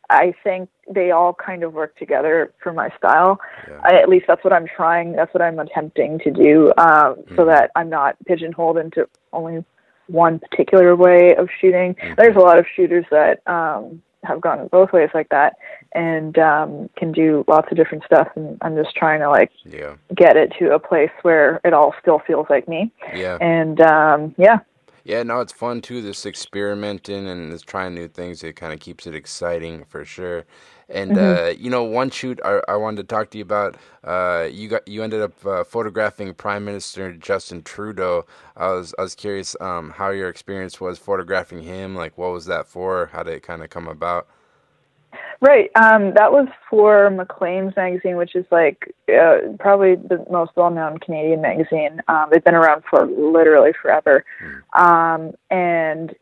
I 0.09 0.35
think 0.43 0.69
they 0.93 1.13
all 1.13 1.33
kind 1.33 1.63
of 1.63 1.73
work 1.73 1.97
together 1.97 2.53
for 2.63 2.73
my 2.73 2.91
style. 2.99 3.39
Yeah. 3.69 3.81
I, 3.83 3.95
at 4.03 4.09
least 4.09 4.27
that's 4.27 4.43
what 4.43 4.53
I'm 4.53 4.67
trying. 4.67 5.13
That's 5.13 5.33
what 5.33 5.43
I'm 5.43 5.59
attempting 5.59 6.19
to 6.21 6.31
do, 6.31 6.73
um, 6.79 7.15
mm-hmm. 7.15 7.37
so 7.37 7.45
that 7.47 7.71
I'm 7.77 7.89
not 7.89 8.17
pigeonholed 8.27 8.79
into 8.79 9.09
only 9.33 9.65
one 10.09 10.41
particular 10.41 10.97
way 10.97 11.37
of 11.37 11.49
shooting. 11.61 11.95
Mm-hmm. 11.95 12.15
There's 12.17 12.37
a 12.37 12.41
lot 12.41 12.59
of 12.59 12.67
shooters 12.75 13.05
that 13.11 13.47
um, 13.47 14.03
have 14.25 14.41
gone 14.41 14.69
both 14.69 14.93
ways 14.93 15.11
like 15.15 15.29
that 15.31 15.57
and 15.93 16.39
um, 16.39 16.91
can 16.97 17.13
do 17.13 17.45
lots 17.49 17.69
of 17.71 17.77
different 17.77 18.05
stuff. 18.05 18.29
And 18.37 18.59
I'm 18.61 18.77
just 18.77 18.95
trying 18.95 19.21
to 19.21 19.29
like 19.29 19.51
yeah. 19.65 19.97
get 20.15 20.37
it 20.37 20.53
to 20.59 20.75
a 20.75 20.79
place 20.79 21.11
where 21.23 21.61
it 21.65 21.73
all 21.73 21.95
still 22.01 22.21
feels 22.27 22.47
like 22.51 22.69
me. 22.69 22.93
Yeah. 23.15 23.39
And 23.41 23.81
um, 23.81 24.35
yeah. 24.39 24.59
Yeah, 25.05 25.23
no, 25.23 25.41
it's 25.41 25.53
fun 25.53 25.81
too. 25.81 26.03
This 26.03 26.27
experimenting 26.27 27.27
and 27.27 27.53
this 27.53 27.63
trying 27.63 27.95
new 27.95 28.09
things. 28.09 28.45
It 28.45 28.55
kind 28.57 28.73
of 28.73 28.81
keeps 28.81 29.07
it 29.07 29.15
exciting 29.15 29.85
for 29.85 30.05
sure. 30.05 30.45
And 30.91 31.13
mm-hmm. 31.13 31.45
uh, 31.45 31.49
you 31.51 31.71
know, 31.71 31.85
one 31.85 32.11
shoot 32.11 32.41
I, 32.45 32.61
I, 32.69 32.77
wanted 32.77 32.97
to 32.99 33.15
talk 33.15 33.31
to 33.31 33.39
you 33.39 33.43
about. 33.43 33.77
Uh, 34.03 34.49
you 34.51 34.69
got 34.69 34.87
you 34.89 35.03
ended 35.03 35.23
up 35.23 35.47
uh, 35.47 35.65
photographing 35.65 36.35
Prime 36.35 36.65
Minister 36.65 37.13
Justin 37.13 37.63
Trudeau. 37.63 38.27
I 38.57 38.73
was 38.73 38.95
I 38.99 39.03
was 39.03 39.15
curious 39.15 39.57
um, 39.61 39.91
how 39.91 40.11
your 40.11 40.29
experience 40.29 40.81
was 40.81 40.99
photographing 40.99 41.63
him. 41.63 41.95
Like, 41.95 42.19
what 42.19 42.33
was 42.33 42.47
that 42.47 42.67
for? 42.67 43.11
How 43.13 43.23
did 43.23 43.35
it 43.35 43.43
kind 43.43 43.63
of 43.63 43.71
come 43.71 43.89
about? 43.89 44.29
Right. 45.41 45.71
Um, 45.75 46.13
that 46.15 46.33
was 46.33 46.49
for 46.69 47.09
Maclean's 47.09 47.75
magazine, 47.75 48.17
which 48.17 48.35
is 48.35 48.45
like 48.51 48.95
uh, 49.09 49.39
probably 49.59 49.97
the 49.97 50.25
most 50.31 50.53
well-known 50.55 50.99
Canadian 50.99 51.41
magazine. 51.41 52.03
Um, 52.09 52.29
they've 52.31 52.45
been 52.45 52.55
around 52.55 52.83
for 52.89 53.07
literally 53.07 53.73
forever, 53.81 54.25
mm. 54.43 54.79
um, 54.79 55.33
and 55.51 56.15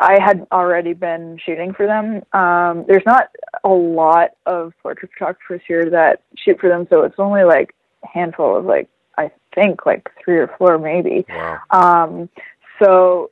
I 0.00 0.18
had 0.20 0.46
already 0.50 0.94
been 0.94 1.38
shooting 1.44 1.74
for 1.74 1.86
them. 1.86 2.22
Um, 2.32 2.84
there's 2.88 3.04
not 3.04 3.28
a 3.64 3.68
lot 3.68 4.30
of 4.46 4.72
portrait 4.82 5.10
photographers 5.12 5.60
here 5.66 5.90
that 5.90 6.22
shoot 6.36 6.58
for 6.58 6.68
them, 6.68 6.86
so 6.88 7.02
it's 7.02 7.18
only 7.18 7.44
like 7.44 7.74
a 8.02 8.08
handful 8.08 8.56
of 8.56 8.64
like 8.64 8.88
I 9.18 9.30
think 9.54 9.84
like 9.84 10.10
three 10.24 10.38
or 10.38 10.48
four 10.58 10.78
maybe. 10.78 11.26
Wow. 11.28 11.58
Um, 11.70 12.28
so 12.82 13.30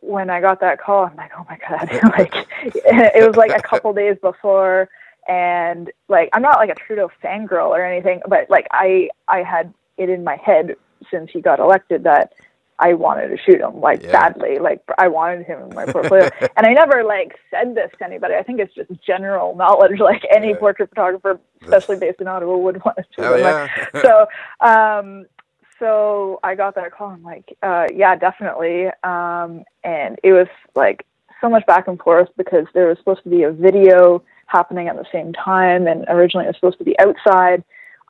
when 0.00 0.30
I 0.30 0.40
got 0.40 0.60
that 0.60 0.80
call, 0.80 1.06
I'm 1.06 1.16
like, 1.16 1.32
oh 1.36 1.46
my 1.48 1.58
god! 1.68 1.90
like 2.18 2.46
it 2.64 3.26
was 3.26 3.36
like 3.36 3.50
a 3.50 3.62
couple 3.62 3.92
days 3.94 4.16
before, 4.20 4.88
and 5.26 5.90
like 6.08 6.28
I'm 6.32 6.42
not 6.42 6.58
like 6.58 6.70
a 6.70 6.74
Trudeau 6.74 7.10
fangirl 7.22 7.68
or 7.68 7.84
anything, 7.84 8.20
but 8.28 8.48
like 8.48 8.68
I 8.70 9.08
I 9.26 9.42
had 9.42 9.74
it 9.96 10.08
in 10.08 10.22
my 10.22 10.36
head 10.36 10.76
since 11.10 11.30
he 11.32 11.40
got 11.40 11.58
elected 11.58 12.04
that 12.04 12.32
I 12.78 12.94
wanted 12.94 13.28
to 13.28 13.36
shoot 13.38 13.60
him 13.60 13.80
like 13.80 14.02
Yeah. 14.02 14.12
badly. 14.12 14.58
Like 14.58 14.80
I 14.98 15.08
wanted 15.08 15.46
him 15.46 15.60
in 15.62 15.74
my 15.74 15.84
portfolio. 15.86 16.28
and 16.56 16.66
I 16.66 16.72
never 16.72 17.04
like 17.04 17.36
said 17.50 17.74
this 17.74 17.90
to 17.98 18.04
anybody. 18.04 18.34
I 18.34 18.42
think 18.42 18.60
it's 18.60 18.74
just 18.74 18.90
general 19.06 19.54
knowledge. 19.56 19.98
Like 20.00 20.22
any 20.34 20.50
Yeah. 20.50 20.56
portrait 20.58 20.88
photographer, 20.90 21.40
especially 21.62 21.96
based 21.96 22.20
in 22.20 22.28
Ottawa, 22.28 22.56
would 22.56 22.84
want 22.84 22.96
to 22.98 23.04
shoot 23.14 23.22
Hell 23.24 23.34
him. 23.34 23.40
yeah. 23.40 24.02
so 24.02 24.26
um 24.60 25.26
so 25.80 26.38
I 26.42 26.54
got 26.54 26.74
that 26.76 26.92
call. 26.92 27.10
I'm 27.10 27.22
like, 27.24 27.56
uh, 27.62 27.86
yeah, 27.92 28.14
definitely. 28.16 28.86
Um, 29.02 29.64
and 29.82 30.18
it 30.22 30.32
was 30.32 30.46
like 30.76 31.04
so 31.40 31.48
much 31.48 31.66
back 31.66 31.88
and 31.88 31.98
forth 31.98 32.28
because 32.36 32.66
there 32.74 32.86
was 32.86 32.96
supposed 32.98 33.22
to 33.24 33.28
be 33.28 33.42
a 33.42 33.50
video 33.50 34.22
happening 34.46 34.86
at 34.88 34.94
the 34.96 35.04
same 35.12 35.32
time, 35.32 35.86
and 35.88 36.04
originally 36.08 36.46
it 36.46 36.50
was 36.50 36.56
supposed 36.56 36.78
to 36.78 36.84
be 36.84 36.96
outside, 37.00 37.64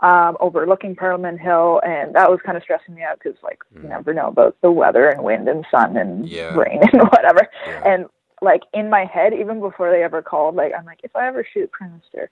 um, 0.04 0.36
overlooking 0.38 0.94
Parliament 0.94 1.40
Hill, 1.40 1.80
and 1.84 2.14
that 2.14 2.30
was 2.30 2.38
kind 2.44 2.58
of 2.58 2.62
stressing 2.62 2.94
me 2.94 3.02
out 3.02 3.18
because 3.18 3.38
like 3.42 3.58
you 3.74 3.88
never 3.88 4.12
know 4.12 4.28
about 4.28 4.54
the 4.60 4.70
weather 4.70 5.08
and 5.08 5.24
wind 5.24 5.48
and 5.48 5.64
sun 5.70 5.96
and 5.96 6.28
Yeah. 6.28 6.54
rain 6.54 6.80
and 6.92 7.02
whatever. 7.04 7.48
Yeah. 7.66 7.82
And 7.86 8.06
like 8.42 8.62
in 8.74 8.90
my 8.90 9.06
head, 9.06 9.32
even 9.32 9.60
before 9.60 9.90
they 9.90 10.02
ever 10.02 10.20
called, 10.20 10.56
like 10.56 10.72
I'm 10.78 10.84
like, 10.84 11.00
if 11.02 11.16
I 11.16 11.26
ever 11.26 11.42
shoot 11.50 11.72
Prime 11.72 11.92
Minister, 11.92 12.28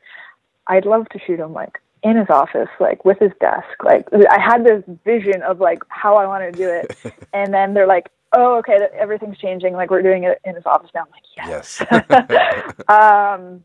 I'd 0.66 0.84
love 0.84 1.08
to 1.10 1.18
shoot 1.26 1.40
him 1.40 1.54
like 1.54 1.78
in 2.02 2.16
his 2.16 2.28
office, 2.28 2.68
like 2.78 3.06
with 3.06 3.18
his 3.18 3.32
desk. 3.40 3.64
Like 3.82 4.06
I 4.12 4.38
had 4.38 4.64
this 4.66 4.84
vision 5.02 5.40
of 5.42 5.58
like 5.58 5.82
how 5.88 6.16
I 6.16 6.26
wanted 6.26 6.52
to 6.52 6.58
do 6.58 6.68
it, 6.68 7.14
and 7.32 7.54
then 7.54 7.72
they're 7.72 7.86
like, 7.86 8.10
"Oh, 8.34 8.58
okay, 8.58 8.76
everything's 8.98 9.38
changing. 9.38 9.72
Like 9.72 9.90
we're 9.90 10.02
doing 10.02 10.24
it 10.24 10.38
in 10.44 10.56
his 10.56 10.66
office 10.66 10.90
now." 10.94 11.04
I'm 11.06 11.10
like, 11.10 11.22
"Yes." 11.38 11.82
yes. 12.28 12.74
um, 12.88 13.64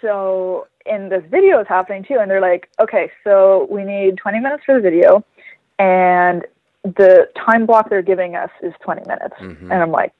so 0.00 0.66
and 0.86 1.10
this 1.12 1.22
video 1.30 1.60
is 1.60 1.66
happening 1.68 2.04
too, 2.04 2.16
and 2.20 2.30
they're 2.30 2.40
like, 2.40 2.68
"Okay, 2.80 3.10
so 3.24 3.66
we 3.70 3.84
need 3.84 4.16
20 4.16 4.40
minutes 4.40 4.64
for 4.64 4.74
the 4.74 4.80
video, 4.80 5.24
and 5.78 6.46
the 6.84 7.28
time 7.46 7.66
block 7.66 7.90
they're 7.90 8.02
giving 8.02 8.36
us 8.36 8.50
is 8.62 8.72
20 8.80 9.02
minutes." 9.06 9.34
Mhm. 9.40 9.62
And 9.70 9.74
I'm 9.74 9.90
like, 9.92 10.12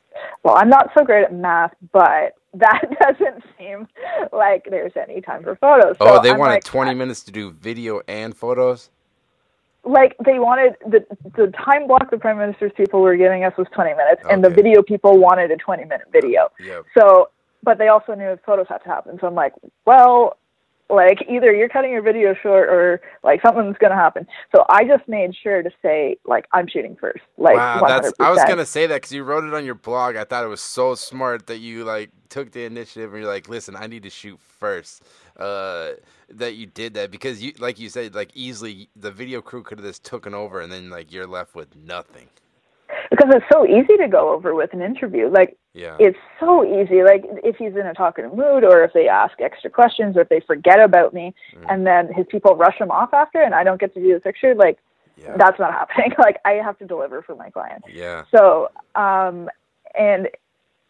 "Well, 0.43 0.57
I'm 0.57 0.69
not 0.69 0.91
so 0.97 1.05
great 1.05 1.25
at 1.25 1.33
math, 1.33 1.75
but 1.93 2.35
that 2.55 2.83
doesn't 3.01 3.45
seem 3.59 3.89
like 4.33 4.65
there's 4.69 4.97
any 4.97 5.21
time 5.21 5.43
for 5.43 5.55
photos." 5.57 5.97
Oh, 6.01 6.17
So 6.17 6.23
they 6.23 6.31
I'm 6.33 6.39
wanted 6.39 6.55
like, 6.55 6.65
20 6.65 6.95
minutes 6.95 7.23
to 7.25 7.33
do 7.33 7.51
video 7.51 8.01
and 8.09 8.37
photos? 8.37 8.91
like 9.85 10.15
they 10.25 10.39
wanted 10.39 10.77
the 10.87 11.05
the 11.37 11.47
time 11.53 11.87
block 11.87 12.11
the 12.11 12.19
prime 12.19 12.37
minister's 12.37 12.71
people 12.77 13.01
were 13.01 13.17
giving 13.17 13.45
us 13.45 13.57
was 13.57 13.67
20 13.73 13.95
minutes 13.95 14.21
and 14.29 14.45
the 14.45 14.51
video 14.51 14.83
people 14.83 15.19
wanted 15.19 15.51
a 15.51 15.57
20 15.57 15.85
minute 15.87 16.07
video 16.13 16.51
Yep. 16.61 16.85
so 16.97 17.31
but 17.63 17.79
they 17.79 17.89
also 17.89 18.15
knew 18.15 18.37
photos 18.45 18.67
had 18.69 18.79
to 18.79 18.89
happen 18.89 19.19
so 19.21 19.27
i'm 19.27 19.35
like 19.35 19.53
well 19.87 20.37
like 20.89 21.19
either 21.31 21.53
you're 21.53 21.69
cutting 21.69 21.93
your 21.93 22.03
video 22.03 22.35
short 22.43 22.69
or 22.69 23.01
like 23.23 23.41
something's 23.43 23.77
going 23.79 23.93
to 23.93 23.97
happen 23.97 24.27
so 24.55 24.65
i 24.69 24.83
just 24.85 25.07
made 25.09 25.35
sure 25.43 25.63
to 25.63 25.71
say 25.83 26.17
like 26.27 26.47
i'm 26.53 26.67
shooting 26.67 26.97
first 27.01 27.23
like 27.39 27.57
wow, 27.57 27.81
100%. 27.83 27.89
that's. 27.89 28.13
I 28.19 28.31
was 28.31 28.43
gonna 28.45 28.67
say 28.67 28.87
that 28.87 28.97
because 28.97 29.13
you 29.13 29.25
wrote 29.25 29.45
it 29.45 29.55
on 29.55 29.65
your 29.65 29.75
blog. 29.75 30.17
I 30.17 30.25
thought 30.25 30.45
it 30.45 30.49
was 30.49 30.61
so 30.61 30.95
smart 30.95 31.47
that 31.47 31.59
you 31.59 31.85
like 31.85 32.11
took 32.29 32.53
the 32.53 32.65
initiative 32.65 33.13
and 33.13 33.23
you're 33.23 33.33
like, 33.33 33.49
listen, 33.49 33.77
I 33.77 33.87
need 33.87 34.03
to 34.03 34.11
shoot 34.11 34.39
first. 34.41 35.03
Uh, 35.39 35.93
that 36.29 36.55
you 36.55 36.67
did 36.67 36.95
that 36.95 37.11
because 37.11 37.43
you, 37.43 37.53
like 37.59 37.79
you 37.79 37.89
said, 37.89 38.15
like 38.15 38.31
easily 38.35 38.89
the 38.95 39.11
video 39.11 39.41
crew 39.41 39.63
could 39.63 39.79
have 39.79 39.87
just 39.87 40.05
taken 40.05 40.35
over 40.35 40.61
and 40.61 40.71
then 40.71 40.91
like 40.91 41.13
you're 41.13 41.27
left 41.27 41.55
with 41.55 41.75
nothing. 41.75 42.29
because 43.11 43.29
it's 43.35 43.47
so 43.53 43.67
easy 43.67 43.97
to 43.97 44.09
go 44.09 44.33
over 44.33 44.55
with 44.55 44.73
an 44.73 44.83
interview 44.83 45.29
like 45.29 45.57
Yeah. 45.73 45.97
it's 46.01 46.19
so 46.41 46.65
easy. 46.65 47.03
Like 47.05 47.25
if 47.45 47.57
he's 47.57 47.75
in 47.77 47.87
a 47.87 47.95
talkative 47.95 48.35
mood, 48.35 48.65
or 48.65 48.83
if 48.83 48.93
they 48.93 49.09
ask 49.09 49.41
extra 49.41 49.71
questions, 49.71 50.17
or 50.17 50.23
if 50.23 50.29
they 50.29 50.41
forget 50.41 50.81
about 50.81 51.15
me, 51.15 51.33
Mm. 51.57 51.67
and 51.73 51.87
then 51.87 52.13
his 52.13 52.27
people 52.29 52.57
rush 52.57 52.77
him 52.79 52.91
off 52.91 53.15
after, 53.15 53.41
and 53.41 53.55
I 53.55 53.63
don't 53.65 53.81
get 53.81 53.95
to 53.95 54.01
do 54.01 54.13
the 54.15 54.21
picture, 54.21 54.55
like 54.55 54.79
yeah. 55.17 55.37
that's 55.37 55.59
not 55.61 55.73
happening. 55.81 56.13
Like 56.19 56.39
I 56.45 56.53
have 56.55 56.77
to 56.79 56.87
deliver 56.87 57.23
for 57.23 57.37
my 57.37 57.51
client. 57.51 57.85
yeah. 57.89 58.25
So, 58.35 58.71
um, 58.97 59.49
and 59.97 60.29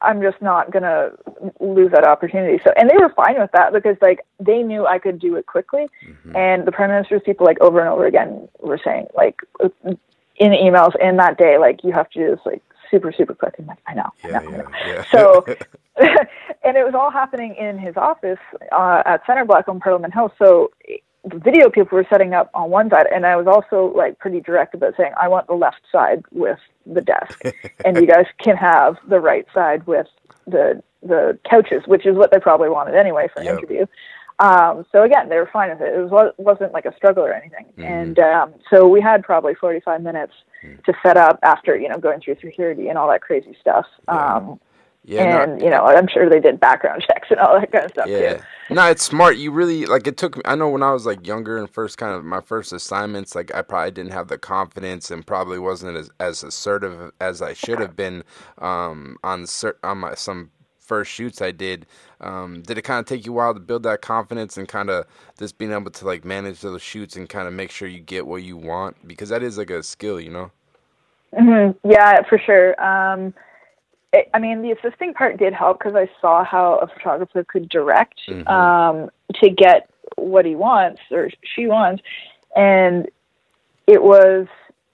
I'm 0.03 0.23
just 0.23 0.41
not 0.41 0.71
gonna 0.71 1.11
lose 1.61 1.91
that 1.93 2.05
opportunity. 2.07 2.59
So, 2.65 2.73
and 2.75 2.89
they 2.89 2.97
were 2.97 3.11
fine 3.11 3.39
with 3.39 3.53
that 3.53 3.75
because 3.75 3.99
like 4.01 4.25
they 4.39 4.63
knew 4.63 4.87
I 4.87 4.99
could 4.99 5.19
do 5.19 5.37
it 5.37 5.45
quickly, 5.45 5.89
Mhm. 6.07 6.35
and 6.35 6.65
the 6.67 6.73
prime 6.73 6.89
minister's 6.91 7.21
people 7.23 7.45
like 7.45 7.61
over 7.61 7.81
and 7.81 7.89
over 7.91 8.07
again 8.07 8.49
were 8.61 8.79
saying 8.83 9.09
like 9.15 9.37
in 10.37 10.53
emails 10.53 10.97
in 11.01 11.19
that 11.19 11.37
day 11.37 11.59
like 11.59 11.85
you 11.85 11.93
have 11.93 12.09
to 12.11 12.19
do 12.19 12.31
this 12.31 12.41
like 12.47 12.63
super 12.91 13.13
super 13.13 13.35
quick. 13.35 13.55
I'm 13.59 13.67
like 13.67 13.79
I 13.87 13.95
know, 13.95 14.11
I 14.25 14.29
Yeah. 14.29 14.39
I 14.39 14.43
know. 14.45 14.51
Yeah. 14.51 14.87
yeah. 14.87 15.05
So, 15.13 15.45
and 16.65 16.77
it 16.77 16.85
was 16.85 16.95
all 16.95 17.11
happening 17.11 17.55
in 17.57 17.79
his 17.79 17.97
office 17.97 18.39
uh, 18.73 19.03
at 19.07 19.25
Center 19.27 19.45
Block 19.45 19.69
on 19.69 19.81
Parliament 19.81 20.15
Hill. 20.15 20.33
So 20.39 20.71
the 21.25 21.39
video 21.39 21.69
people 21.69 21.97
were 21.97 22.07
setting 22.09 22.33
up 22.33 22.51
on 22.55 22.71
one 22.71 22.89
side, 22.91 23.07
and 23.15 23.27
I 23.27 23.37
was 23.37 23.47
also 23.47 23.95
like 23.97 24.19
pretty 24.19 24.41
direct 24.41 24.75
about 24.75 24.95
saying 24.97 25.13
I 25.21 25.29
want 25.29 25.47
the 25.47 25.55
left 25.55 25.83
side 25.93 26.25
with 26.33 26.59
the 26.87 27.01
desk, 27.01 27.43
and 27.85 27.97
you 27.97 28.07
guys 28.07 28.27
can 28.43 28.57
have 28.57 28.97
the 29.09 29.21
right 29.21 29.47
side 29.55 29.87
with 29.87 30.07
the 30.47 30.83
the 31.03 31.39
couches, 31.49 31.83
which 31.87 32.05
is 32.07 32.15
what 32.15 32.31
they 32.31 32.39
probably 32.39 32.69
wanted 32.69 32.95
anyway 32.95 33.29
for 33.33 33.41
an 33.41 33.47
Yep. 33.47 33.59
interview. 33.59 33.87
Um, 34.41 34.87
so 34.91 35.03
again, 35.03 35.29
they 35.29 35.37
were 35.37 35.51
fine 35.53 35.71
with 35.71 35.81
it. 35.83 35.93
It 35.95 36.11
was, 36.11 36.33
wasn't 36.39 36.73
like 36.73 36.87
a 36.87 36.95
struggle 36.97 37.25
or 37.25 37.33
anything. 37.33 37.67
Mhm. 37.79 37.85
And 37.85 38.19
um, 38.19 38.55
so 38.71 38.89
we 38.89 39.01
had 39.01 39.23
probably 39.23 39.55
45 39.55 40.03
minutes 40.03 40.33
Mm. 40.63 40.85
to 40.85 40.93
set 41.03 41.17
up 41.17 41.39
after, 41.43 41.75
you 41.75 41.89
know, 41.89 41.97
going 41.97 42.21
through 42.21 42.37
security 42.39 42.89
and 42.89 42.99
all 42.99 43.09
that 43.09 43.23
crazy 43.23 43.57
stuff. 43.63 43.87
Yeah. 44.07 44.35
Um, 44.37 44.61
yeah. 45.05 45.25
no, 45.25 45.43
and, 45.55 45.63
you 45.63 45.71
know, 45.71 45.87
I'm 45.87 46.07
sure 46.07 46.29
they 46.29 46.39
did 46.39 46.61
background 46.61 47.03
checks 47.11 47.29
and 47.31 47.41
all 47.41 47.59
that 47.59 47.73
kind 47.73 47.87
of 47.87 47.91
stuff 47.93 48.07
Yeah. 48.09 48.35
too. 48.35 48.43
No, 48.75 48.85
it's 48.91 49.03
smart. 49.03 49.39
You 49.39 49.53
really 49.53 49.87
like 49.87 50.07
it 50.07 50.19
took 50.19 50.37
me 50.37 50.43
I 50.45 50.57
know 50.57 50.69
when 50.69 50.83
I 50.83 50.93
was 50.93 51.07
like 51.07 51.27
younger 51.27 51.57
and 51.57 51.69
first 51.69 51.97
kind 51.97 52.15
of 52.15 52.25
my 52.27 52.43
first 52.43 52.75
assignments, 52.75 53.35
like 53.35 53.55
I 53.55 53.63
probably 53.63 53.91
didn't 53.93 54.13
have 54.13 54.29
the 54.29 54.37
confidence 54.37 55.11
and 55.11 55.27
probably 55.27 55.59
wasn't 55.59 55.97
as, 55.97 56.11
as 56.21 56.43
assertive 56.45 57.11
as 57.23 57.41
I 57.41 57.55
should 57.55 57.81
have 57.81 57.97
been 57.97 58.23
um 58.59 59.17
on 59.25 59.47
cer- 59.47 59.79
on 59.83 59.97
my 59.97 60.15
some 60.15 60.51
first 60.91 61.13
shoots 61.13 61.41
I 61.41 61.53
did. 61.53 61.87
Um 62.21 62.63
did 62.63 62.77
it 62.79 62.83
kind 62.83 62.99
of 62.99 63.07
take 63.07 63.25
you 63.25 63.33
a 63.33 63.37
while 63.37 63.55
to 63.55 63.61
build 63.61 63.85
that 63.85 64.03
confidence 64.03 64.57
and 64.59 64.67
kind 64.67 64.91
of 64.91 65.07
just 65.39 65.57
being 65.57 65.71
able 65.73 65.93
to 65.93 66.05
like 66.05 66.25
manage 66.25 66.61
those 66.61 66.83
shoots 66.83 67.15
and 67.17 67.29
kind 67.29 67.47
of 67.47 67.55
make 67.55 67.71
sure 67.71 67.87
you 67.87 68.01
get 68.01 68.27
what 68.27 68.43
you 68.43 68.57
want 68.57 68.97
because 69.07 69.29
that 69.29 69.43
is 69.43 69.57
like 69.57 69.71
a 69.71 69.83
skill, 69.85 70.19
you 70.21 70.31
know? 70.31 70.51
hmm 71.39 71.71
Yeah, 71.85 72.23
for 72.29 72.39
sure. 72.39 72.69
Um, 72.83 73.33
it, 74.13 74.29
I 74.35 74.39
mean, 74.41 74.63
the 74.63 74.73
assisting 74.73 75.15
part 75.15 75.39
did 75.39 75.53
help 75.53 75.79
because 75.79 75.95
I 75.95 76.11
saw 76.21 76.45
how 76.45 76.79
a 76.79 76.89
photographer 76.89 77.45
could 77.45 77.69
direct 77.69 78.19
Mhm. 78.29 78.51
um, 78.51 79.11
to 79.41 79.51
get 79.51 79.89
what 80.17 80.45
he 80.45 80.57
wants 80.57 81.01
or 81.13 81.31
she 81.55 81.69
wants, 81.69 82.03
and 82.57 83.09
it 83.87 84.03
was 84.03 84.49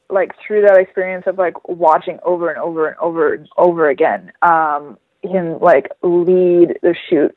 like 0.09 0.33
through 0.39 0.63
that 0.63 0.79
experience 0.79 1.27
of 1.27 1.39
like 1.39 1.57
watching 1.69 2.19
over 2.23 2.51
and 2.51 2.59
over 2.59 2.87
and 2.89 2.97
over 2.99 3.35
and 3.35 3.49
over 3.57 3.89
again 3.89 4.33
um, 4.43 4.99
him 5.27 5.59
like 5.61 5.91
lead 6.03 6.79
the 6.83 6.95
shoot 7.09 7.37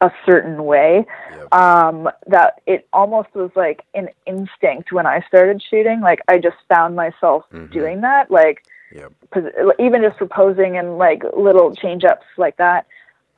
a 0.00 0.10
certain 0.26 0.64
way 0.64 1.06
Yep. 1.30 1.54
um, 1.54 2.10
that 2.26 2.60
it 2.66 2.86
almost 2.92 3.34
was 3.34 3.50
like 3.56 3.84
an 3.94 4.08
instinct 4.26 4.92
when 4.92 5.06
I 5.06 5.20
started 5.28 5.62
shooting. 5.62 6.00
Like 6.00 6.20
I 6.28 6.38
just 6.38 6.56
found 6.68 6.94
myself 6.96 7.44
Mhm. 7.52 7.70
doing 7.70 8.00
that. 8.02 8.30
Like 8.30 8.64
Yep. 8.92 9.12
pos- 9.30 9.74
even 9.78 10.02
just 10.02 10.16
proposing 10.18 10.76
and 10.76 10.98
like 10.98 11.22
little 11.36 11.74
change 11.74 12.04
ups 12.04 12.26
like 12.36 12.56
that. 12.56 12.86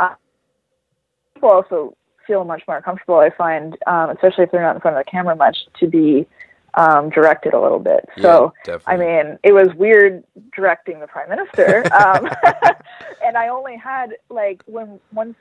Uh, 0.01 0.15
people 1.35 1.51
also 1.51 1.95
feel 2.27 2.45
much 2.45 2.63
more 2.67 2.81
comfortable. 2.83 3.19
I 3.19 3.31
find, 3.31 3.77
um, 3.87 4.11
especially 4.11 4.45
if 4.45 4.51
they're 4.51 4.63
not 4.63 4.75
in 4.75 4.81
front 4.81 4.97
of 4.97 5.05
the 5.05 5.11
camera 5.11 5.37
much, 5.37 5.59
to 5.79 5.87
be 5.87 6.27
um, 6.77 7.11
directed 7.11 7.55
a 7.55 7.61
little 7.61 7.79
bit. 7.79 8.09
So. 8.21 8.53
yeah, 8.69 8.79
I 8.87 8.97
mean, 8.97 9.39
it 9.43 9.53
was 9.53 9.69
weird 9.75 10.23
directing 10.55 11.01
the 11.01 11.07
prime 11.07 11.29
minister, 11.29 11.83
um, 11.95 12.29
and 13.25 13.37
I 13.37 13.49
only 13.49 13.77
had 13.77 14.15
like 14.29 14.63
when 14.67 15.01
once. 15.13 15.37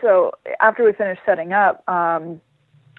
So 0.00 0.32
after 0.60 0.84
we 0.84 0.92
finished 0.92 1.22
setting 1.26 1.52
up, 1.52 1.82
um, 1.88 2.40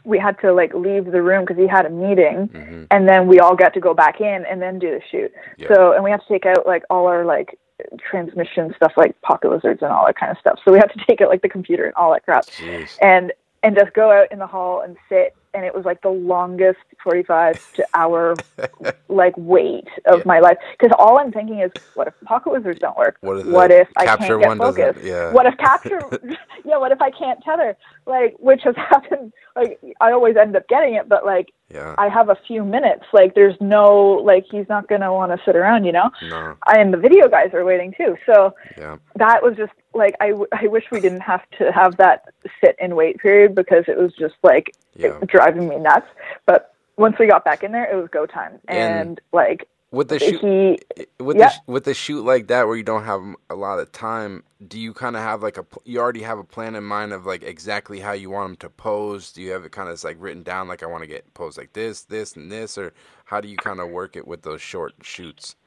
we 0.04 0.18
had 0.20 0.38
to 0.42 0.52
like 0.52 0.74
leave 0.74 1.06
the 1.06 1.22
room 1.22 1.46
because 1.46 1.58
he 1.58 1.68
had 1.68 1.86
a 1.86 1.90
meeting, 1.90 2.50
Mhm. 2.50 2.88
and 2.92 3.08
then 3.08 3.28
we 3.28 3.40
all 3.40 3.56
got 3.56 3.74
to 3.76 3.80
go 3.80 3.94
back 3.94 4.20
in 4.20 4.46
and 4.46 4.62
then 4.62 4.78
do 4.80 4.90
the 4.92 5.02
shoot. 5.10 5.32
Yeah. 5.58 5.74
So 5.74 5.94
and 5.94 6.04
we 6.04 6.12
had 6.12 6.22
to 6.22 6.28
take 6.28 6.46
out 6.46 6.66
like 6.68 6.84
all 6.90 7.08
our 7.08 7.24
like 7.24 7.58
transmission 7.98 8.74
stuff 8.76 8.94
like 8.98 9.20
pocket 9.22 9.50
wizards 9.50 9.82
and 9.82 9.92
all 9.92 10.06
that 10.06 10.18
kind 10.18 10.32
of 10.32 10.38
stuff. 10.38 10.60
So 10.66 10.72
we 10.72 10.78
had 10.80 10.92
to 10.92 11.00
take 11.08 11.22
out 11.22 11.30
like 11.30 11.42
the 11.42 11.50
computer 11.50 11.86
and 11.86 11.94
all 11.96 12.12
that 12.12 12.24
crap 12.26 12.46
Jeez. 12.46 12.98
and 13.02 13.32
and 13.64 13.76
just 13.78 13.94
go 13.94 14.12
out 14.12 14.32
in 14.32 14.40
the 14.40 14.48
hall 14.48 14.82
and 14.82 14.98
sit 15.08 15.36
and 15.54 15.66
it 15.66 15.74
was 15.76 15.86
like 15.86 16.02
the 16.02 16.10
longest 16.10 16.80
45 17.04 17.74
to 17.74 17.86
hour 17.94 18.36
like 19.10 19.34
wait 19.38 19.88
of 20.06 20.20
Yeah. 20.20 20.24
my 20.26 20.40
life 20.40 20.58
because 20.78 20.96
all 20.98 21.18
i'm 21.20 21.32
thinking 21.32 21.60
is 21.60 21.72
what 21.96 22.08
if 22.08 22.14
pocket 22.26 22.52
wizards 22.52 22.80
don't 22.80 22.98
work 22.98 23.18
What 23.22 23.40
if, 23.40 23.46
what 23.48 23.72
if 23.72 23.88
i 23.98 24.06
can't 24.06 24.22
get 24.22 24.48
one 24.48 24.58
doesn't- 24.58 24.76
focus 24.96 25.04
yeah. 25.04 25.32
what 25.32 25.46
if 25.46 25.58
capture 25.58 26.00
yeah 26.66 26.78
what 26.78 26.92
if 26.92 27.02
i 27.02 27.12
can't 27.12 27.42
tether 27.44 27.76
like 28.06 28.36
which 28.40 28.62
has 28.64 28.76
happened 28.76 29.34
like 29.56 29.80
i 30.00 30.12
always 30.12 30.36
end 30.38 30.56
up 30.56 30.68
getting 30.68 30.94
it 30.96 31.08
but 31.10 31.26
like 31.26 31.52
Yeah. 31.70 31.96
i 31.98 32.08
have 32.08 32.30
a 32.30 32.38
few 32.48 32.64
minutes 32.64 33.04
like 33.14 33.36
there's 33.36 33.56
no 33.60 34.22
like 34.24 34.46
he's 34.50 34.68
not 34.70 34.88
going 34.88 35.02
to 35.02 35.12
want 35.12 35.32
to 35.32 35.40
sit 35.46 35.56
around 35.56 35.86
you 35.86 35.92
know 35.92 36.10
No. 36.30 36.56
I, 36.66 36.80
and 36.80 36.94
the 36.94 36.98
video 36.98 37.28
guys 37.28 37.54
are 37.54 37.66
waiting 37.66 37.94
too 37.98 38.16
so 38.26 38.54
Yeah. 38.78 38.98
that 39.16 39.42
was 39.44 39.56
just 39.58 39.74
like 39.94 40.16
I, 40.22 40.30
w- 40.30 40.48
I 40.54 40.68
wish 40.68 40.86
we 40.92 41.00
didn't 41.02 41.22
have 41.22 41.42
to 41.58 41.72
have 41.72 41.98
that 41.98 42.26
sit 42.64 42.76
and 42.80 42.96
wait 42.96 43.18
period 43.20 43.56
because 43.56 43.86
it 43.88 43.98
was 43.98 44.14
just 44.14 44.36
like 44.44 44.74
Yeah. 44.96 45.18
driving 45.28 45.68
me 45.68 45.78
nuts. 45.78 46.08
But 46.46 46.74
once 46.98 47.18
we 47.20 47.28
got 47.28 47.44
back 47.44 47.64
in 47.64 47.72
there, 47.72 47.92
it 47.92 47.96
was 47.96 48.10
go 48.12 48.26
time, 48.26 48.60
And- 48.68 48.80
and 49.10 49.22
like 49.32 49.68
with 49.92 50.08
the 50.08 50.20
shoot 50.20 50.40
he 50.40 50.80
with 51.22 51.36
yeah. 51.38 51.48
the 51.48 51.50
sh- 51.52 51.60
with 51.68 51.84
the 51.84 51.94
shoot 51.94 52.24
like 52.24 52.48
that 52.48 52.66
where 52.66 52.78
you 52.78 52.84
don't 52.84 53.04
have 53.04 53.22
a 53.50 53.56
lot 53.56 53.78
of 53.78 53.92
time 53.92 54.42
do 54.66 54.80
you 54.80 54.94
kind 54.94 55.18
of 55.18 55.22
have 55.22 55.44
like 55.44 55.58
a 55.58 55.66
you 55.84 56.00
already 56.00 56.22
have 56.22 56.40
a 56.40 56.46
plan 56.46 56.76
in 56.76 56.84
mind 56.86 57.12
of 57.12 57.26
like 57.26 57.44
exactly 57.44 58.00
how 58.00 58.14
you 58.14 58.30
want 58.30 58.48
them 58.48 58.56
to 58.56 58.70
pose 58.70 59.34
do 59.34 59.42
you 59.42 59.52
have 59.52 59.66
it 59.66 59.74
kind 59.74 59.90
of 59.90 60.02
like 60.06 60.16
written 60.18 60.44
down 60.44 60.70
like 60.70 60.82
i 60.82 60.86
want 60.86 61.04
to 61.04 61.08
get 61.08 61.34
posed 61.34 61.58
like 61.58 61.74
this 61.74 62.04
this 62.04 62.38
and 62.38 62.50
this 62.50 62.78
or 62.78 62.94
how 63.26 63.42
do 63.42 63.50
you 63.50 63.58
kind 63.58 63.82
of 63.82 63.90
work 63.90 64.16
it 64.16 64.26
with 64.26 64.44
those 64.44 64.62
short 64.62 64.94
shoots 65.02 65.58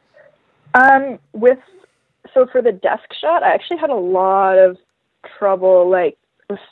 um 0.72 1.18
with 1.34 1.58
so 2.32 2.46
for 2.50 2.62
the 2.62 2.72
desk 2.72 3.04
shot 3.20 3.42
i 3.42 3.52
actually 3.52 3.78
had 3.78 3.90
a 3.90 3.94
lot 3.94 4.58
of 4.58 4.76
trouble 5.38 5.88
like 5.88 6.16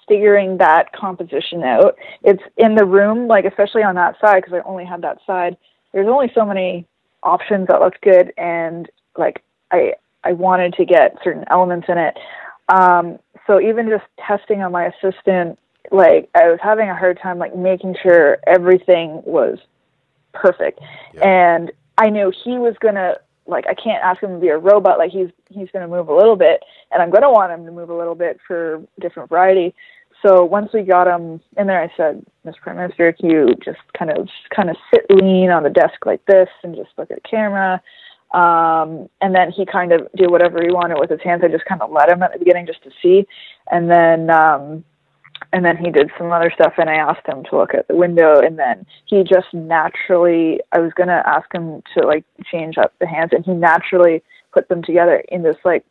figuring 0.07 0.59
that 0.59 0.93
composition 0.93 1.63
out 1.63 1.97
it's 2.23 2.43
in 2.57 2.75
the 2.75 2.85
room 2.85 3.27
like 3.27 3.45
especially 3.45 3.83
on 3.83 3.95
that 3.95 4.15
side 4.21 4.43
because 4.43 4.53
i 4.53 4.69
only 4.69 4.85
had 4.85 5.03
that 5.03 5.19
side 5.27 5.57
there's 5.93 6.09
only 6.09 6.31
so 6.35 6.45
many 6.45 6.87
options 7.23 7.67
that 7.69 7.81
looked 7.81 8.01
good 8.03 8.33
and 8.37 8.91
like 9.17 9.43
I 9.71 9.95
I 10.25 10.33
wanted 10.33 10.75
to 10.75 10.85
get 10.85 11.17
certain 11.23 11.45
elements 11.51 11.87
in 11.89 11.99
it. 11.99 12.17
Um, 12.69 13.19
so 13.47 13.61
even 13.61 13.89
just 13.89 14.05
testing 14.25 14.63
on 14.63 14.73
my 14.73 14.87
assistant, 14.87 15.59
like 15.91 16.31
I 16.35 16.49
was 16.49 16.61
having 16.63 16.89
a 16.89 16.97
hard 16.97 17.19
time 17.21 17.39
like 17.39 17.57
making 17.57 17.97
sure 18.03 18.39
everything 18.47 19.23
was 19.25 19.59
perfect. 20.33 20.81
Yeah. 21.15 21.29
And 21.29 21.73
I 21.99 22.11
knew 22.11 22.33
he 22.45 22.59
was 22.59 22.75
gonna 22.81 23.17
like 23.47 23.67
I 23.67 23.75
can't 23.75 24.03
ask 24.03 24.23
him 24.23 24.35
to 24.35 24.39
be 24.39 24.49
a 24.49 24.59
robot, 24.59 24.99
like 24.99 25.11
he's 25.11 25.31
he's 25.51 25.69
gonna 25.73 25.89
move 25.89 26.09
a 26.09 26.15
little 26.15 26.37
bit 26.37 26.63
and 26.91 27.03
I'm 27.03 27.11
gonna 27.11 27.31
want 27.31 27.53
him 27.53 27.65
to 27.67 27.73
move 27.73 27.91
a 27.91 27.97
little 27.97 28.15
bit 28.15 28.39
for 28.47 28.83
different 29.01 29.29
variety. 29.29 29.75
So 30.25 30.45
once 30.45 30.71
we 30.73 30.83
got 30.83 31.09
him 31.09 31.41
in 31.57 31.67
there, 31.67 31.83
I 31.83 31.93
said, 31.97 32.25
Mr. 32.47 32.61
Prime 32.61 32.77
Minister, 32.77 33.13
can 33.13 33.29
you 33.29 33.55
just 33.65 33.81
kind 33.99 34.11
of 34.11 34.29
kind 34.55 34.71
of 34.71 34.77
sit 34.95 35.05
lean 35.11 35.51
on 35.51 35.65
the 35.65 35.71
desk 35.71 36.07
like 36.07 36.25
this 36.27 36.49
and 36.63 36.77
just 36.77 36.91
look 36.97 37.11
at 37.11 37.23
the 37.23 37.29
camera? 37.29 37.83
Um, 38.33 39.09
and 39.21 39.35
then 39.35 39.51
he 39.51 39.67
kind 39.67 39.93
of 39.93 40.09
did 40.17 40.31
whatever 40.31 40.63
he 40.63 40.73
wanted 40.73 40.99
with 40.99 41.11
his 41.11 41.21
hands. 41.23 41.43
I 41.45 41.49
just 41.49 41.67
kind 41.67 41.83
of 41.83 41.91
let 41.91 42.09
him 42.09 42.23
at 42.23 42.33
the 42.33 42.39
beginning 42.39 42.67
just 42.67 42.83
to 42.85 42.91
see, 43.03 43.27
and 43.71 43.91
then 43.91 44.31
um, 44.31 44.85
and 45.53 45.65
then 45.65 45.77
he 45.77 45.91
did 45.91 46.11
some 46.19 46.33
other 46.33 46.51
stuff. 46.55 46.75
And 46.79 46.89
I 46.89 46.95
asked 46.95 47.27
him 47.27 47.45
to 47.51 47.57
look 47.57 47.75
at 47.75 47.89
the 47.89 47.97
window, 47.97 48.41
and 48.41 48.59
then 48.59 48.87
he 49.07 49.23
just 49.25 49.53
naturally. 49.53 50.61
I 50.73 50.79
was 50.79 50.93
gonna 50.95 51.23
ask 51.27 51.53
him 51.53 51.83
to 51.97 52.07
like 52.07 52.25
change 52.51 52.79
up 52.79 52.93
the 53.01 53.07
hands, 53.07 53.31
and 53.33 53.45
he 53.45 53.53
naturally 53.53 54.23
put 54.53 54.69
them 54.69 54.83
together 54.83 55.23
in 55.29 55.43
this 55.43 55.57
like 55.65 55.85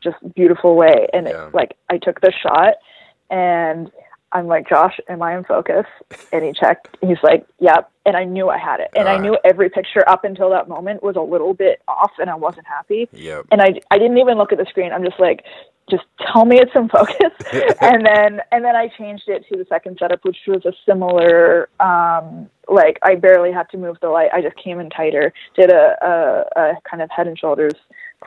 just 0.00 0.16
beautiful 0.34 0.76
way. 0.76 1.08
And 1.12 1.26
Yeah. 1.26 1.48
it, 1.48 1.54
like 1.54 1.76
I 1.90 1.98
took 1.98 2.20
the 2.20 2.32
shot 2.32 2.74
and 3.30 3.90
I'm 4.32 4.46
like, 4.46 4.68
Josh, 4.68 4.98
am 5.08 5.22
I 5.22 5.36
in 5.36 5.44
focus? 5.44 5.86
And 6.32 6.44
he 6.44 6.52
checked. 6.52 6.88
He's 7.00 7.16
like, 7.22 7.46
yep. 7.58 7.90
And 8.04 8.16
I 8.16 8.24
knew 8.24 8.48
I 8.50 8.58
had 8.58 8.80
it. 8.80 8.90
And 8.94 9.08
I 9.08 9.16
knew 9.16 9.38
every 9.44 9.70
picture 9.70 10.06
up 10.08 10.24
until 10.24 10.50
that 10.50 10.68
moment 10.68 11.02
was 11.02 11.16
a 11.16 11.20
little 11.20 11.54
bit 11.54 11.80
off 11.88 12.12
and 12.18 12.28
I 12.28 12.34
wasn't 12.34 12.66
happy. 12.66 13.08
yep 13.12 13.46
And 13.50 13.62
I, 13.62 13.80
I 13.90 13.98
didn't 13.98 14.18
even 14.18 14.36
look 14.36 14.52
at 14.52 14.58
the 14.58 14.66
screen. 14.68 14.92
I'm 14.92 15.04
just 15.04 15.18
like, 15.18 15.44
just 15.90 16.04
tell 16.32 16.44
me 16.44 16.58
it's 16.58 16.72
in 16.74 16.88
focus. 16.88 17.32
and 17.80 18.04
then, 18.04 18.40
and 18.52 18.64
then 18.64 18.76
I 18.76 18.88
changed 18.88 19.24
it 19.28 19.44
to 19.50 19.56
the 19.56 19.66
second 19.68 19.98
setup, 20.00 20.24
which 20.24 20.38
was 20.46 20.64
a 20.64 20.72
similar, 20.84 21.68
um, 21.80 22.48
like 22.68 22.98
I 23.02 23.14
barely 23.14 23.52
had 23.52 23.68
to 23.70 23.78
move 23.78 23.96
the 24.00 24.08
light. 24.08 24.30
I 24.32 24.42
just 24.42 24.56
came 24.56 24.80
in 24.80 24.90
tighter, 24.90 25.32
did 25.54 25.70
a, 25.70 25.96
a, 26.02 26.60
a 26.60 26.72
kind 26.88 27.02
of 27.02 27.10
head 27.10 27.28
and 27.28 27.38
shoulders 27.38 27.74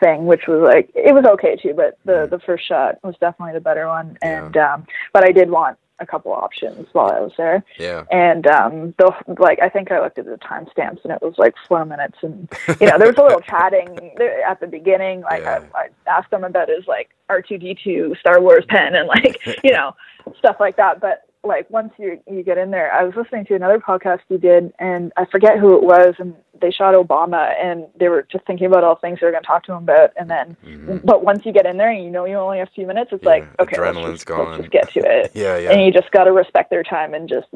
thing, 0.01 0.25
which 0.25 0.47
was 0.47 0.61
like, 0.61 0.89
it 0.95 1.13
was 1.13 1.25
okay 1.25 1.55
too, 1.55 1.73
but 1.73 1.97
the, 2.05 2.27
the 2.29 2.39
first 2.45 2.67
shot 2.67 2.95
was 3.03 3.15
definitely 3.19 3.53
the 3.53 3.61
better 3.61 3.87
one. 3.87 4.17
And, 4.21 4.55
um, 4.55 4.85
but 5.13 5.25
I 5.25 5.31
did 5.31 5.49
want 5.49 5.77
a 5.99 6.05
couple 6.05 6.31
options 6.31 6.87
while 6.93 7.11
I 7.11 7.19
was 7.19 7.31
there. 7.37 7.63
yeah 7.77 8.03
And 8.11 8.47
um 8.47 8.93
the 8.97 9.11
like 9.39 9.59
I 9.61 9.69
think 9.69 9.91
I 9.91 9.99
looked 10.01 10.17
at 10.19 10.25
the 10.25 10.37
timestamps 10.37 11.03
and 11.03 11.11
it 11.13 11.21
was 11.21 11.35
like 11.37 11.55
four 11.67 11.85
minutes 11.85 12.17
and 12.21 12.49
you 12.79 12.87
know, 12.87 12.97
there 12.97 13.07
was 13.07 13.17
a 13.17 13.23
little 13.23 13.39
chatting 13.53 14.11
there 14.17 14.41
at 14.43 14.59
the 14.59 14.67
beginning. 14.67 15.21
Like 15.21 15.43
Yeah. 15.43 15.63
I, 15.75 15.79
I 15.79 15.89
asked 16.17 16.31
him 16.31 16.43
about 16.43 16.69
his 16.69 16.87
like 16.87 17.09
R 17.29 17.41
two 17.41 17.57
D 17.57 17.77
two 17.81 18.15
Star 18.19 18.41
Wars 18.41 18.65
pen 18.69 18.95
and 18.95 19.07
like, 19.07 19.39
you 19.63 19.71
know, 19.71 19.95
stuff 20.37 20.57
like 20.59 20.77
that. 20.77 20.99
But 20.99 21.28
like 21.49 21.69
once 21.69 21.91
you 21.97 22.21
you 22.31 22.43
get 22.43 22.57
in 22.57 22.71
there, 22.71 22.93
I 22.93 23.03
was 23.03 23.13
listening 23.17 23.43
to 23.47 23.55
another 23.55 23.79
podcast 23.79 24.19
you 24.29 24.37
did 24.37 24.71
and 24.79 25.11
I 25.17 25.25
forget 25.25 25.59
who 25.59 25.75
it 25.75 25.83
was 25.83 26.15
and 26.19 26.33
they 26.61 26.71
shot 26.71 26.93
Obama 26.93 27.53
and 27.61 27.87
they 27.99 28.07
were 28.07 28.25
just 28.31 28.45
thinking 28.45 28.67
about 28.67 28.83
all 28.85 28.95
the 28.95 29.01
things 29.01 29.19
they 29.19 29.25
were 29.27 29.31
gonna 29.33 29.43
talk 29.43 29.63
to 29.65 29.71
him 29.73 29.83
about 29.83 30.11
and 30.15 30.29
then 30.29 30.55
Mhm. 30.65 31.01
but 31.03 31.23
once 31.25 31.45
you 31.45 31.51
get 31.51 31.65
in 31.65 31.75
there 31.77 31.89
and 31.89 32.03
you 32.03 32.11
know 32.11 32.23
you 32.25 32.35
only 32.35 32.59
have 32.59 32.69
a 32.69 32.71
few 32.71 32.87
minutes, 32.87 33.11
it's 33.11 33.23
Yeah, 33.23 33.29
like, 33.29 33.43
okay, 33.59 33.77
let's 33.81 33.97
adrenaline's 33.97 34.11
just, 34.19 34.25
going. 34.27 34.47
let's 34.51 34.57
just 34.61 34.71
get 34.71 34.89
to 34.93 34.99
it 34.99 35.31
yeah 35.43 35.57
yeah. 35.57 35.71
and 35.71 35.81
you 35.85 35.91
just 35.91 36.11
got 36.11 36.23
to 36.25 36.31
respect 36.31 36.69
their 36.69 36.83
time 36.83 37.13
and 37.13 37.27
just 37.27 37.47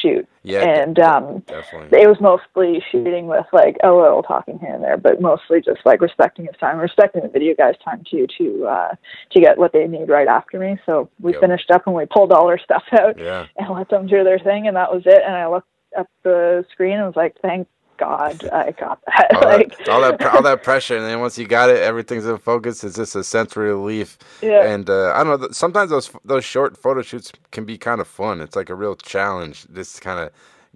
shoot. 0.00 0.26
yeah 0.42 0.62
and 0.62 0.98
um, 0.98 1.40
definitely 1.46 1.98
it 1.98 2.08
was 2.08 2.18
mostly 2.20 2.82
shooting 2.90 3.26
with 3.26 3.46
like 3.52 3.76
a 3.82 3.90
little 3.92 4.22
talking 4.22 4.58
here 4.58 4.74
and 4.74 4.82
there, 4.82 4.96
but 4.96 5.20
mostly 5.20 5.60
just 5.60 5.80
like 5.84 6.00
respecting 6.00 6.46
his 6.46 6.56
time, 6.58 6.78
respecting 6.78 7.22
the 7.22 7.28
video 7.28 7.54
guy's 7.54 7.76
time 7.84 8.02
too 8.10 8.26
to 8.38 8.66
uh, 8.66 8.94
to 9.32 9.40
get 9.40 9.58
what 9.58 9.72
they 9.72 9.86
need 9.86 10.08
right 10.08 10.28
after 10.28 10.58
me. 10.58 10.78
So 10.86 11.08
we 11.20 11.32
Yep. 11.32 11.40
finished 11.40 11.70
up 11.70 11.86
and 11.86 11.94
we 11.94 12.06
pulled 12.06 12.32
all 12.32 12.48
our 12.48 12.58
stuff 12.58 12.84
out 12.98 13.18
yeah 13.18 13.46
and 13.56 13.68
let 13.74 13.88
them 13.90 14.06
do 14.06 14.24
their 14.24 14.38
thing, 14.38 14.66
and 14.66 14.76
that 14.76 14.92
was 14.92 15.02
it. 15.06 15.22
And 15.24 15.34
I 15.34 15.48
looked 15.48 15.68
up 15.98 16.08
the 16.22 16.64
screen 16.72 16.94
and 16.98 17.06
was 17.06 17.16
like, 17.16 17.36
thank 17.42 17.68
God 17.98 18.44
I 18.52 18.72
got 18.72 19.00
that. 19.06 19.32
all, 19.34 19.42
like, 19.44 19.76
that, 19.78 19.88
all 19.88 20.02
that 20.02 20.24
all 20.24 20.42
that 20.42 20.62
pressure, 20.64 20.96
and 20.96 21.06
then 21.06 21.20
once 21.20 21.38
you 21.38 21.46
got 21.46 21.70
it, 21.70 21.78
everything's 21.78 22.26
in 22.26 22.38
focus. 22.38 22.84
It's 22.84 22.96
just 22.96 23.16
a 23.16 23.24
sensory 23.24 23.68
relief. 23.70 24.18
yeah. 24.42 24.64
And 24.64 24.90
uh, 24.90 25.12
I 25.14 25.24
don't 25.24 25.40
know. 25.40 25.48
Sometimes 25.52 25.90
those 25.90 26.10
those 26.24 26.44
short 26.44 26.76
photo 26.76 27.02
shoots 27.02 27.32
can 27.52 27.64
be 27.64 27.78
kind 27.78 28.00
of 28.00 28.08
fun. 28.08 28.40
It's 28.40 28.56
like 28.56 28.70
a 28.70 28.74
real 28.74 28.96
challenge. 28.96 29.66
Just 29.74 30.00
kind 30.02 30.20
of 30.20 30.30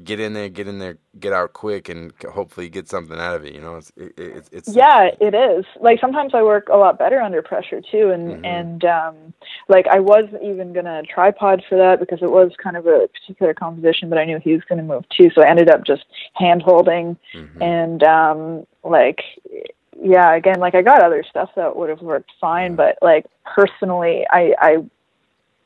get 0.04 0.20
in 0.20 0.32
there, 0.32 0.48
get 0.48 0.66
in 0.68 0.78
there, 0.78 0.98
get 1.18 1.32
out 1.32 1.52
quick, 1.52 1.88
and 1.88 2.12
hopefully 2.32 2.68
get 2.68 2.88
something 2.88 3.18
out 3.18 3.36
of 3.36 3.44
it. 3.44 3.54
You 3.54 3.60
know, 3.60 3.76
it's 3.76 3.92
it, 3.96 4.12
it's 4.16 4.48
it's 4.52 4.68
yeah 4.74 5.10
it 5.20 5.34
is 5.34 5.64
like 5.80 6.00
sometimes 6.00 6.32
i 6.34 6.42
work 6.42 6.68
a 6.70 6.76
lot 6.76 6.98
better 6.98 7.20
under 7.20 7.42
pressure 7.42 7.80
too 7.80 8.10
and 8.10 8.36
Mhm. 8.36 8.44
and 8.44 8.84
um 8.84 9.34
like 9.68 9.86
i 9.88 9.98
was 9.98 10.24
even 10.42 10.72
gonna 10.72 11.02
tripod 11.02 11.62
for 11.68 11.76
that 11.76 11.98
because 12.00 12.22
it 12.22 12.30
was 12.30 12.52
kind 12.62 12.76
of 12.76 12.86
a 12.86 13.08
particular 13.08 13.52
composition 13.54 14.08
but 14.08 14.18
i 14.18 14.24
knew 14.24 14.38
he 14.38 14.52
was 14.52 14.62
gonna 14.68 14.82
move 14.82 15.04
too 15.16 15.30
so 15.34 15.42
i 15.42 15.48
ended 15.48 15.68
up 15.70 15.84
just 15.84 16.04
hand 16.34 16.62
holding 16.62 17.16
Mhm. 17.34 17.62
and 17.62 18.02
um 18.04 18.66
like 18.84 19.20
yeah 20.02 20.34
again 20.34 20.60
like 20.60 20.74
i 20.74 20.82
got 20.82 21.02
other 21.02 21.24
stuff 21.28 21.50
that 21.56 21.76
would 21.76 21.88
have 21.90 22.00
worked 22.02 22.30
fine 22.40 22.74
but 22.76 22.96
like 23.02 23.26
personally 23.44 24.24
i 24.30 24.54
i 24.58 24.76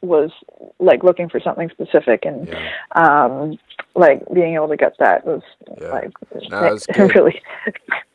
was 0.05 0.31
like 0.79 1.03
looking 1.03 1.29
for 1.29 1.41
something 1.41 1.71
specific 1.71 2.25
and 2.25 2.49
yeah. 2.49 2.71
um 2.97 3.59
like 3.95 4.23
being 4.33 4.55
able 4.55 4.69
to 4.69 4.77
get 4.77 4.93
that 4.99 5.25
was 5.27 5.43
Yeah. 5.81 5.89
like 5.89 6.11
No, 6.51 6.79
really 7.15 7.41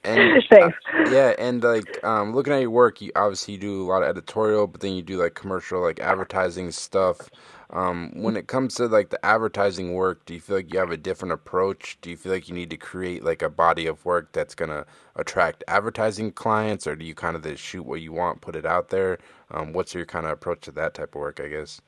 And 0.03 0.43
thanks 0.49 0.77
yeah, 1.11 1.33
and 1.37 1.63
like 1.63 2.03
um, 2.03 2.33
looking 2.33 2.53
at 2.53 2.61
your 2.61 2.69
work, 2.69 3.01
you 3.01 3.11
obviously 3.15 3.55
you 3.55 3.59
do 3.59 3.83
a 3.83 3.87
lot 3.87 4.03
of 4.03 4.09
editorial, 4.09 4.67
but 4.67 4.81
then 4.81 4.93
you 4.93 5.01
do 5.01 5.21
like 5.21 5.35
commercial, 5.35 5.81
like 5.81 5.99
advertising 5.99 6.71
stuff. 6.71 7.29
Um, 7.71 8.11
when 8.15 8.35
it 8.35 8.47
comes 8.47 8.75
to 8.75 8.87
like 8.87 9.09
the 9.09 9.23
advertising 9.23 9.93
work, 9.93 10.25
do 10.25 10.33
you 10.33 10.39
feel 10.39 10.55
like 10.55 10.73
you 10.73 10.79
have 10.79 10.89
a 10.89 10.97
different 10.97 11.33
approach? 11.33 11.99
Do 12.01 12.09
you 12.09 12.17
feel 12.17 12.31
like 12.31 12.49
you 12.49 12.55
need 12.55 12.71
to 12.71 12.77
create 12.77 13.23
like 13.23 13.43
a 13.43 13.49
body 13.49 13.85
of 13.85 14.03
work 14.05 14.31
that's 14.31 14.55
gonna 14.55 14.85
attract 15.15 15.63
advertising 15.67 16.31
clients, 16.31 16.87
or 16.87 16.95
do 16.95 17.05
you 17.05 17.13
kind 17.13 17.35
of 17.35 17.43
just 17.43 17.61
shoot 17.63 17.83
what 17.83 18.01
you 18.01 18.11
want, 18.11 18.41
put 18.41 18.55
it 18.55 18.65
out 18.65 18.89
there? 18.89 19.19
Um, 19.51 19.73
what's 19.73 19.93
your 19.93 20.05
kind 20.05 20.25
of 20.25 20.31
approach 20.31 20.61
to 20.61 20.71
that 20.71 20.95
type 20.95 21.13
of 21.13 21.21
work? 21.21 21.39
I 21.39 21.47
guess. 21.47 21.79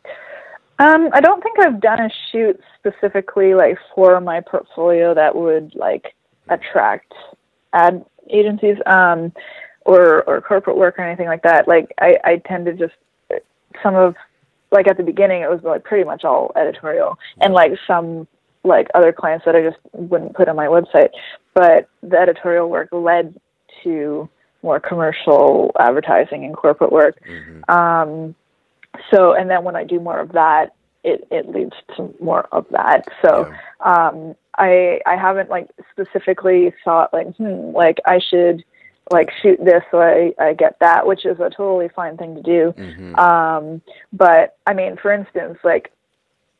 Um, 0.77 1.09
I 1.13 1.21
don't 1.21 1.41
think 1.43 1.59
I've 1.59 1.79
done 1.79 1.99
a 1.99 2.09
shoot 2.31 2.59
specifically 2.77 3.53
like 3.55 3.77
for 3.95 4.19
my 4.21 4.41
portfolio 4.41 5.13
that 5.15 5.35
would 5.35 5.73
like 5.75 6.13
attract 6.49 7.13
ad 7.73 8.05
agencies 8.29 8.77
um, 8.85 9.31
or 9.85 10.23
or 10.23 10.41
corporate 10.41 10.77
work 10.77 10.99
or 10.99 11.03
anything 11.03 11.27
like 11.27 11.43
that. 11.43 11.67
Like 11.67 11.91
I, 11.99 12.17
I 12.23 12.37
tend 12.37 12.65
to 12.65 12.73
just 12.73 12.93
some 13.81 13.95
of 13.95 14.15
like 14.71 14.87
at 14.87 14.97
the 14.97 15.03
beginning 15.03 15.41
it 15.41 15.49
was 15.49 15.61
like 15.63 15.83
pretty 15.83 16.03
much 16.03 16.23
all 16.23 16.51
editorial 16.55 17.17
and 17.41 17.53
like 17.53 17.73
some 17.85 18.27
like 18.63 18.87
other 18.93 19.11
clients 19.11 19.45
that 19.45 19.55
I 19.55 19.61
just 19.61 19.77
wouldn't 19.93 20.35
put 20.35 20.47
on 20.47 20.55
my 20.55 20.67
website. 20.67 21.09
But 21.53 21.89
the 22.03 22.17
editorial 22.17 22.69
work 22.69 22.89
led 22.91 23.39
to 23.83 24.29
more 24.63 24.79
commercial 24.79 25.71
advertising 25.79 26.45
and 26.45 26.55
corporate 26.55 26.91
work. 26.91 27.17
hmm 27.25 27.61
Um, 27.71 28.35
so, 29.11 29.33
and 29.33 29.49
then 29.49 29.63
when 29.63 29.75
I 29.75 29.83
do 29.83 29.99
more 29.99 30.19
of 30.19 30.33
that, 30.33 30.73
it, 31.03 31.27
it 31.31 31.49
leads 31.49 31.73
to 31.95 32.13
more 32.21 32.47
of 32.51 32.65
that. 32.71 33.05
So, 33.25 33.47
Yeah. 33.49 34.07
um, 34.07 34.35
I, 34.57 34.99
I 35.07 35.15
haven't 35.15 35.49
like 35.49 35.69
specifically 35.89 36.73
thought 36.83 37.11
like, 37.13 37.35
hmm, 37.37 37.71
like 37.73 37.97
I 38.05 38.19
should 38.19 38.63
like 39.09 39.29
shoot 39.41 39.59
this 39.63 39.83
so 39.91 40.01
I, 40.01 40.33
I 40.39 40.53
get 40.53 40.77
that, 40.79 41.05
which 41.05 41.25
is 41.25 41.39
a 41.39 41.49
totally 41.49 41.89
fine 41.89 42.17
thing 42.17 42.35
to 42.35 42.41
do. 42.41 42.73
hmm 42.77 43.15
Um, 43.15 43.81
but 44.13 44.57
I 44.65 44.73
mean, 44.73 44.97
for 44.97 45.11
instance, 45.11 45.57
like, 45.63 45.91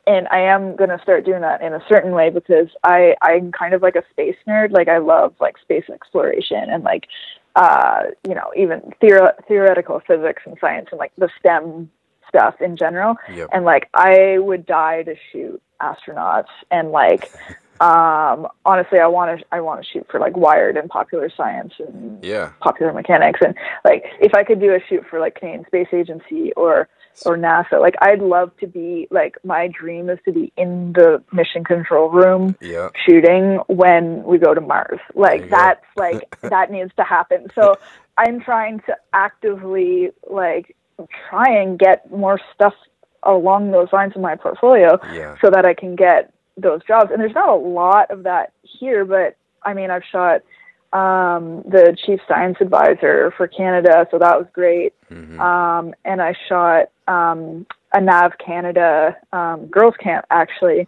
and 0.07 0.27
I 0.29 0.39
am 0.39 0.75
going 0.75 0.89
to 0.89 0.99
start 1.03 1.25
doing 1.25 1.41
that 1.41 1.61
in 1.61 1.73
a 1.73 1.83
certain 1.87 2.11
way 2.11 2.29
because 2.29 2.67
I, 2.83 3.15
I'm 3.21 3.51
kind 3.51 3.73
of 3.73 3.81
like 3.81 3.95
a 3.95 4.03
space 4.09 4.35
nerd. 4.47 4.71
Like 4.71 4.87
I 4.87 4.97
love 4.97 5.35
like 5.39 5.57
space 5.59 5.85
exploration 5.93 6.69
and 6.69 6.83
like, 6.83 7.07
uh, 7.55 8.05
you 8.27 8.33
know, 8.33 8.51
even 8.57 8.81
theor- 9.01 9.35
theoretical 9.47 10.01
physics 10.05 10.41
and 10.45 10.57
science 10.59 10.87
and 10.91 10.99
like 10.99 11.11
the 11.17 11.29
STEM 11.39 11.91
stuff 12.27 12.59
in 12.61 12.75
general. 12.77 13.15
Yep. 13.31 13.49
And 13.53 13.63
like, 13.63 13.89
I 13.93 14.39
would 14.39 14.65
die 14.65 15.03
to 15.03 15.15
shoot 15.31 15.61
astronauts 15.79 16.49
and 16.71 16.91
like, 16.91 17.31
um, 17.81 18.47
honestly, 18.63 18.99
I 18.99 19.07
want 19.07 19.39
to 19.39 19.45
I 19.51 19.59
want 19.61 19.83
to 19.83 19.87
shoot 19.91 20.05
for 20.11 20.19
like 20.19 20.37
Wired 20.37 20.77
and 20.77 20.87
Popular 20.89 21.29
Science 21.35 21.73
and 21.79 22.23
Yeah. 22.23 22.51
Popular 22.61 22.93
Mechanics, 22.93 23.39
and 23.43 23.55
like 23.83 24.03
if 24.19 24.33
I 24.35 24.43
could 24.43 24.59
do 24.59 24.73
a 24.75 24.79
shoot 24.87 25.03
for 25.09 25.19
like 25.19 25.35
Canadian 25.35 25.65
Space 25.65 25.87
Agency 25.91 26.53
or 26.53 26.87
or 27.25 27.37
NASA, 27.37 27.79
like 27.81 27.95
I'd 28.01 28.21
love 28.21 28.51
to 28.59 28.67
be 28.67 29.07
like 29.09 29.35
my 29.43 29.67
dream 29.67 30.09
is 30.09 30.19
to 30.25 30.31
be 30.31 30.53
in 30.57 30.93
the 30.93 31.23
mission 31.33 31.63
control 31.63 32.09
room 32.09 32.55
Yeah. 32.61 32.89
shooting 33.05 33.59
when 33.67 34.23
we 34.23 34.37
go 34.37 34.53
to 34.53 34.61
Mars. 34.61 34.99
Like 35.15 35.41
you 35.41 35.47
go. 35.49 35.55
that's 35.57 35.85
like 35.97 36.39
that 36.41 36.69
needs 36.71 36.91
to 36.97 37.03
happen. 37.03 37.47
So 37.55 37.75
I'm 38.17 38.39
trying 38.41 38.79
to 38.81 38.95
actively 39.13 40.11
like 40.29 40.75
try 41.29 41.49
and 41.49 41.79
get 41.79 42.11
more 42.11 42.39
stuff 42.53 42.73
along 43.23 43.71
those 43.71 43.87
lines 43.91 44.13
in 44.15 44.21
my 44.21 44.35
portfolio 44.35 44.99
Yeah. 45.11 45.35
so 45.41 45.49
that 45.49 45.65
I 45.65 45.73
can 45.73 45.95
get 45.95 46.31
those 46.57 46.81
jobs. 46.87 47.11
And 47.11 47.19
there's 47.21 47.33
not 47.35 47.49
a 47.49 47.55
lot 47.55 48.11
of 48.11 48.23
that 48.23 48.53
here, 48.63 49.05
but 49.05 49.35
I 49.63 49.73
mean 49.73 49.89
I've 49.91 50.03
shot 50.11 50.41
um 50.93 51.63
the 51.67 51.95
chief 52.05 52.19
science 52.27 52.57
advisor 52.59 53.33
for 53.37 53.47
Canada, 53.47 54.07
so 54.11 54.19
that 54.19 54.37
was 54.37 54.47
great. 54.53 54.93
hmm 55.09 55.39
Um 55.39 55.93
and 56.05 56.21
I 56.21 56.35
shot 56.49 56.89
um 57.07 57.65
a 57.93 58.01
NAV 58.01 58.37
Canada 58.37 59.17
um 59.33 59.67
girls 59.67 59.95
camp 59.99 60.25
actually 60.31 60.87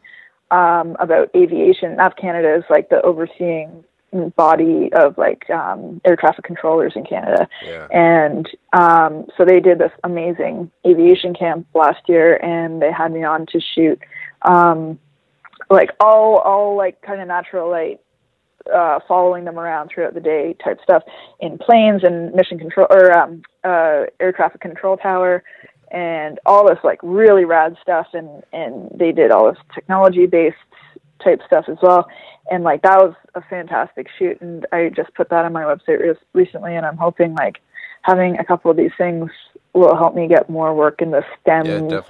um 0.51 0.97
about 0.99 1.29
aviation. 1.35 1.95
NAV 1.95 2.15
Canada 2.15 2.55
is 2.55 2.63
like 2.69 2.89
the 2.89 3.01
overseeing 3.01 3.83
body 4.35 4.91
of 4.93 5.17
like 5.17 5.49
um 5.49 5.99
air 6.05 6.15
traffic 6.15 6.45
controllers 6.45 6.93
in 6.95 7.03
Canada 7.03 7.47
yeah. 7.65 7.87
and 7.91 8.47
um, 8.73 9.25
so 9.37 9.45
they 9.45 9.59
did 9.59 9.77
this 9.79 9.91
amazing 10.03 10.71
aviation 10.85 11.33
camp 11.33 11.67
last 11.73 12.01
year, 12.07 12.37
and 12.43 12.81
they 12.81 12.91
had 12.91 13.11
me 13.11 13.23
on 13.23 13.45
to 13.47 13.59
shoot 13.59 13.99
um, 14.43 14.99
like 15.73 15.91
all 15.99 16.37
all 16.37 16.77
like 16.77 17.01
kind 17.01 17.21
of 17.21 17.27
natural 17.27 17.69
light, 17.69 17.99
uh, 18.73 18.99
following 19.07 19.45
them 19.45 19.59
around 19.59 19.89
throughout 19.89 20.13
the 20.13 20.21
day 20.21 20.55
type 20.63 20.79
stuff 20.83 21.03
in 21.39 21.57
planes 21.57 22.03
and 22.03 22.33
mission 22.33 22.57
control 22.57 22.87
or 22.89 23.17
um, 23.17 23.41
uh, 23.63 24.05
air 24.19 24.31
traffic 24.35 24.61
control 24.61 24.97
tower. 24.97 25.43
And 25.91 26.39
all 26.47 26.67
this 26.67 26.79
like 26.83 26.99
really 27.03 27.45
rad 27.45 27.75
stuff, 27.81 28.07
and 28.13 28.43
and 28.51 28.89
they 28.95 29.11
did 29.11 29.31
all 29.31 29.51
this 29.51 29.61
technology 29.75 30.25
based 30.25 30.57
type 31.23 31.41
stuff 31.45 31.65
as 31.67 31.77
well. 31.81 32.07
And 32.49 32.63
like 32.63 32.81
that 32.81 32.97
was 32.97 33.13
a 33.35 33.41
fantastic 33.41 34.07
shoot. 34.17 34.41
And 34.41 34.65
i 34.71 34.89
just 34.89 35.13
put 35.13 35.29
that 35.29 35.45
on 35.45 35.53
my 35.53 35.63
website 35.63 35.99
re- 35.99 36.15
recently. 36.33 36.75
And 36.75 36.85
i'm 36.85 36.97
hoping 36.97 37.35
like 37.35 37.61
having 38.03 38.37
a 38.39 38.45
couple 38.45 38.69
of 38.71 38.77
these 38.77 38.91
things 38.97 39.29
will 39.73 39.95
help 39.95 40.13
me 40.15 40.27
get 40.27 40.49
more 40.49 40.73
work 40.75 41.01
in 41.01 41.11
the 41.11 41.23
stem 41.41 41.65
Yeah, 41.65 42.01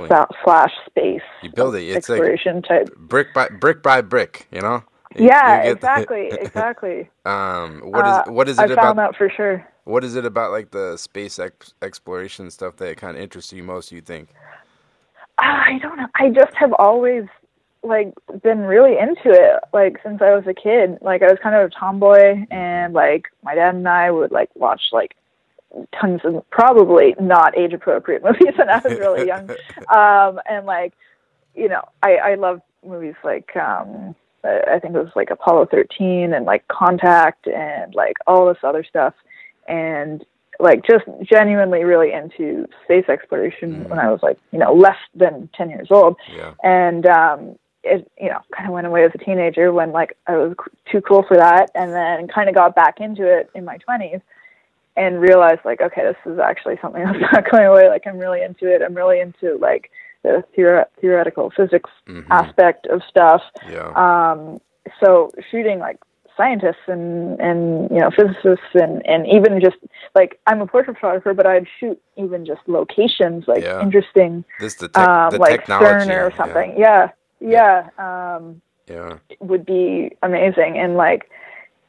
slash 0.43 0.71
space 0.85 1.21
You 1.41 1.49
build 1.51 1.75
it. 1.75 1.83
It's 1.83 2.09
like 2.09 2.19
exploration 2.19 2.61
type 2.61 2.89
brick 2.97 3.33
by 3.33 3.47
brick 3.49 3.81
by 3.81 4.01
brick. 4.01 4.47
You 4.51 4.61
know. 4.61 4.83
You- 5.15 5.25
yeah 5.27 5.57
you 5.57 5.63
get 5.63 5.63
the- 5.63 5.71
exactly 5.77 6.27
exactly 6.41 7.09
um. 7.25 7.81
What 7.85 8.05
is 8.07 8.17
Uh, 8.17 8.23
what 8.27 8.49
is 8.49 8.57
i 8.59 8.65
it 8.65 8.69
found 8.75 8.97
about? 8.97 9.11
that 9.11 9.15
for 9.15 9.29
sure 9.29 9.65
What 9.85 10.03
is 10.03 10.15
it 10.15 10.25
about 10.25 10.51
like 10.51 10.71
the 10.71 10.97
space 10.97 11.37
ex- 11.39 11.73
exploration 11.81 12.49
stuff 12.51 12.77
that 12.77 12.97
kind 12.97 13.15
of 13.17 13.21
interests 13.23 13.53
you 13.53 13.63
most? 13.63 13.91
You 13.91 14.01
think? 14.01 14.29
Ah, 15.39 15.63
i 15.67 15.79
don't 15.79 15.97
know 15.97 16.07
i 16.15 16.29
just 16.29 16.53
have 16.55 16.73
always 16.79 17.25
like 17.83 18.13
been 18.43 18.59
really 18.59 18.97
into 18.97 19.29
it 19.29 19.59
like 19.73 19.97
since 20.03 20.21
i 20.21 20.33
was 20.33 20.45
a 20.47 20.53
kid 20.53 20.97
like 21.01 21.21
i 21.21 21.27
was 21.27 21.37
kind 21.43 21.55
of 21.55 21.69
a 21.69 21.69
tomboy 21.79 22.45
and 22.49 22.93
like 22.93 23.23
my 23.43 23.55
dad 23.55 23.75
and 23.75 23.87
i 23.87 24.09
would 24.09 24.31
like 24.31 24.49
watch 24.55 24.81
like 24.93 25.15
tons 25.99 26.21
of 26.23 26.43
probably 26.51 27.15
not 27.19 27.57
age 27.57 27.73
appropriate 27.73 28.23
movies 28.27 28.53
when 28.57 28.69
i 28.69 28.79
was 28.83 28.97
really 28.99 29.27
young 29.27 29.49
um 29.95 30.39
and 30.47 30.65
like 30.65 30.93
you 31.55 31.67
know 31.67 31.81
i 32.01 32.15
i 32.15 32.35
love 32.35 32.61
movies 32.85 33.15
like 33.23 33.55
um 33.55 34.15
i 34.43 34.77
think 34.79 34.93
it 34.95 34.99
was 34.99 35.11
like 35.15 35.29
apollo 35.31 35.65
13 35.65 36.33
and 36.33 36.45
like 36.45 36.67
contact 36.67 37.47
and 37.47 37.93
like 37.95 38.17
all 38.27 38.47
this 38.47 38.57
other 38.63 38.83
stuff 38.83 39.13
and 39.67 40.25
like 40.59 40.81
just 40.85 41.05
genuinely 41.23 41.83
really 41.83 42.11
into 42.13 42.67
space 42.83 43.05
exploration 43.09 43.73
Mhm. 43.85 43.89
when 43.89 43.99
i 43.99 44.11
was 44.11 44.19
like 44.21 44.37
you 44.51 44.59
know 44.59 44.73
less 44.73 44.97
than 45.15 45.49
10 45.55 45.69
years 45.69 45.87
old 45.89 46.15
Yeah. 46.35 46.53
and 46.63 47.05
um 47.07 47.55
it 47.83 48.09
you 48.19 48.29
know 48.29 48.39
kind 48.55 48.67
of 48.67 48.73
went 48.73 48.85
away 48.87 49.03
as 49.05 49.11
a 49.15 49.17
teenager 49.17 49.71
when 49.73 49.91
like 49.91 50.15
i 50.27 50.35
was 50.37 50.55
too 50.91 51.01
cool 51.01 51.23
for 51.27 51.37
that 51.37 51.71
and 51.75 51.91
then 51.93 52.27
kind 52.27 52.47
of 52.49 52.55
got 52.55 52.75
back 52.75 52.99
into 52.99 53.25
it 53.25 53.49
in 53.55 53.65
my 53.65 53.77
20s 53.89 54.21
and 54.95 55.19
realized 55.21 55.61
like 55.65 55.81
okay 55.81 56.03
this 56.03 56.31
is 56.33 56.39
actually 56.39 56.77
something 56.81 57.03
that's 57.05 57.19
not 57.33 57.49
going 57.51 57.65
away. 57.65 57.87
Like 57.89 58.03
i'm 58.07 58.17
really 58.17 58.41
into 58.43 58.65
it. 58.73 58.81
I'm 58.81 58.93
really 58.95 59.19
into 59.19 59.57
like 59.57 59.89
the 60.23 60.43
theor- 60.57 60.85
theoretical 61.01 61.51
physics 61.55 61.89
Mhm. 62.07 62.25
aspect 62.29 62.87
of 62.87 63.01
stuff. 63.09 63.41
Yeah. 63.69 63.91
um 63.95 64.59
so 65.03 65.31
shooting 65.49 65.79
like 65.79 65.97
scientists 66.35 66.85
and 66.87 67.39
and 67.39 67.89
you 67.91 67.99
know 67.99 68.09
physicists 68.09 68.65
and 68.73 69.05
and 69.05 69.27
even 69.27 69.61
just 69.61 69.77
like 70.15 70.39
i'm 70.47 70.61
a 70.61 70.65
portrait 70.65 70.95
photographer 70.95 71.31
but 71.33 71.45
i'd 71.45 71.67
shoot 71.79 72.01
even 72.17 72.43
just 72.43 72.61
locations 72.67 73.47
like 73.47 73.61
Yeah. 73.63 73.81
interesting 73.81 74.43
This 74.59 74.73
the 74.75 74.87
tech, 74.89 75.07
um 75.07 75.31
the 75.31 75.37
like 75.37 75.59
technology. 75.59 76.09
CERN 76.09 76.25
or 76.25 76.29
yeah, 76.31 76.37
something. 76.37 76.75
Yeah. 76.77 77.09
Yeah, 77.39 77.75
um 77.99 78.61
Yeah. 78.87 79.17
would 79.41 79.65
be 79.65 80.17
amazing. 80.23 80.77
And 80.79 80.95
like 80.95 81.29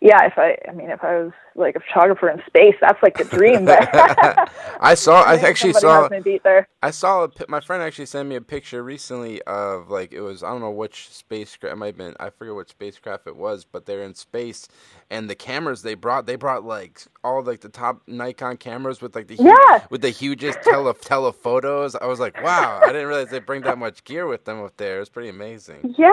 yeah 0.01 0.21
if 0.27 0.37
i 0.39 0.59
i 0.69 0.73
mean 0.73 0.91
if 0.91 1.03
i 1.03 1.13
was 1.23 1.33
like 1.57 1.77
a 1.77 1.81
photographer 1.81 2.29
in 2.29 2.41
space 2.47 2.75
that's 2.81 3.03
like 3.03 3.17
the 3.17 3.25
dream 3.25 3.65
but 3.65 3.89
I 4.81 4.95
saw. 4.95 5.23
I 5.23 5.35
actually 5.51 5.73
saw. 5.73 6.03
has 6.03 6.11
me 6.11 6.21
beat 6.21 6.43
there 6.43 6.69
I 6.83 6.91
saw 6.91 7.25
a, 7.25 7.31
my 7.49 7.61
friend 7.61 7.83
actually 7.83 8.07
sent 8.07 8.29
me 8.29 8.37
a 8.37 8.41
picture 8.41 8.83
recently 8.83 9.41
of 9.43 9.89
like 9.91 10.13
it 10.13 10.21
was 10.21 10.43
I 10.43 10.51
don't 10.51 10.61
know 10.61 10.71
which 10.71 11.09
spacecraft 11.11 11.73
it 11.73 11.77
might 11.77 11.87
have 11.87 11.97
been 11.97 12.15
I 12.21 12.31
forget 12.31 12.55
what 12.55 12.69
spacecraft 12.69 13.27
it 13.27 13.37
was 13.37 13.65
but 13.65 13.87
they're 13.87 14.03
in 14.03 14.15
space 14.15 14.69
and 15.11 15.31
the 15.31 15.35
cameras 15.35 15.83
they 15.83 15.95
brought 15.95 16.27
they 16.27 16.37
brought 16.37 16.65
like 16.65 17.03
all 17.23 17.43
like 17.43 17.61
the 17.61 17.69
top 17.69 18.03
Nikon 18.07 18.57
cameras 18.57 19.01
with 19.01 19.15
like 19.15 19.29
the 19.29 19.37
hu- 19.37 19.45
Yeah. 19.49 19.87
with 19.91 20.03
the 20.03 20.11
hugest 20.11 20.63
tele 20.63 20.93
telephotos 21.01 21.95
I 21.95 22.07
was 22.07 22.21
like 22.21 22.43
wow 22.43 22.81
I 22.83 22.89
didn't 22.89 23.07
realize 23.09 23.31
they 23.31 23.39
bring 23.41 23.63
that 23.63 23.79
much 23.79 24.05
gear 24.05 24.27
with 24.27 24.45
them 24.45 24.63
up 24.63 24.77
there 24.77 25.01
it's 25.01 25.11
pretty 25.11 25.29
amazing 25.31 25.95
Yeah, 25.97 26.13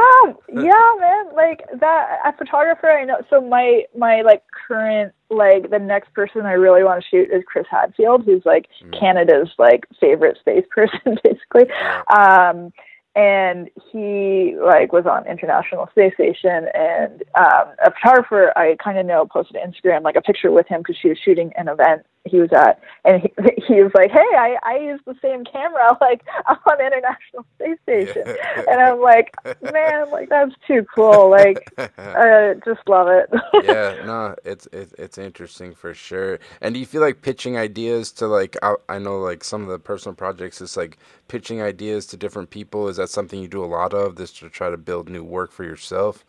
yeah, 0.50 0.94
man. 1.00 1.34
Like 1.36 1.64
that, 1.80 2.20
a 2.26 2.34
photographer 2.38 2.88
I 2.88 3.04
know. 3.06 3.22
So 3.30 3.42
my 3.42 3.84
my 3.98 4.22
like 4.22 4.44
current 4.68 5.14
like 5.32 5.70
the 5.70 5.80
next 5.80 6.14
person 6.14 6.46
I 6.46 6.54
really 6.54 6.84
want 6.84 7.02
to 7.02 7.10
shoot 7.10 7.30
is 7.32 7.44
Chris 7.48 7.66
Hadfield, 7.72 8.26
who's 8.26 8.46
like 8.46 8.68
Mm. 8.84 9.00
Canada's 9.00 9.50
like 9.58 9.86
favorite 10.00 10.38
space 10.40 10.66
person, 10.76 11.18
basically. 11.24 11.72
Um, 12.14 12.72
and 13.16 13.70
he 13.92 14.56
like 14.64 14.94
was 14.94 15.06
on 15.06 15.28
International 15.28 15.88
Space 15.92 16.14
Station, 16.14 16.68
and 16.74 17.24
um, 17.36 17.68
a 17.86 17.92
photographer 17.92 18.54
I 18.58 18.78
kind 18.82 18.98
of 18.98 19.06
know 19.06 19.26
posted 19.26 19.58
Instagram 19.58 20.04
like 20.04 20.16
a 20.16 20.22
picture 20.22 20.52
with 20.52 20.68
him 20.68 20.80
because 20.82 20.96
she 20.98 21.10
was 21.10 21.18
shooting 21.18 21.52
an 21.58 21.68
event 21.68 22.06
he 22.26 22.40
was 22.40 22.50
at, 22.54 22.80
and 23.04 23.22
he, 23.22 23.34
he 23.68 23.82
was 23.82 23.92
like, 23.96 24.12
"Hey, 24.12 24.20
I 24.20 24.58
I 24.64 24.78
use 24.78 25.00
the 25.06 25.16
same 25.22 25.44
camera 25.44 25.98
like 26.02 26.22
on 26.48 26.80
International 26.80 27.46
Space 27.56 27.78
Station," 27.84 28.36
and 28.70 28.82
I'm 28.82 29.02
like, 29.02 29.34
"Man, 29.62 30.10
like 30.12 30.30
that's 30.30 30.54
too 30.68 30.86
cool! 30.94 31.30
Like, 31.30 31.72
I 31.98 32.56
just 32.64 32.82
love 32.88 33.08
it." 33.08 33.30
yeah, 33.64 34.06
no, 34.06 34.36
it's 34.46 34.68
it's 34.72 34.94
it's 34.98 35.18
interesting 35.18 35.74
for 35.74 35.94
sure. 35.94 36.40
And 36.62 36.74
do 36.74 36.80
you 36.80 36.86
feel 36.86 37.02
like 37.02 37.22
pitching 37.22 37.58
ideas 37.58 38.12
to 38.14 38.28
like 38.28 38.56
I, 38.62 38.76
I 38.88 39.00
know 39.00 39.20
like 39.20 39.44
some 39.44 39.64
of 39.64 39.70
the 39.70 39.80
personal 39.80 40.16
projects 40.16 40.62
is 40.62 40.78
like 40.78 40.98
pitching 41.28 41.62
ideas 41.62 42.06
to 42.08 42.18
different 42.18 42.50
people. 42.50 42.88
Is 42.88 42.98
that 42.98 43.10
something 43.10 43.42
you 43.42 43.48
do 43.48 43.64
a 43.64 43.66
lot 43.66 43.94
of? 43.94 44.16
This 44.16 44.32
to 44.34 44.50
try 44.50 44.70
to 44.70 44.78
build 44.78 45.10
new 45.10 45.24
work 45.24 45.52
for 45.52 45.64
yourself? 45.64 46.24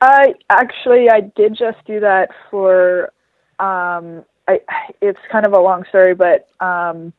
I 0.00 0.34
actually 0.48 1.10
I 1.10 1.20
did 1.36 1.54
just 1.54 1.84
do 1.86 2.00
that 2.00 2.30
for 2.50 3.12
um 3.58 4.24
I 4.48 4.60
it's 5.00 5.18
kind 5.30 5.46
of 5.46 5.52
a 5.52 5.60
long 5.60 5.84
story 5.88 6.14
but 6.14 6.48
um 6.60 7.12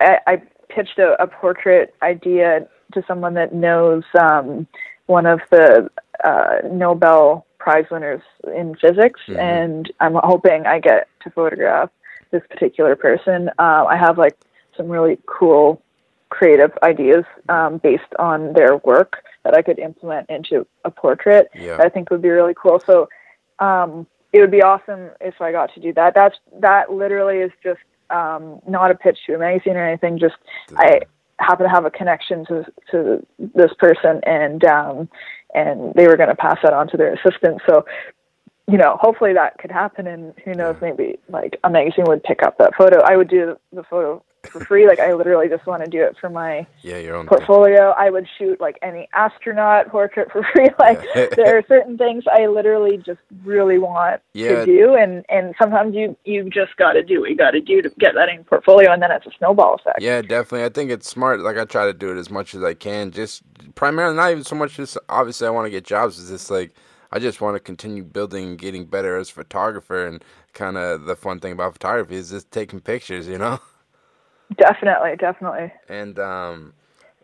I, 0.00 0.18
I 0.26 0.42
pitched 0.68 0.98
a, 0.98 1.20
a 1.22 1.26
portrait 1.26 1.94
idea 2.02 2.66
to 2.94 3.02
someone 3.06 3.34
that 3.34 3.54
knows 3.54 4.04
um 4.18 4.66
one 5.06 5.26
of 5.26 5.40
the 5.50 5.90
uh 6.24 6.56
Nobel 6.70 7.46
Prize 7.58 7.86
winners 7.90 8.22
in 8.54 8.74
physics 8.76 9.20
Mhm. 9.28 9.38
and 9.38 9.92
I'm 10.00 10.14
hoping 10.22 10.66
I 10.66 10.80
get 10.80 11.08
to 11.22 11.30
photograph 11.30 11.90
this 12.32 12.42
particular 12.50 12.96
person. 12.96 13.50
Uh, 13.58 13.84
I 13.88 13.96
have 13.96 14.18
like 14.18 14.36
some 14.76 14.88
really 14.88 15.18
cool 15.26 15.80
creative 16.30 16.72
ideas 16.82 17.24
um, 17.50 17.76
based 17.78 18.12
on 18.18 18.54
their 18.54 18.78
work 18.78 19.22
that 19.44 19.54
I 19.54 19.60
could 19.62 19.78
implement 19.78 20.30
into 20.30 20.66
a 20.84 20.90
portrait 20.90 21.50
Yeah. 21.54 21.76
that 21.76 21.86
I 21.86 21.88
think 21.90 22.10
would 22.10 22.22
be 22.22 22.30
really 22.30 22.54
cool. 22.54 22.80
So 22.80 23.08
um, 23.58 24.06
it 24.32 24.40
would 24.40 24.50
be 24.50 24.62
awesome 24.62 25.10
if 25.20 25.40
I 25.40 25.52
got 25.52 25.72
to 25.74 25.80
do 25.80 25.92
that. 25.94 26.14
That's 26.14 26.36
that 26.60 26.92
literally 26.92 27.38
is 27.38 27.52
just 27.62 27.80
um, 28.10 28.60
not 28.66 28.90
a 28.90 28.94
pitch 28.94 29.18
to 29.26 29.34
a 29.34 29.38
magazine 29.38 29.76
or 29.76 29.86
anything. 29.86 30.18
Just 30.18 30.36
I 30.76 31.00
happen 31.38 31.64
to 31.64 31.70
have 31.70 31.84
a 31.84 31.90
connection 31.90 32.44
to 32.46 32.64
to 32.90 33.26
this 33.38 33.72
person, 33.78 34.20
and 34.24 34.64
um, 34.64 35.08
and 35.54 35.92
they 35.94 36.06
were 36.06 36.16
going 36.16 36.30
to 36.30 36.34
pass 36.34 36.58
that 36.62 36.72
on 36.72 36.88
to 36.88 36.96
their 36.96 37.14
assistant. 37.14 37.60
So 37.66 37.84
you 38.68 38.78
know, 38.78 38.96
hopefully 39.00 39.32
that 39.34 39.58
could 39.58 39.72
happen, 39.72 40.06
and 40.06 40.34
who 40.44 40.52
knows, 40.54 40.76
maybe 40.80 41.18
like 41.28 41.58
a 41.64 41.70
magazine 41.70 42.04
would 42.06 42.22
pick 42.22 42.42
up 42.42 42.58
that 42.58 42.74
photo. 42.76 43.00
I 43.00 43.16
would 43.16 43.28
do 43.28 43.56
the 43.72 43.82
photo 43.82 44.22
for 44.50 44.64
free. 44.64 44.86
Like 44.86 45.00
I 45.00 45.12
literally 45.12 45.48
just 45.48 45.66
want 45.66 45.84
to 45.84 45.90
do 45.90 46.02
it 46.02 46.16
for 46.20 46.30
my 46.30 46.66
yeah 46.82 46.98
your 46.98 47.16
own 47.16 47.26
portfolio. 47.26 47.92
Thing. 47.92 47.94
I 47.98 48.10
would 48.10 48.26
shoot 48.38 48.60
like 48.60 48.78
any 48.82 49.08
astronaut 49.12 49.88
portrait 49.88 50.30
for 50.30 50.46
free. 50.54 50.68
Like 50.78 51.02
yeah. 51.14 51.26
there 51.36 51.58
are 51.58 51.64
certain 51.66 51.98
things 51.98 52.24
I 52.30 52.46
literally 52.46 52.98
just 52.98 53.20
really 53.44 53.78
want 53.78 54.20
yeah. 54.32 54.64
to 54.64 54.66
do, 54.66 54.94
and 54.94 55.24
and 55.28 55.54
sometimes 55.60 55.94
you 55.94 56.16
you 56.24 56.48
just 56.48 56.76
got 56.76 56.92
to 56.92 57.02
do 57.02 57.20
what 57.20 57.30
you 57.30 57.36
got 57.36 57.52
to 57.52 57.60
do 57.60 57.82
to 57.82 57.88
get 57.98 58.14
that 58.14 58.28
in 58.28 58.36
your 58.36 58.44
portfolio, 58.44 58.92
and 58.92 59.02
then 59.02 59.10
it's 59.10 59.26
a 59.26 59.30
snowball 59.38 59.74
effect. 59.74 60.00
Yeah, 60.00 60.22
definitely. 60.22 60.64
I 60.64 60.68
think 60.68 60.90
it's 60.90 61.08
smart. 61.08 61.40
Like 61.40 61.58
I 61.58 61.64
try 61.64 61.86
to 61.86 61.92
do 61.92 62.12
it 62.12 62.18
as 62.18 62.30
much 62.30 62.54
as 62.54 62.62
I 62.62 62.74
can. 62.74 63.10
Just 63.10 63.42
primarily, 63.74 64.16
not 64.16 64.30
even 64.30 64.44
so 64.44 64.56
much. 64.56 64.76
Just 64.76 64.98
obviously, 65.08 65.46
I 65.46 65.50
want 65.50 65.66
to 65.66 65.70
get 65.70 65.84
jobs. 65.84 66.18
It's 66.20 66.30
just 66.30 66.50
like. 66.50 66.72
I 67.12 67.18
just 67.18 67.40
want 67.40 67.56
to 67.56 67.60
continue 67.60 68.02
building 68.02 68.48
and 68.48 68.58
getting 68.58 68.86
better 68.86 69.16
as 69.18 69.30
a 69.30 69.34
photographer 69.34 70.06
and 70.06 70.24
kind 70.54 70.78
of 70.78 71.04
the 71.04 71.14
fun 71.14 71.40
thing 71.40 71.52
about 71.52 71.74
photography 71.74 72.16
is 72.16 72.30
just 72.30 72.50
taking 72.50 72.80
pictures, 72.80 73.28
you 73.28 73.38
know? 73.38 73.60
Definitely, 74.56 75.16
definitely. 75.16 75.72
And 75.88 76.18
um, 76.18 76.72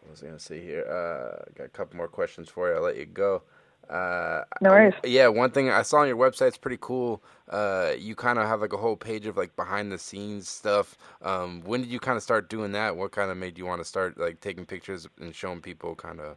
what 0.00 0.10
was 0.10 0.22
I 0.22 0.26
gonna 0.26 0.38
say 0.38 0.60
here? 0.60 0.84
Uh, 0.84 1.44
got 1.56 1.64
a 1.64 1.68
couple 1.70 1.96
more 1.96 2.08
questions 2.08 2.48
for 2.48 2.68
you. 2.68 2.76
I'll 2.76 2.82
let 2.82 2.96
you 2.96 3.06
go. 3.06 3.42
Uh, 3.88 4.44
no 4.60 4.70
worries. 4.70 4.94
I, 5.02 5.06
yeah, 5.06 5.28
one 5.28 5.50
thing 5.50 5.70
I 5.70 5.82
saw 5.82 5.98
on 5.98 6.08
your 6.08 6.16
website 6.16 6.48
is 6.48 6.58
pretty 6.58 6.78
cool. 6.80 7.22
Uh, 7.48 7.92
you 7.98 8.14
kind 8.14 8.38
of 8.38 8.46
have 8.46 8.60
like 8.60 8.72
a 8.74 8.76
whole 8.76 8.96
page 8.96 9.26
of 9.26 9.36
like 9.36 9.56
behind 9.56 9.90
the 9.90 9.98
scenes 9.98 10.48
stuff. 10.48 10.96
Um, 11.22 11.62
when 11.64 11.80
did 11.80 11.90
you 11.90 11.98
kind 11.98 12.16
of 12.16 12.22
start 12.22 12.50
doing 12.50 12.72
that? 12.72 12.96
What 12.96 13.12
kind 13.12 13.30
of 13.30 13.36
made 13.36 13.56
you 13.56 13.64
want 13.64 13.80
to 13.80 13.86
start 13.86 14.18
like 14.18 14.40
taking 14.40 14.66
pictures 14.66 15.08
and 15.20 15.34
showing 15.34 15.60
people 15.62 15.94
kind 15.94 16.20
of 16.20 16.36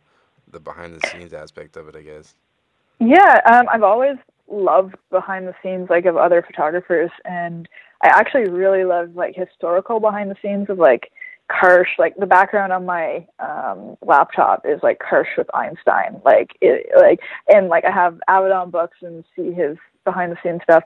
the 0.49 0.59
behind 0.59 0.95
the 0.95 1.07
scenes 1.07 1.33
aspect 1.33 1.75
of 1.75 1.89
it? 1.89 1.95
I 1.95 2.01
guess. 2.01 2.35
Yeah, 3.01 3.41
um, 3.51 3.67
I've 3.67 3.81
always 3.81 4.17
loved 4.47 4.95
behind 5.09 5.47
the 5.47 5.55
scenes 5.63 5.89
like 5.89 6.05
of 6.05 6.17
other 6.17 6.43
photographers 6.45 7.09
and 7.25 7.67
I 8.03 8.09
actually 8.09 8.49
really 8.49 8.83
love 8.83 9.15
like 9.15 9.35
historical 9.35 9.99
behind 9.99 10.29
the 10.29 10.35
scenes 10.39 10.69
of 10.69 10.77
like 10.77 11.11
Karsh, 11.49 11.87
like 11.97 12.15
the 12.17 12.27
background 12.27 12.71
on 12.71 12.85
my 12.85 13.25
um 13.39 13.97
laptop 14.05 14.65
is 14.65 14.79
like 14.83 14.99
Karsh 14.99 15.35
with 15.35 15.47
Einstein. 15.55 16.21
Like 16.23 16.51
it 16.61 16.91
like 16.95 17.19
and 17.47 17.69
like 17.69 17.85
I 17.85 17.91
have 17.91 18.19
Avedon 18.29 18.69
books 18.69 18.97
and 19.01 19.23
see 19.35 19.51
his 19.51 19.77
behind 20.05 20.31
the 20.31 20.37
scenes 20.43 20.61
stuff. 20.63 20.83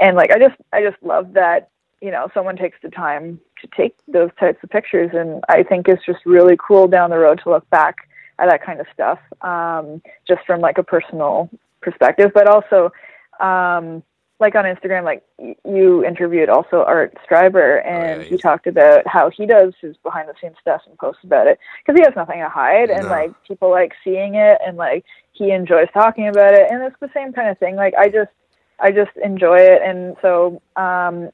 And 0.00 0.16
like 0.16 0.30
I 0.32 0.38
just 0.38 0.56
I 0.72 0.82
just 0.82 1.02
love 1.02 1.34
that, 1.34 1.68
you 2.00 2.10
know, 2.10 2.28
someone 2.32 2.56
takes 2.56 2.78
the 2.82 2.88
time 2.88 3.40
to 3.60 3.68
take 3.76 3.94
those 4.08 4.30
types 4.40 4.58
of 4.62 4.70
pictures 4.70 5.10
and 5.12 5.44
I 5.50 5.64
think 5.64 5.86
it's 5.86 6.04
just 6.06 6.24
really 6.24 6.56
cool 6.56 6.88
down 6.88 7.10
the 7.10 7.18
road 7.18 7.40
to 7.44 7.50
look 7.50 7.68
back 7.68 8.08
that 8.46 8.64
kind 8.64 8.80
of 8.80 8.86
stuff. 8.92 9.18
Um 9.42 10.02
just 10.26 10.44
from 10.46 10.60
like 10.60 10.78
a 10.78 10.82
personal 10.82 11.50
perspective, 11.80 12.30
but 12.34 12.46
also 12.46 12.92
um 13.40 14.02
like 14.40 14.54
on 14.54 14.64
Instagram, 14.64 15.04
like 15.04 15.24
you 15.64 16.04
interviewed 16.04 16.48
also 16.48 16.84
Art 16.84 17.16
Streiber, 17.28 17.84
and 17.84 18.20
oh, 18.20 18.22
yeah, 18.22 18.28
he 18.28 18.38
talked 18.38 18.66
about 18.66 19.06
how 19.06 19.30
he 19.30 19.46
does 19.46 19.74
his 19.80 19.96
behind 19.98 20.28
the 20.28 20.34
scenes 20.40 20.56
stuff 20.60 20.82
and 20.86 20.96
posts 20.96 21.24
about 21.24 21.48
it 21.48 21.58
because 21.84 21.98
he 21.98 22.04
has 22.04 22.14
nothing 22.14 22.40
to 22.40 22.48
hide, 22.48 22.90
and 22.90 23.04
no. 23.04 23.10
like 23.10 23.32
people 23.46 23.70
like 23.70 23.92
seeing 24.04 24.36
it, 24.36 24.58
and 24.64 24.76
like 24.76 25.04
he 25.32 25.50
enjoys 25.50 25.88
talking 25.92 26.28
about 26.28 26.54
it, 26.54 26.70
and 26.70 26.82
it's 26.82 26.96
the 27.00 27.10
same 27.12 27.32
kind 27.32 27.48
of 27.48 27.58
thing. 27.58 27.74
Like 27.74 27.94
I 27.94 28.08
just, 28.08 28.30
I 28.78 28.92
just 28.92 29.16
enjoy 29.22 29.58
it, 29.58 29.82
and 29.82 30.16
so, 30.22 30.62
um, 30.76 31.30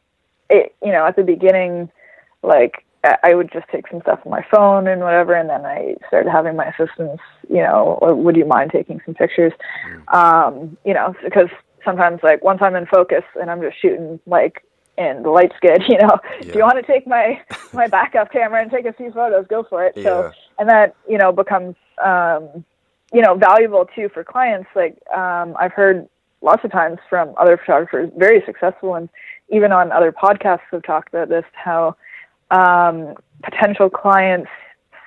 it 0.48 0.74
you 0.82 0.92
know 0.92 1.04
at 1.06 1.16
the 1.16 1.24
beginning, 1.24 1.90
like 2.42 2.86
I 3.22 3.34
would 3.34 3.52
just 3.52 3.66
take 3.68 3.88
some 3.88 4.00
stuff 4.00 4.20
on 4.24 4.30
my 4.30 4.44
phone 4.50 4.86
and 4.86 5.02
whatever, 5.02 5.34
and 5.34 5.50
then 5.50 5.64
I 5.66 5.96
started 6.08 6.30
having 6.30 6.56
my 6.56 6.66
assistants, 6.66 7.22
you 7.48 7.62
know, 7.62 7.98
would 8.00 8.36
you 8.36 8.46
mind 8.46 8.70
taking 8.72 9.00
some 9.04 9.14
pictures? 9.14 9.52
Um, 10.08 10.76
you 10.84 10.94
know, 10.94 11.14
because 11.22 11.48
sometimes 11.84 12.20
like 12.22 12.42
once 12.42 12.60
I'm 12.62 12.74
in 12.74 12.86
focus 12.86 13.24
and 13.40 13.50
I'm 13.50 13.60
just 13.60 13.80
shooting 13.80 14.20
like 14.26 14.64
and 14.96 15.24
the 15.24 15.30
light's 15.30 15.56
good, 15.60 15.82
you 15.88 15.98
know, 15.98 16.18
yeah. 16.40 16.52
do 16.52 16.58
you 16.58 16.64
want 16.64 16.76
to 16.76 16.92
take 16.92 17.06
my 17.06 17.40
my 17.72 17.86
backup 17.86 18.32
camera 18.32 18.62
and 18.62 18.70
take 18.70 18.86
a 18.86 18.92
few 18.92 19.12
photos? 19.12 19.46
Go 19.48 19.64
for 19.64 19.84
it. 19.84 19.96
Yeah. 19.96 20.04
So 20.04 20.32
and 20.58 20.68
that 20.68 20.94
you 21.08 21.18
know 21.18 21.32
becomes 21.32 21.76
um, 22.04 22.64
you 23.12 23.20
know 23.20 23.34
valuable 23.34 23.86
too 23.94 24.08
for 24.12 24.24
clients. 24.24 24.68
Like 24.74 24.96
um, 25.14 25.54
I've 25.58 25.72
heard 25.72 26.08
lots 26.40 26.64
of 26.64 26.70
times 26.70 26.98
from 27.08 27.34
other 27.38 27.56
photographers, 27.56 28.10
very 28.16 28.42
successful, 28.46 28.94
and 28.94 29.08
even 29.48 29.72
on 29.72 29.92
other 29.92 30.12
podcasts 30.12 30.60
have 30.70 30.82
talked 30.82 31.08
about 31.08 31.28
this 31.28 31.44
how 31.52 31.96
um, 32.50 33.14
potential 33.42 33.90
clients 33.90 34.50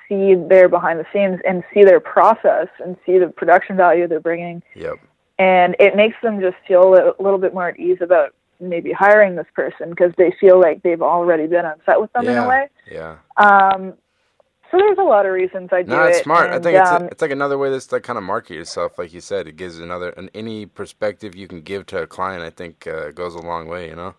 see 0.08 0.34
their 0.48 0.68
behind 0.68 0.98
the 0.98 1.06
scenes 1.12 1.38
and 1.46 1.62
see 1.74 1.84
their 1.84 2.00
process 2.00 2.68
and 2.82 2.96
see 3.04 3.18
the 3.18 3.28
production 3.28 3.76
value 3.76 4.08
they're 4.08 4.20
bringing. 4.20 4.62
Yep 4.74 4.98
and 5.38 5.76
it 5.78 5.94
makes 5.94 6.16
them 6.22 6.40
just 6.40 6.56
feel 6.66 6.94
a 6.94 7.22
little 7.22 7.38
bit 7.38 7.54
more 7.54 7.68
at 7.68 7.78
ease 7.78 7.98
about 8.00 8.34
maybe 8.60 8.92
hiring 8.92 9.36
this 9.36 9.46
person 9.54 9.90
because 9.90 10.12
they 10.18 10.34
feel 10.40 10.60
like 10.60 10.82
they've 10.82 11.02
already 11.02 11.46
been 11.46 11.64
on 11.64 11.76
set 11.86 12.00
with 12.00 12.12
them 12.12 12.24
yeah, 12.24 12.32
in 12.32 12.38
a 12.38 12.48
way. 12.48 12.68
Yeah. 12.90 13.16
Um, 13.36 13.94
so 14.70 14.76
there's 14.76 14.98
a 14.98 15.02
lot 15.02 15.26
of 15.26 15.32
reasons 15.32 15.68
I 15.72 15.82
do 15.82 15.92
no, 15.92 16.02
it's 16.04 16.18
it. 16.18 16.24
smart. 16.24 16.46
And, 16.46 16.54
I 16.54 16.58
think 16.58 16.78
it's, 16.78 16.90
um, 16.90 17.04
a, 17.04 17.06
it's 17.06 17.22
like 17.22 17.30
another 17.30 17.56
way 17.56 17.70
to 17.70 17.88
like 17.92 18.02
kind 18.02 18.18
of 18.18 18.24
market 18.24 18.54
yourself, 18.54 18.98
like 18.98 19.14
you 19.14 19.20
said. 19.20 19.46
It 19.46 19.56
gives 19.56 19.78
another 19.78 20.10
an, 20.10 20.28
any 20.34 20.66
perspective 20.66 21.36
you 21.36 21.46
can 21.46 21.62
give 21.62 21.86
to 21.86 22.02
a 22.02 22.06
client. 22.06 22.42
I 22.42 22.50
think 22.50 22.86
uh, 22.86 23.12
goes 23.12 23.34
a 23.34 23.40
long 23.40 23.68
way. 23.68 23.88
You 23.88 23.96
know. 23.96 24.14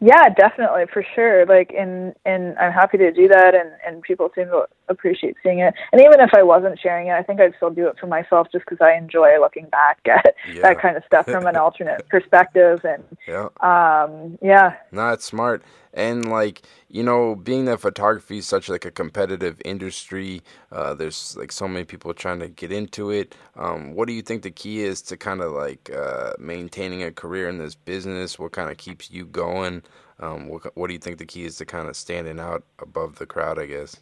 Yeah, 0.00 0.28
definitely, 0.28 0.84
for 0.92 1.04
sure. 1.14 1.44
Like, 1.44 1.72
and 1.76 2.14
and 2.24 2.56
I'm 2.58 2.72
happy 2.72 2.98
to 2.98 3.10
do 3.10 3.26
that, 3.28 3.54
and 3.54 3.70
and 3.84 4.00
people 4.00 4.30
seem 4.34 4.46
to 4.46 4.66
appreciate 4.88 5.34
seeing 5.42 5.58
it. 5.58 5.74
And 5.92 6.00
even 6.00 6.20
if 6.20 6.30
I 6.34 6.44
wasn't 6.44 6.78
sharing 6.78 7.08
it, 7.08 7.12
I 7.12 7.22
think 7.24 7.40
I'd 7.40 7.54
still 7.56 7.70
do 7.70 7.88
it 7.88 7.98
for 7.98 8.06
myself, 8.06 8.46
just 8.52 8.64
because 8.64 8.78
I 8.80 8.96
enjoy 8.96 9.40
looking 9.40 9.66
back 9.66 9.98
at 10.06 10.34
yeah. 10.52 10.62
that 10.62 10.80
kind 10.80 10.96
of 10.96 11.02
stuff 11.04 11.26
from 11.26 11.46
an 11.46 11.56
alternate 11.56 12.08
perspective. 12.08 12.84
And 12.84 13.02
yeah, 13.26 13.48
um, 13.60 14.38
yeah. 14.40 14.76
No, 14.92 15.08
it's 15.08 15.24
smart. 15.24 15.64
And 15.98 16.30
like 16.30 16.62
you 16.88 17.02
know, 17.02 17.34
being 17.36 17.66
that 17.66 17.80
photography 17.80 18.38
is 18.38 18.46
such 18.46 18.68
like 18.68 18.86
a 18.86 18.90
competitive 18.92 19.60
industry, 19.64 20.42
uh, 20.72 20.94
there's 20.94 21.36
like 21.36 21.52
so 21.52 21.68
many 21.68 21.84
people 21.84 22.14
trying 22.14 22.40
to 22.40 22.48
get 22.48 22.72
into 22.72 23.10
it. 23.10 23.34
Um, 23.56 23.94
what 23.94 24.08
do 24.08 24.14
you 24.14 24.22
think 24.22 24.42
the 24.42 24.50
key 24.52 24.84
is 24.84 25.02
to 25.02 25.16
kind 25.18 25.42
of 25.42 25.52
like 25.52 25.90
uh, 25.94 26.32
maintaining 26.38 27.02
a 27.02 27.12
career 27.12 27.48
in 27.48 27.58
this 27.58 27.74
business? 27.74 28.38
What 28.38 28.52
kind 28.52 28.70
of 28.70 28.78
keeps 28.78 29.10
you 29.10 29.26
going? 29.26 29.82
Um, 30.20 30.48
what 30.48 30.76
What 30.76 30.88
do 30.88 30.94
you 30.94 31.00
think 31.00 31.18
the 31.18 31.26
key 31.26 31.44
is 31.44 31.56
to 31.58 31.66
kind 31.66 31.88
of 31.88 31.96
standing 31.96 32.40
out 32.40 32.64
above 32.80 33.16
the 33.16 33.26
crowd? 33.26 33.58
I 33.58 33.66
guess. 33.66 33.96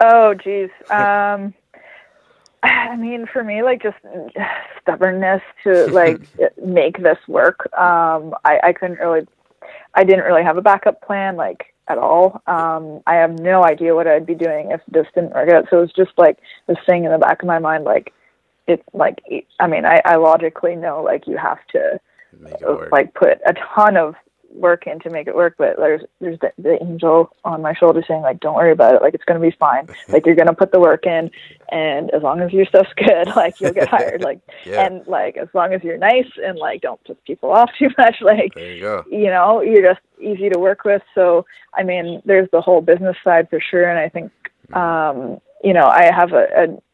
Oh, 0.00 0.34
geez. 0.34 0.70
Um, 0.90 1.54
I 2.62 2.96
mean, 2.96 3.26
for 3.32 3.44
me, 3.44 3.62
like 3.62 3.82
just 3.82 3.98
stubbornness 4.82 5.42
to 5.64 5.86
like 5.88 6.22
make 6.64 7.02
this 7.02 7.18
work. 7.28 7.72
Um, 7.78 8.34
I, 8.44 8.60
I 8.64 8.72
couldn't 8.72 8.98
really 8.98 9.26
I 9.94 10.04
didn't 10.04 10.24
really 10.24 10.44
have 10.44 10.56
a 10.56 10.62
backup 10.62 11.02
plan 11.02 11.36
like 11.36 11.74
at 11.88 11.98
all. 11.98 12.40
Um, 12.46 13.00
I 13.06 13.16
have 13.16 13.38
no 13.38 13.64
idea 13.64 13.94
what 13.94 14.06
I'd 14.06 14.26
be 14.26 14.34
doing 14.34 14.70
if 14.70 14.80
this 14.88 15.06
didn't 15.14 15.34
work 15.34 15.50
out. 15.50 15.66
So 15.70 15.78
it 15.78 15.82
was 15.82 15.92
just 15.92 16.12
like 16.16 16.38
this 16.66 16.78
thing 16.86 17.04
in 17.04 17.12
the 17.12 17.18
back 17.18 17.42
of 17.42 17.48
my 17.48 17.58
mind, 17.58 17.84
like 17.84 18.12
it, 18.66 18.82
like 18.92 19.18
I 19.58 19.66
mean, 19.66 19.84
I, 19.84 20.00
I 20.04 20.16
logically 20.16 20.76
know 20.76 21.02
like 21.02 21.26
you 21.26 21.36
have 21.36 21.58
to 21.72 22.00
like 22.92 23.12
put 23.14 23.40
a 23.46 23.54
ton 23.74 23.96
of 23.96 24.14
work 24.52 24.86
in 24.86 24.98
to 25.00 25.10
make 25.10 25.28
it 25.28 25.34
work 25.34 25.54
but 25.58 25.76
there's 25.76 26.02
there's 26.20 26.38
the, 26.40 26.52
the 26.58 26.82
angel 26.82 27.30
on 27.44 27.62
my 27.62 27.72
shoulder 27.74 28.02
saying 28.06 28.22
like 28.22 28.40
don't 28.40 28.54
worry 28.54 28.72
about 28.72 28.94
it 28.94 29.02
like 29.02 29.14
it's 29.14 29.24
going 29.24 29.40
to 29.40 29.46
be 29.46 29.54
fine 29.58 29.86
like 30.08 30.26
you're 30.26 30.34
going 30.34 30.48
to 30.48 30.54
put 30.54 30.72
the 30.72 30.80
work 30.80 31.06
in 31.06 31.30
and 31.70 32.10
as 32.10 32.22
long 32.22 32.40
as 32.40 32.52
your 32.52 32.66
stuff's 32.66 32.92
good 32.96 33.26
like 33.36 33.60
you'll 33.60 33.72
get 33.72 33.88
hired 33.88 34.22
like 34.24 34.40
yeah. 34.64 34.86
and 34.86 35.06
like 35.06 35.36
as 35.36 35.48
long 35.54 35.72
as 35.72 35.82
you're 35.82 35.98
nice 35.98 36.30
and 36.44 36.58
like 36.58 36.80
don't 36.80 37.02
piss 37.04 37.16
people 37.26 37.50
off 37.50 37.70
too 37.78 37.88
much 37.96 38.16
like 38.20 38.52
there 38.54 38.72
you, 38.72 38.80
go. 38.80 39.04
you 39.10 39.26
know 39.26 39.60
you're 39.60 39.82
just 39.82 40.00
easy 40.20 40.48
to 40.48 40.58
work 40.58 40.84
with 40.84 41.02
so 41.14 41.46
i 41.74 41.82
mean 41.82 42.20
there's 42.24 42.48
the 42.52 42.60
whole 42.60 42.80
business 42.80 43.16
side 43.22 43.48
for 43.48 43.60
sure 43.60 43.88
and 43.88 43.98
i 43.98 44.08
think 44.08 44.32
um 44.74 45.40
you 45.62 45.72
know 45.72 45.86
i 45.86 46.10
have 46.12 46.32
a, 46.32 46.46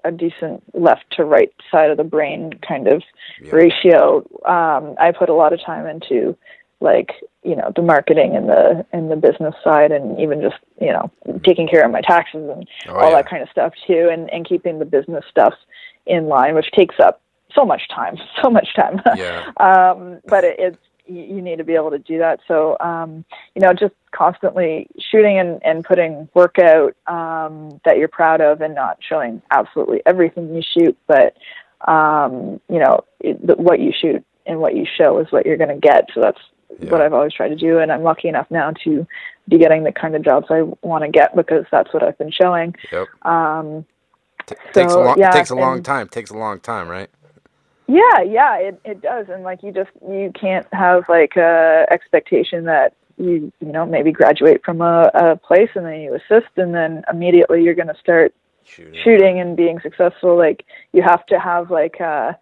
a, 0.04 0.08
a 0.08 0.12
decent 0.12 0.62
left 0.74 1.04
to 1.10 1.24
right 1.24 1.52
side 1.70 1.90
of 1.90 1.96
the 1.96 2.04
brain 2.04 2.52
kind 2.66 2.86
of 2.86 3.02
yeah. 3.42 3.50
ratio 3.50 4.18
um 4.46 4.94
i 5.00 5.10
put 5.16 5.28
a 5.28 5.34
lot 5.34 5.52
of 5.52 5.60
time 5.64 5.86
into 5.86 6.36
like 6.80 7.12
you 7.42 7.56
know 7.56 7.72
the 7.74 7.82
marketing 7.82 8.36
and 8.36 8.48
the 8.48 8.84
and 8.92 9.10
the 9.10 9.16
business 9.16 9.54
side 9.64 9.92
and 9.92 10.18
even 10.20 10.42
just 10.42 10.56
you 10.80 10.92
know 10.92 11.10
taking 11.44 11.66
care 11.68 11.84
of 11.84 11.90
my 11.90 12.00
taxes 12.02 12.48
and 12.48 12.68
oh, 12.88 12.94
all 12.94 13.10
yeah. 13.10 13.16
that 13.16 13.28
kind 13.28 13.42
of 13.42 13.48
stuff 13.48 13.72
too 13.86 14.08
and 14.12 14.30
and 14.30 14.46
keeping 14.46 14.78
the 14.78 14.84
business 14.84 15.24
stuff 15.30 15.54
in 16.06 16.26
line 16.26 16.54
which 16.54 16.70
takes 16.72 16.96
up 17.00 17.22
so 17.54 17.64
much 17.64 17.82
time 17.88 18.16
so 18.42 18.50
much 18.50 18.68
time 18.74 19.00
yeah. 19.16 19.46
um 19.56 20.20
but 20.26 20.44
it, 20.44 20.56
it's 20.58 20.78
you 21.08 21.40
need 21.40 21.56
to 21.56 21.64
be 21.64 21.74
able 21.74 21.90
to 21.90 22.00
do 22.00 22.18
that 22.18 22.40
so 22.48 22.76
um 22.80 23.24
you 23.54 23.62
know 23.62 23.72
just 23.72 23.94
constantly 24.10 24.88
shooting 24.98 25.38
and, 25.38 25.60
and 25.64 25.84
putting 25.84 26.28
work 26.34 26.58
out 26.58 26.94
um 27.06 27.80
that 27.84 27.96
you're 27.96 28.08
proud 28.08 28.40
of 28.40 28.60
and 28.60 28.74
not 28.74 28.98
showing 29.08 29.40
absolutely 29.50 30.02
everything 30.04 30.54
you 30.54 30.62
shoot 30.76 30.98
but 31.06 31.36
um 31.88 32.60
you 32.68 32.80
know 32.80 33.00
it, 33.20 33.38
what 33.58 33.78
you 33.78 33.92
shoot 33.96 34.24
and 34.46 34.60
what 34.60 34.74
you 34.74 34.84
show 34.98 35.18
is 35.18 35.26
what 35.30 35.46
you're 35.46 35.56
going 35.56 35.68
to 35.68 35.88
get 35.88 36.08
so 36.12 36.20
that's 36.20 36.40
yeah. 36.80 36.90
what 36.90 37.00
I've 37.00 37.12
always 37.12 37.32
tried 37.32 37.48
to 37.48 37.56
do, 37.56 37.78
and 37.78 37.92
I'm 37.92 38.02
lucky 38.02 38.28
enough 38.28 38.50
now 38.50 38.72
to 38.84 39.06
be 39.48 39.58
getting 39.58 39.84
the 39.84 39.92
kind 39.92 40.14
of 40.14 40.22
jobs 40.22 40.46
I 40.50 40.62
want 40.82 41.04
to 41.04 41.10
get 41.10 41.34
because 41.34 41.64
that's 41.70 41.92
what 41.92 42.02
I've 42.02 42.18
been 42.18 42.32
showing. 42.32 42.74
Yep. 42.92 43.06
Um, 43.22 43.86
T- 44.46 44.54
so, 44.72 44.80
takes 44.80 44.92
a 44.92 45.00
long, 45.00 45.18
yeah, 45.18 45.30
takes 45.30 45.50
a 45.50 45.56
long 45.56 45.82
time. 45.82 46.08
Takes 46.08 46.30
a 46.30 46.36
long 46.36 46.60
time, 46.60 46.88
right? 46.88 47.10
Yeah, 47.88 48.22
yeah, 48.22 48.56
it 48.58 48.80
it 48.84 49.00
does, 49.00 49.26
and 49.28 49.42
like 49.42 49.62
you 49.62 49.72
just 49.72 49.90
you 50.08 50.32
can't 50.38 50.66
have 50.72 51.04
like 51.08 51.36
a 51.36 51.86
expectation 51.90 52.64
that 52.64 52.94
you 53.16 53.52
you 53.60 53.72
know 53.72 53.86
maybe 53.86 54.12
graduate 54.12 54.62
from 54.64 54.80
a, 54.80 55.10
a 55.14 55.36
place 55.36 55.70
and 55.74 55.86
then 55.86 56.00
you 56.00 56.14
assist 56.14 56.50
and 56.56 56.74
then 56.74 57.02
immediately 57.10 57.62
you're 57.62 57.74
going 57.74 57.88
to 57.88 57.96
start 57.98 58.34
shooting. 58.64 59.00
shooting 59.02 59.40
and 59.40 59.56
being 59.56 59.80
successful. 59.80 60.36
Like 60.36 60.64
you 60.92 61.02
have 61.02 61.24
to 61.26 61.38
have 61.38 61.70
like 61.70 62.00
uh 62.00 62.32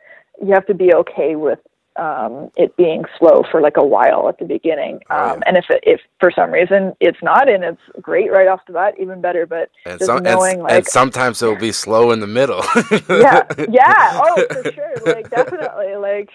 you 0.42 0.52
have 0.52 0.66
to 0.66 0.74
be 0.74 0.94
okay 0.94 1.36
with 1.36 1.60
um, 1.96 2.50
it 2.56 2.76
being 2.76 3.04
slow 3.18 3.44
for 3.50 3.60
like 3.60 3.76
a 3.76 3.84
while 3.84 4.28
at 4.28 4.38
the 4.38 4.44
beginning. 4.44 5.00
Oh, 5.10 5.30
um, 5.30 5.42
and 5.46 5.56
if 5.56 5.66
if 5.82 6.00
for 6.20 6.30
some 6.30 6.50
reason 6.50 6.94
it's 7.00 7.22
not 7.22 7.48
and 7.48 7.64
it's 7.64 7.80
great 8.00 8.30
right 8.32 8.48
off 8.48 8.60
the 8.66 8.72
bat, 8.72 8.94
even 9.00 9.20
better. 9.20 9.46
But 9.46 9.70
and 9.86 9.98
just 9.98 10.06
some, 10.06 10.22
knowing 10.22 10.54
and, 10.54 10.62
like 10.62 10.72
and 10.72 10.86
sometimes 10.86 11.42
it'll 11.42 11.56
be 11.56 11.72
slow 11.72 12.10
in 12.10 12.20
the 12.20 12.26
middle. 12.26 12.62
yeah, 13.08 13.42
yeah, 13.70 14.20
oh 14.22 14.46
for 14.50 14.72
sure, 14.72 14.94
like 15.06 15.30
definitely, 15.30 15.96
like 15.96 16.30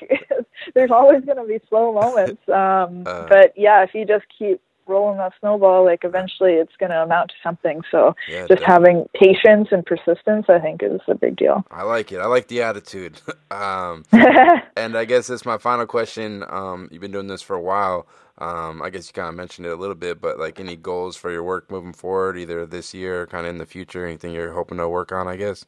there's 0.74 0.92
always 0.92 1.24
going 1.26 1.38
to 1.38 1.46
be 1.46 1.60
slow 1.68 1.94
moments. 1.94 2.42
Um, 2.50 3.04
uh, 3.06 3.28
but 3.28 3.54
yeah, 3.56 3.84
if 3.84 3.94
you 3.94 4.06
just 4.06 4.26
keep 4.38 4.62
rolling 4.90 5.18
that 5.18 5.34
snowball, 5.40 5.86
like 5.86 6.04
eventually 6.04 6.54
it's 6.54 6.76
going 6.78 6.92
to 6.92 7.02
amount 7.04 7.30
to 7.30 7.36
something. 7.44 7.82
So 7.92 8.16
yeah, 8.28 8.48
just 8.48 8.62
definitely. 8.62 8.66
having 8.66 9.10
patience 9.14 9.70
and 9.72 9.86
persistence, 9.86 10.48
I 10.50 10.60
think, 10.60 10.82
is 10.84 11.00
a 11.08 11.16
big 11.16 11.38
deal. 11.38 11.64
I 11.72 11.84
like 11.84 12.12
it. 12.12 12.20
I 12.20 12.26
like 12.26 12.48
the 12.48 12.62
attitude. 12.64 13.22
um, 13.52 14.04
and 14.12 14.98
I 14.98 15.06
guess 15.06 15.30
it's 15.30 15.46
my 15.46 15.58
final 15.58 15.86
question. 15.86 16.44
Um, 16.50 16.90
you've 16.92 17.02
been 17.02 17.12
doing 17.12 17.28
this 17.28 17.42
for 17.42 17.56
a 17.56 17.62
while. 17.62 18.08
Um, 18.40 18.82
I 18.82 18.90
guess 18.90 19.08
you 19.08 19.14
kind 19.14 19.28
of 19.28 19.36
mentioned 19.36 19.68
it 19.68 19.72
a 19.72 19.76
little 19.76 19.96
bit, 19.96 20.22
but 20.22 20.40
like 20.40 20.60
any 20.60 20.78
goals 20.78 21.18
for 21.18 21.30
your 21.30 21.44
work 21.44 21.70
moving 21.70 21.94
forward, 21.94 22.38
either 22.38 22.66
this 22.66 22.94
year 22.94 23.22
or 23.22 23.28
kind 23.28 23.46
of 23.46 23.50
in 23.50 23.58
the 23.58 23.66
future, 23.66 24.06
anything 24.06 24.32
you're 24.34 24.54
hoping 24.54 24.78
to 24.78 24.88
work 24.88 25.12
on, 25.12 25.28
I 25.28 25.36
guess? 25.36 25.66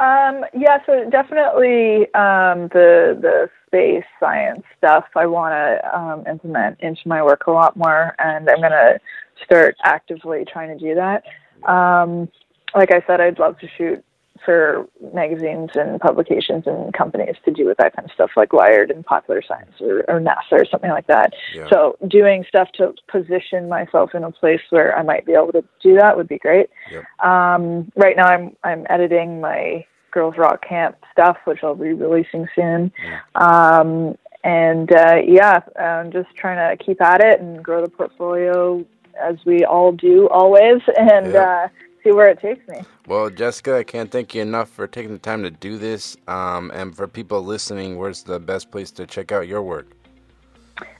Um, 0.00 0.44
yeah, 0.54 0.78
so 0.86 1.08
definitely 1.10 2.04
um, 2.14 2.68
the 2.72 3.18
the 3.20 3.50
space 3.66 4.04
science 4.18 4.62
stuff 4.78 5.04
I 5.14 5.26
want 5.26 5.52
to 5.52 5.98
um, 5.98 6.26
implement 6.26 6.80
into 6.80 7.02
my 7.06 7.22
work 7.22 7.46
a 7.46 7.50
lot 7.50 7.76
more, 7.76 8.14
and 8.18 8.48
I'm 8.48 8.60
going 8.60 8.70
to 8.70 8.98
start 9.44 9.76
actively 9.84 10.44
trying 10.50 10.76
to 10.76 10.82
do 10.82 10.94
that. 10.94 11.24
Um, 11.70 12.30
like 12.74 12.92
I 12.92 13.02
said, 13.06 13.20
I'd 13.20 13.38
love 13.38 13.58
to 13.58 13.68
shoot 13.76 14.02
for 14.44 14.86
magazines 15.12 15.68
and 15.74 16.00
publications 16.00 16.64
and 16.66 16.94
companies 16.94 17.36
to 17.44 17.50
do 17.52 17.66
with 17.66 17.76
that 17.76 17.94
kind 17.94 18.08
of 18.08 18.14
stuff, 18.14 18.30
like 18.36 18.54
Wired 18.54 18.90
and 18.90 19.04
Popular 19.04 19.42
Science 19.46 19.72
or, 19.82 19.98
or 20.08 20.18
NASA 20.18 20.52
or 20.52 20.64
something 20.70 20.90
like 20.90 21.06
that. 21.08 21.34
Yeah. 21.54 21.68
So 21.68 21.98
doing 22.08 22.44
stuff 22.48 22.68
to 22.78 22.94
position 23.10 23.68
myself 23.68 24.14
in 24.14 24.24
a 24.24 24.32
place 24.32 24.62
where 24.70 24.96
I 24.96 25.02
might 25.02 25.26
be 25.26 25.32
able 25.32 25.52
to 25.52 25.64
do 25.82 25.96
that 25.96 26.16
would 26.16 26.28
be 26.28 26.38
great. 26.38 26.70
Yep. 26.90 27.04
Um, 27.22 27.92
right 27.96 28.16
now, 28.16 28.28
I'm 28.28 28.56
I'm 28.64 28.86
editing 28.88 29.42
my 29.42 29.84
Girls 30.10 30.36
Rock 30.36 30.64
Camp 30.66 30.96
stuff, 31.12 31.36
which 31.44 31.60
I'll 31.62 31.74
be 31.74 31.92
releasing 31.92 32.48
soon. 32.54 32.92
Um, 33.34 34.16
and 34.42 34.90
uh, 34.92 35.16
yeah, 35.26 35.60
I'm 35.78 36.10
just 36.10 36.34
trying 36.34 36.76
to 36.76 36.82
keep 36.82 37.00
at 37.00 37.20
it 37.20 37.40
and 37.40 37.62
grow 37.62 37.82
the 37.82 37.90
portfolio 37.90 38.84
as 39.20 39.36
we 39.44 39.64
all 39.64 39.92
do 39.92 40.28
always, 40.28 40.80
and 40.98 41.34
uh, 41.34 41.68
see 42.02 42.12
where 42.12 42.28
it 42.28 42.40
takes 42.40 42.66
me. 42.68 42.80
Well, 43.06 43.28
Jessica, 43.30 43.76
I 43.76 43.82
can't 43.82 44.10
thank 44.10 44.34
you 44.34 44.42
enough 44.42 44.70
for 44.70 44.86
taking 44.86 45.12
the 45.12 45.18
time 45.18 45.42
to 45.42 45.50
do 45.50 45.76
this. 45.76 46.16
Um, 46.28 46.70
and 46.74 46.96
for 46.96 47.06
people 47.06 47.42
listening, 47.44 47.98
where's 47.98 48.22
the 48.22 48.40
best 48.40 48.70
place 48.70 48.90
to 48.92 49.06
check 49.06 49.32
out 49.32 49.46
your 49.46 49.62
work? 49.62 49.88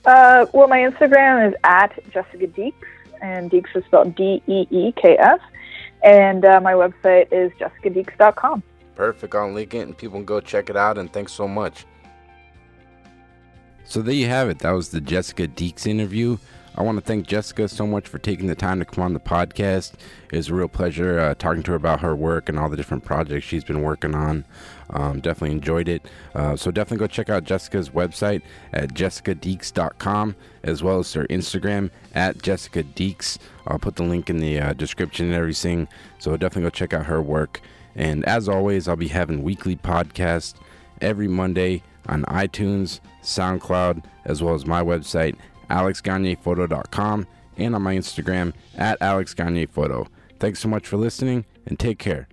Uh, 0.05 0.47
well, 0.53 0.69
my 0.69 0.79
Instagram 0.79 1.49
is 1.49 1.55
at 1.65 1.99
Jessica 2.13 2.47
Deeks, 2.47 2.75
and 3.23 3.51
Deeks 3.51 3.75
is 3.75 3.85
spelled 3.85 4.15
D 4.15 4.43
E 4.47 4.67
E 4.71 4.93
K 4.93 5.17
S. 5.19 5.41
And 6.03 6.45
uh, 6.45 6.61
my 6.61 6.73
website 6.73 7.31
is 7.31 7.53
jessicadeeks.com. 7.53 8.63
Perfect. 9.01 9.35
I'll 9.35 9.51
link 9.51 9.73
it 9.73 9.79
and 9.79 9.97
people 9.97 10.19
can 10.19 10.27
go 10.27 10.41
check 10.43 10.69
it 10.69 10.77
out. 10.77 10.99
And 10.99 11.11
thanks 11.11 11.33
so 11.33 11.49
much. 11.49 11.87
So 13.87 14.03
there 14.03 14.13
you 14.13 14.27
have 14.27 14.51
it. 14.51 14.59
That 14.59 14.73
was 14.73 14.91
the 14.91 15.01
Jessica 15.01 15.49
Deeks 15.49 15.87
interview. 15.87 16.37
I 16.77 16.83
want 16.83 16.99
to 16.99 17.01
thank 17.01 17.27
Jessica 17.27 17.67
so 17.67 17.87
much 17.87 18.07
for 18.07 18.19
taking 18.19 18.47
the 18.47 18.55
time 18.55 18.79
to 18.79 18.85
come 18.85 19.03
on 19.03 19.15
the 19.15 19.19
podcast. 19.19 19.95
It 20.31 20.37
was 20.37 20.51
a 20.51 20.55
real 20.55 20.69
pleasure 20.69 21.19
uh, 21.19 21.35
talking 21.35 21.63
to 21.63 21.71
her 21.71 21.79
about 21.79 22.01
her 22.01 22.15
work 22.15 22.51
and 22.51 22.59
all 22.59 22.69
the 22.69 22.77
different 22.77 23.03
projects 23.03 23.47
she's 23.47 23.65
been 23.65 23.81
working 23.81 24.15
on. 24.15 24.45
Um, 24.91 25.21
definitely 25.21 25.57
enjoyed 25.57 25.89
it. 25.89 26.07
Uh, 26.35 26.55
so 26.55 26.71
definitely 26.71 26.99
go 26.99 27.07
check 27.07 27.31
out 27.31 27.45
Jessica's 27.45 27.89
website 27.89 28.43
at 28.75 28.93
jessicadeeks.com 28.93 30.37
as 30.63 30.83
well 30.83 30.99
as 30.99 31.11
her 31.15 31.27
Instagram 31.29 31.89
at 32.15 32.43
Jessica 32.43 32.83
Deeks. 32.83 33.39
I'll 33.67 33.79
put 33.79 33.97
the 33.97 34.03
link 34.03 34.29
in 34.29 34.41
the 34.41 34.61
uh, 34.61 34.73
description 34.75 35.25
and 35.25 35.35
everything. 35.35 35.89
So 36.19 36.37
definitely 36.37 36.65
go 36.65 36.71
check 36.71 36.93
out 36.93 37.07
her 37.07 37.23
work. 37.23 37.63
And 38.01 38.25
as 38.25 38.49
always, 38.49 38.89
I'll 38.89 38.97
be 38.97 39.09
having 39.09 39.43
weekly 39.43 39.77
podcasts 39.77 40.55
every 41.03 41.29
Monday 41.29 41.83
on 42.09 42.23
iTunes, 42.25 43.01
SoundCloud, 43.23 44.03
as 44.25 44.43
well 44.43 44.55
as 44.55 44.65
my 44.65 44.83
website, 44.83 45.37
alexgagnephoto.com, 45.69 47.27
and 47.59 47.75
on 47.75 47.83
my 47.83 47.95
Instagram 47.95 48.55
at 48.79 48.99
alexgagnephoto. 49.01 50.07
Thanks 50.39 50.61
so 50.61 50.69
much 50.69 50.87
for 50.89 50.97
listening, 50.97 51.45
and 51.67 51.79
take 51.79 51.99
care. 51.99 52.27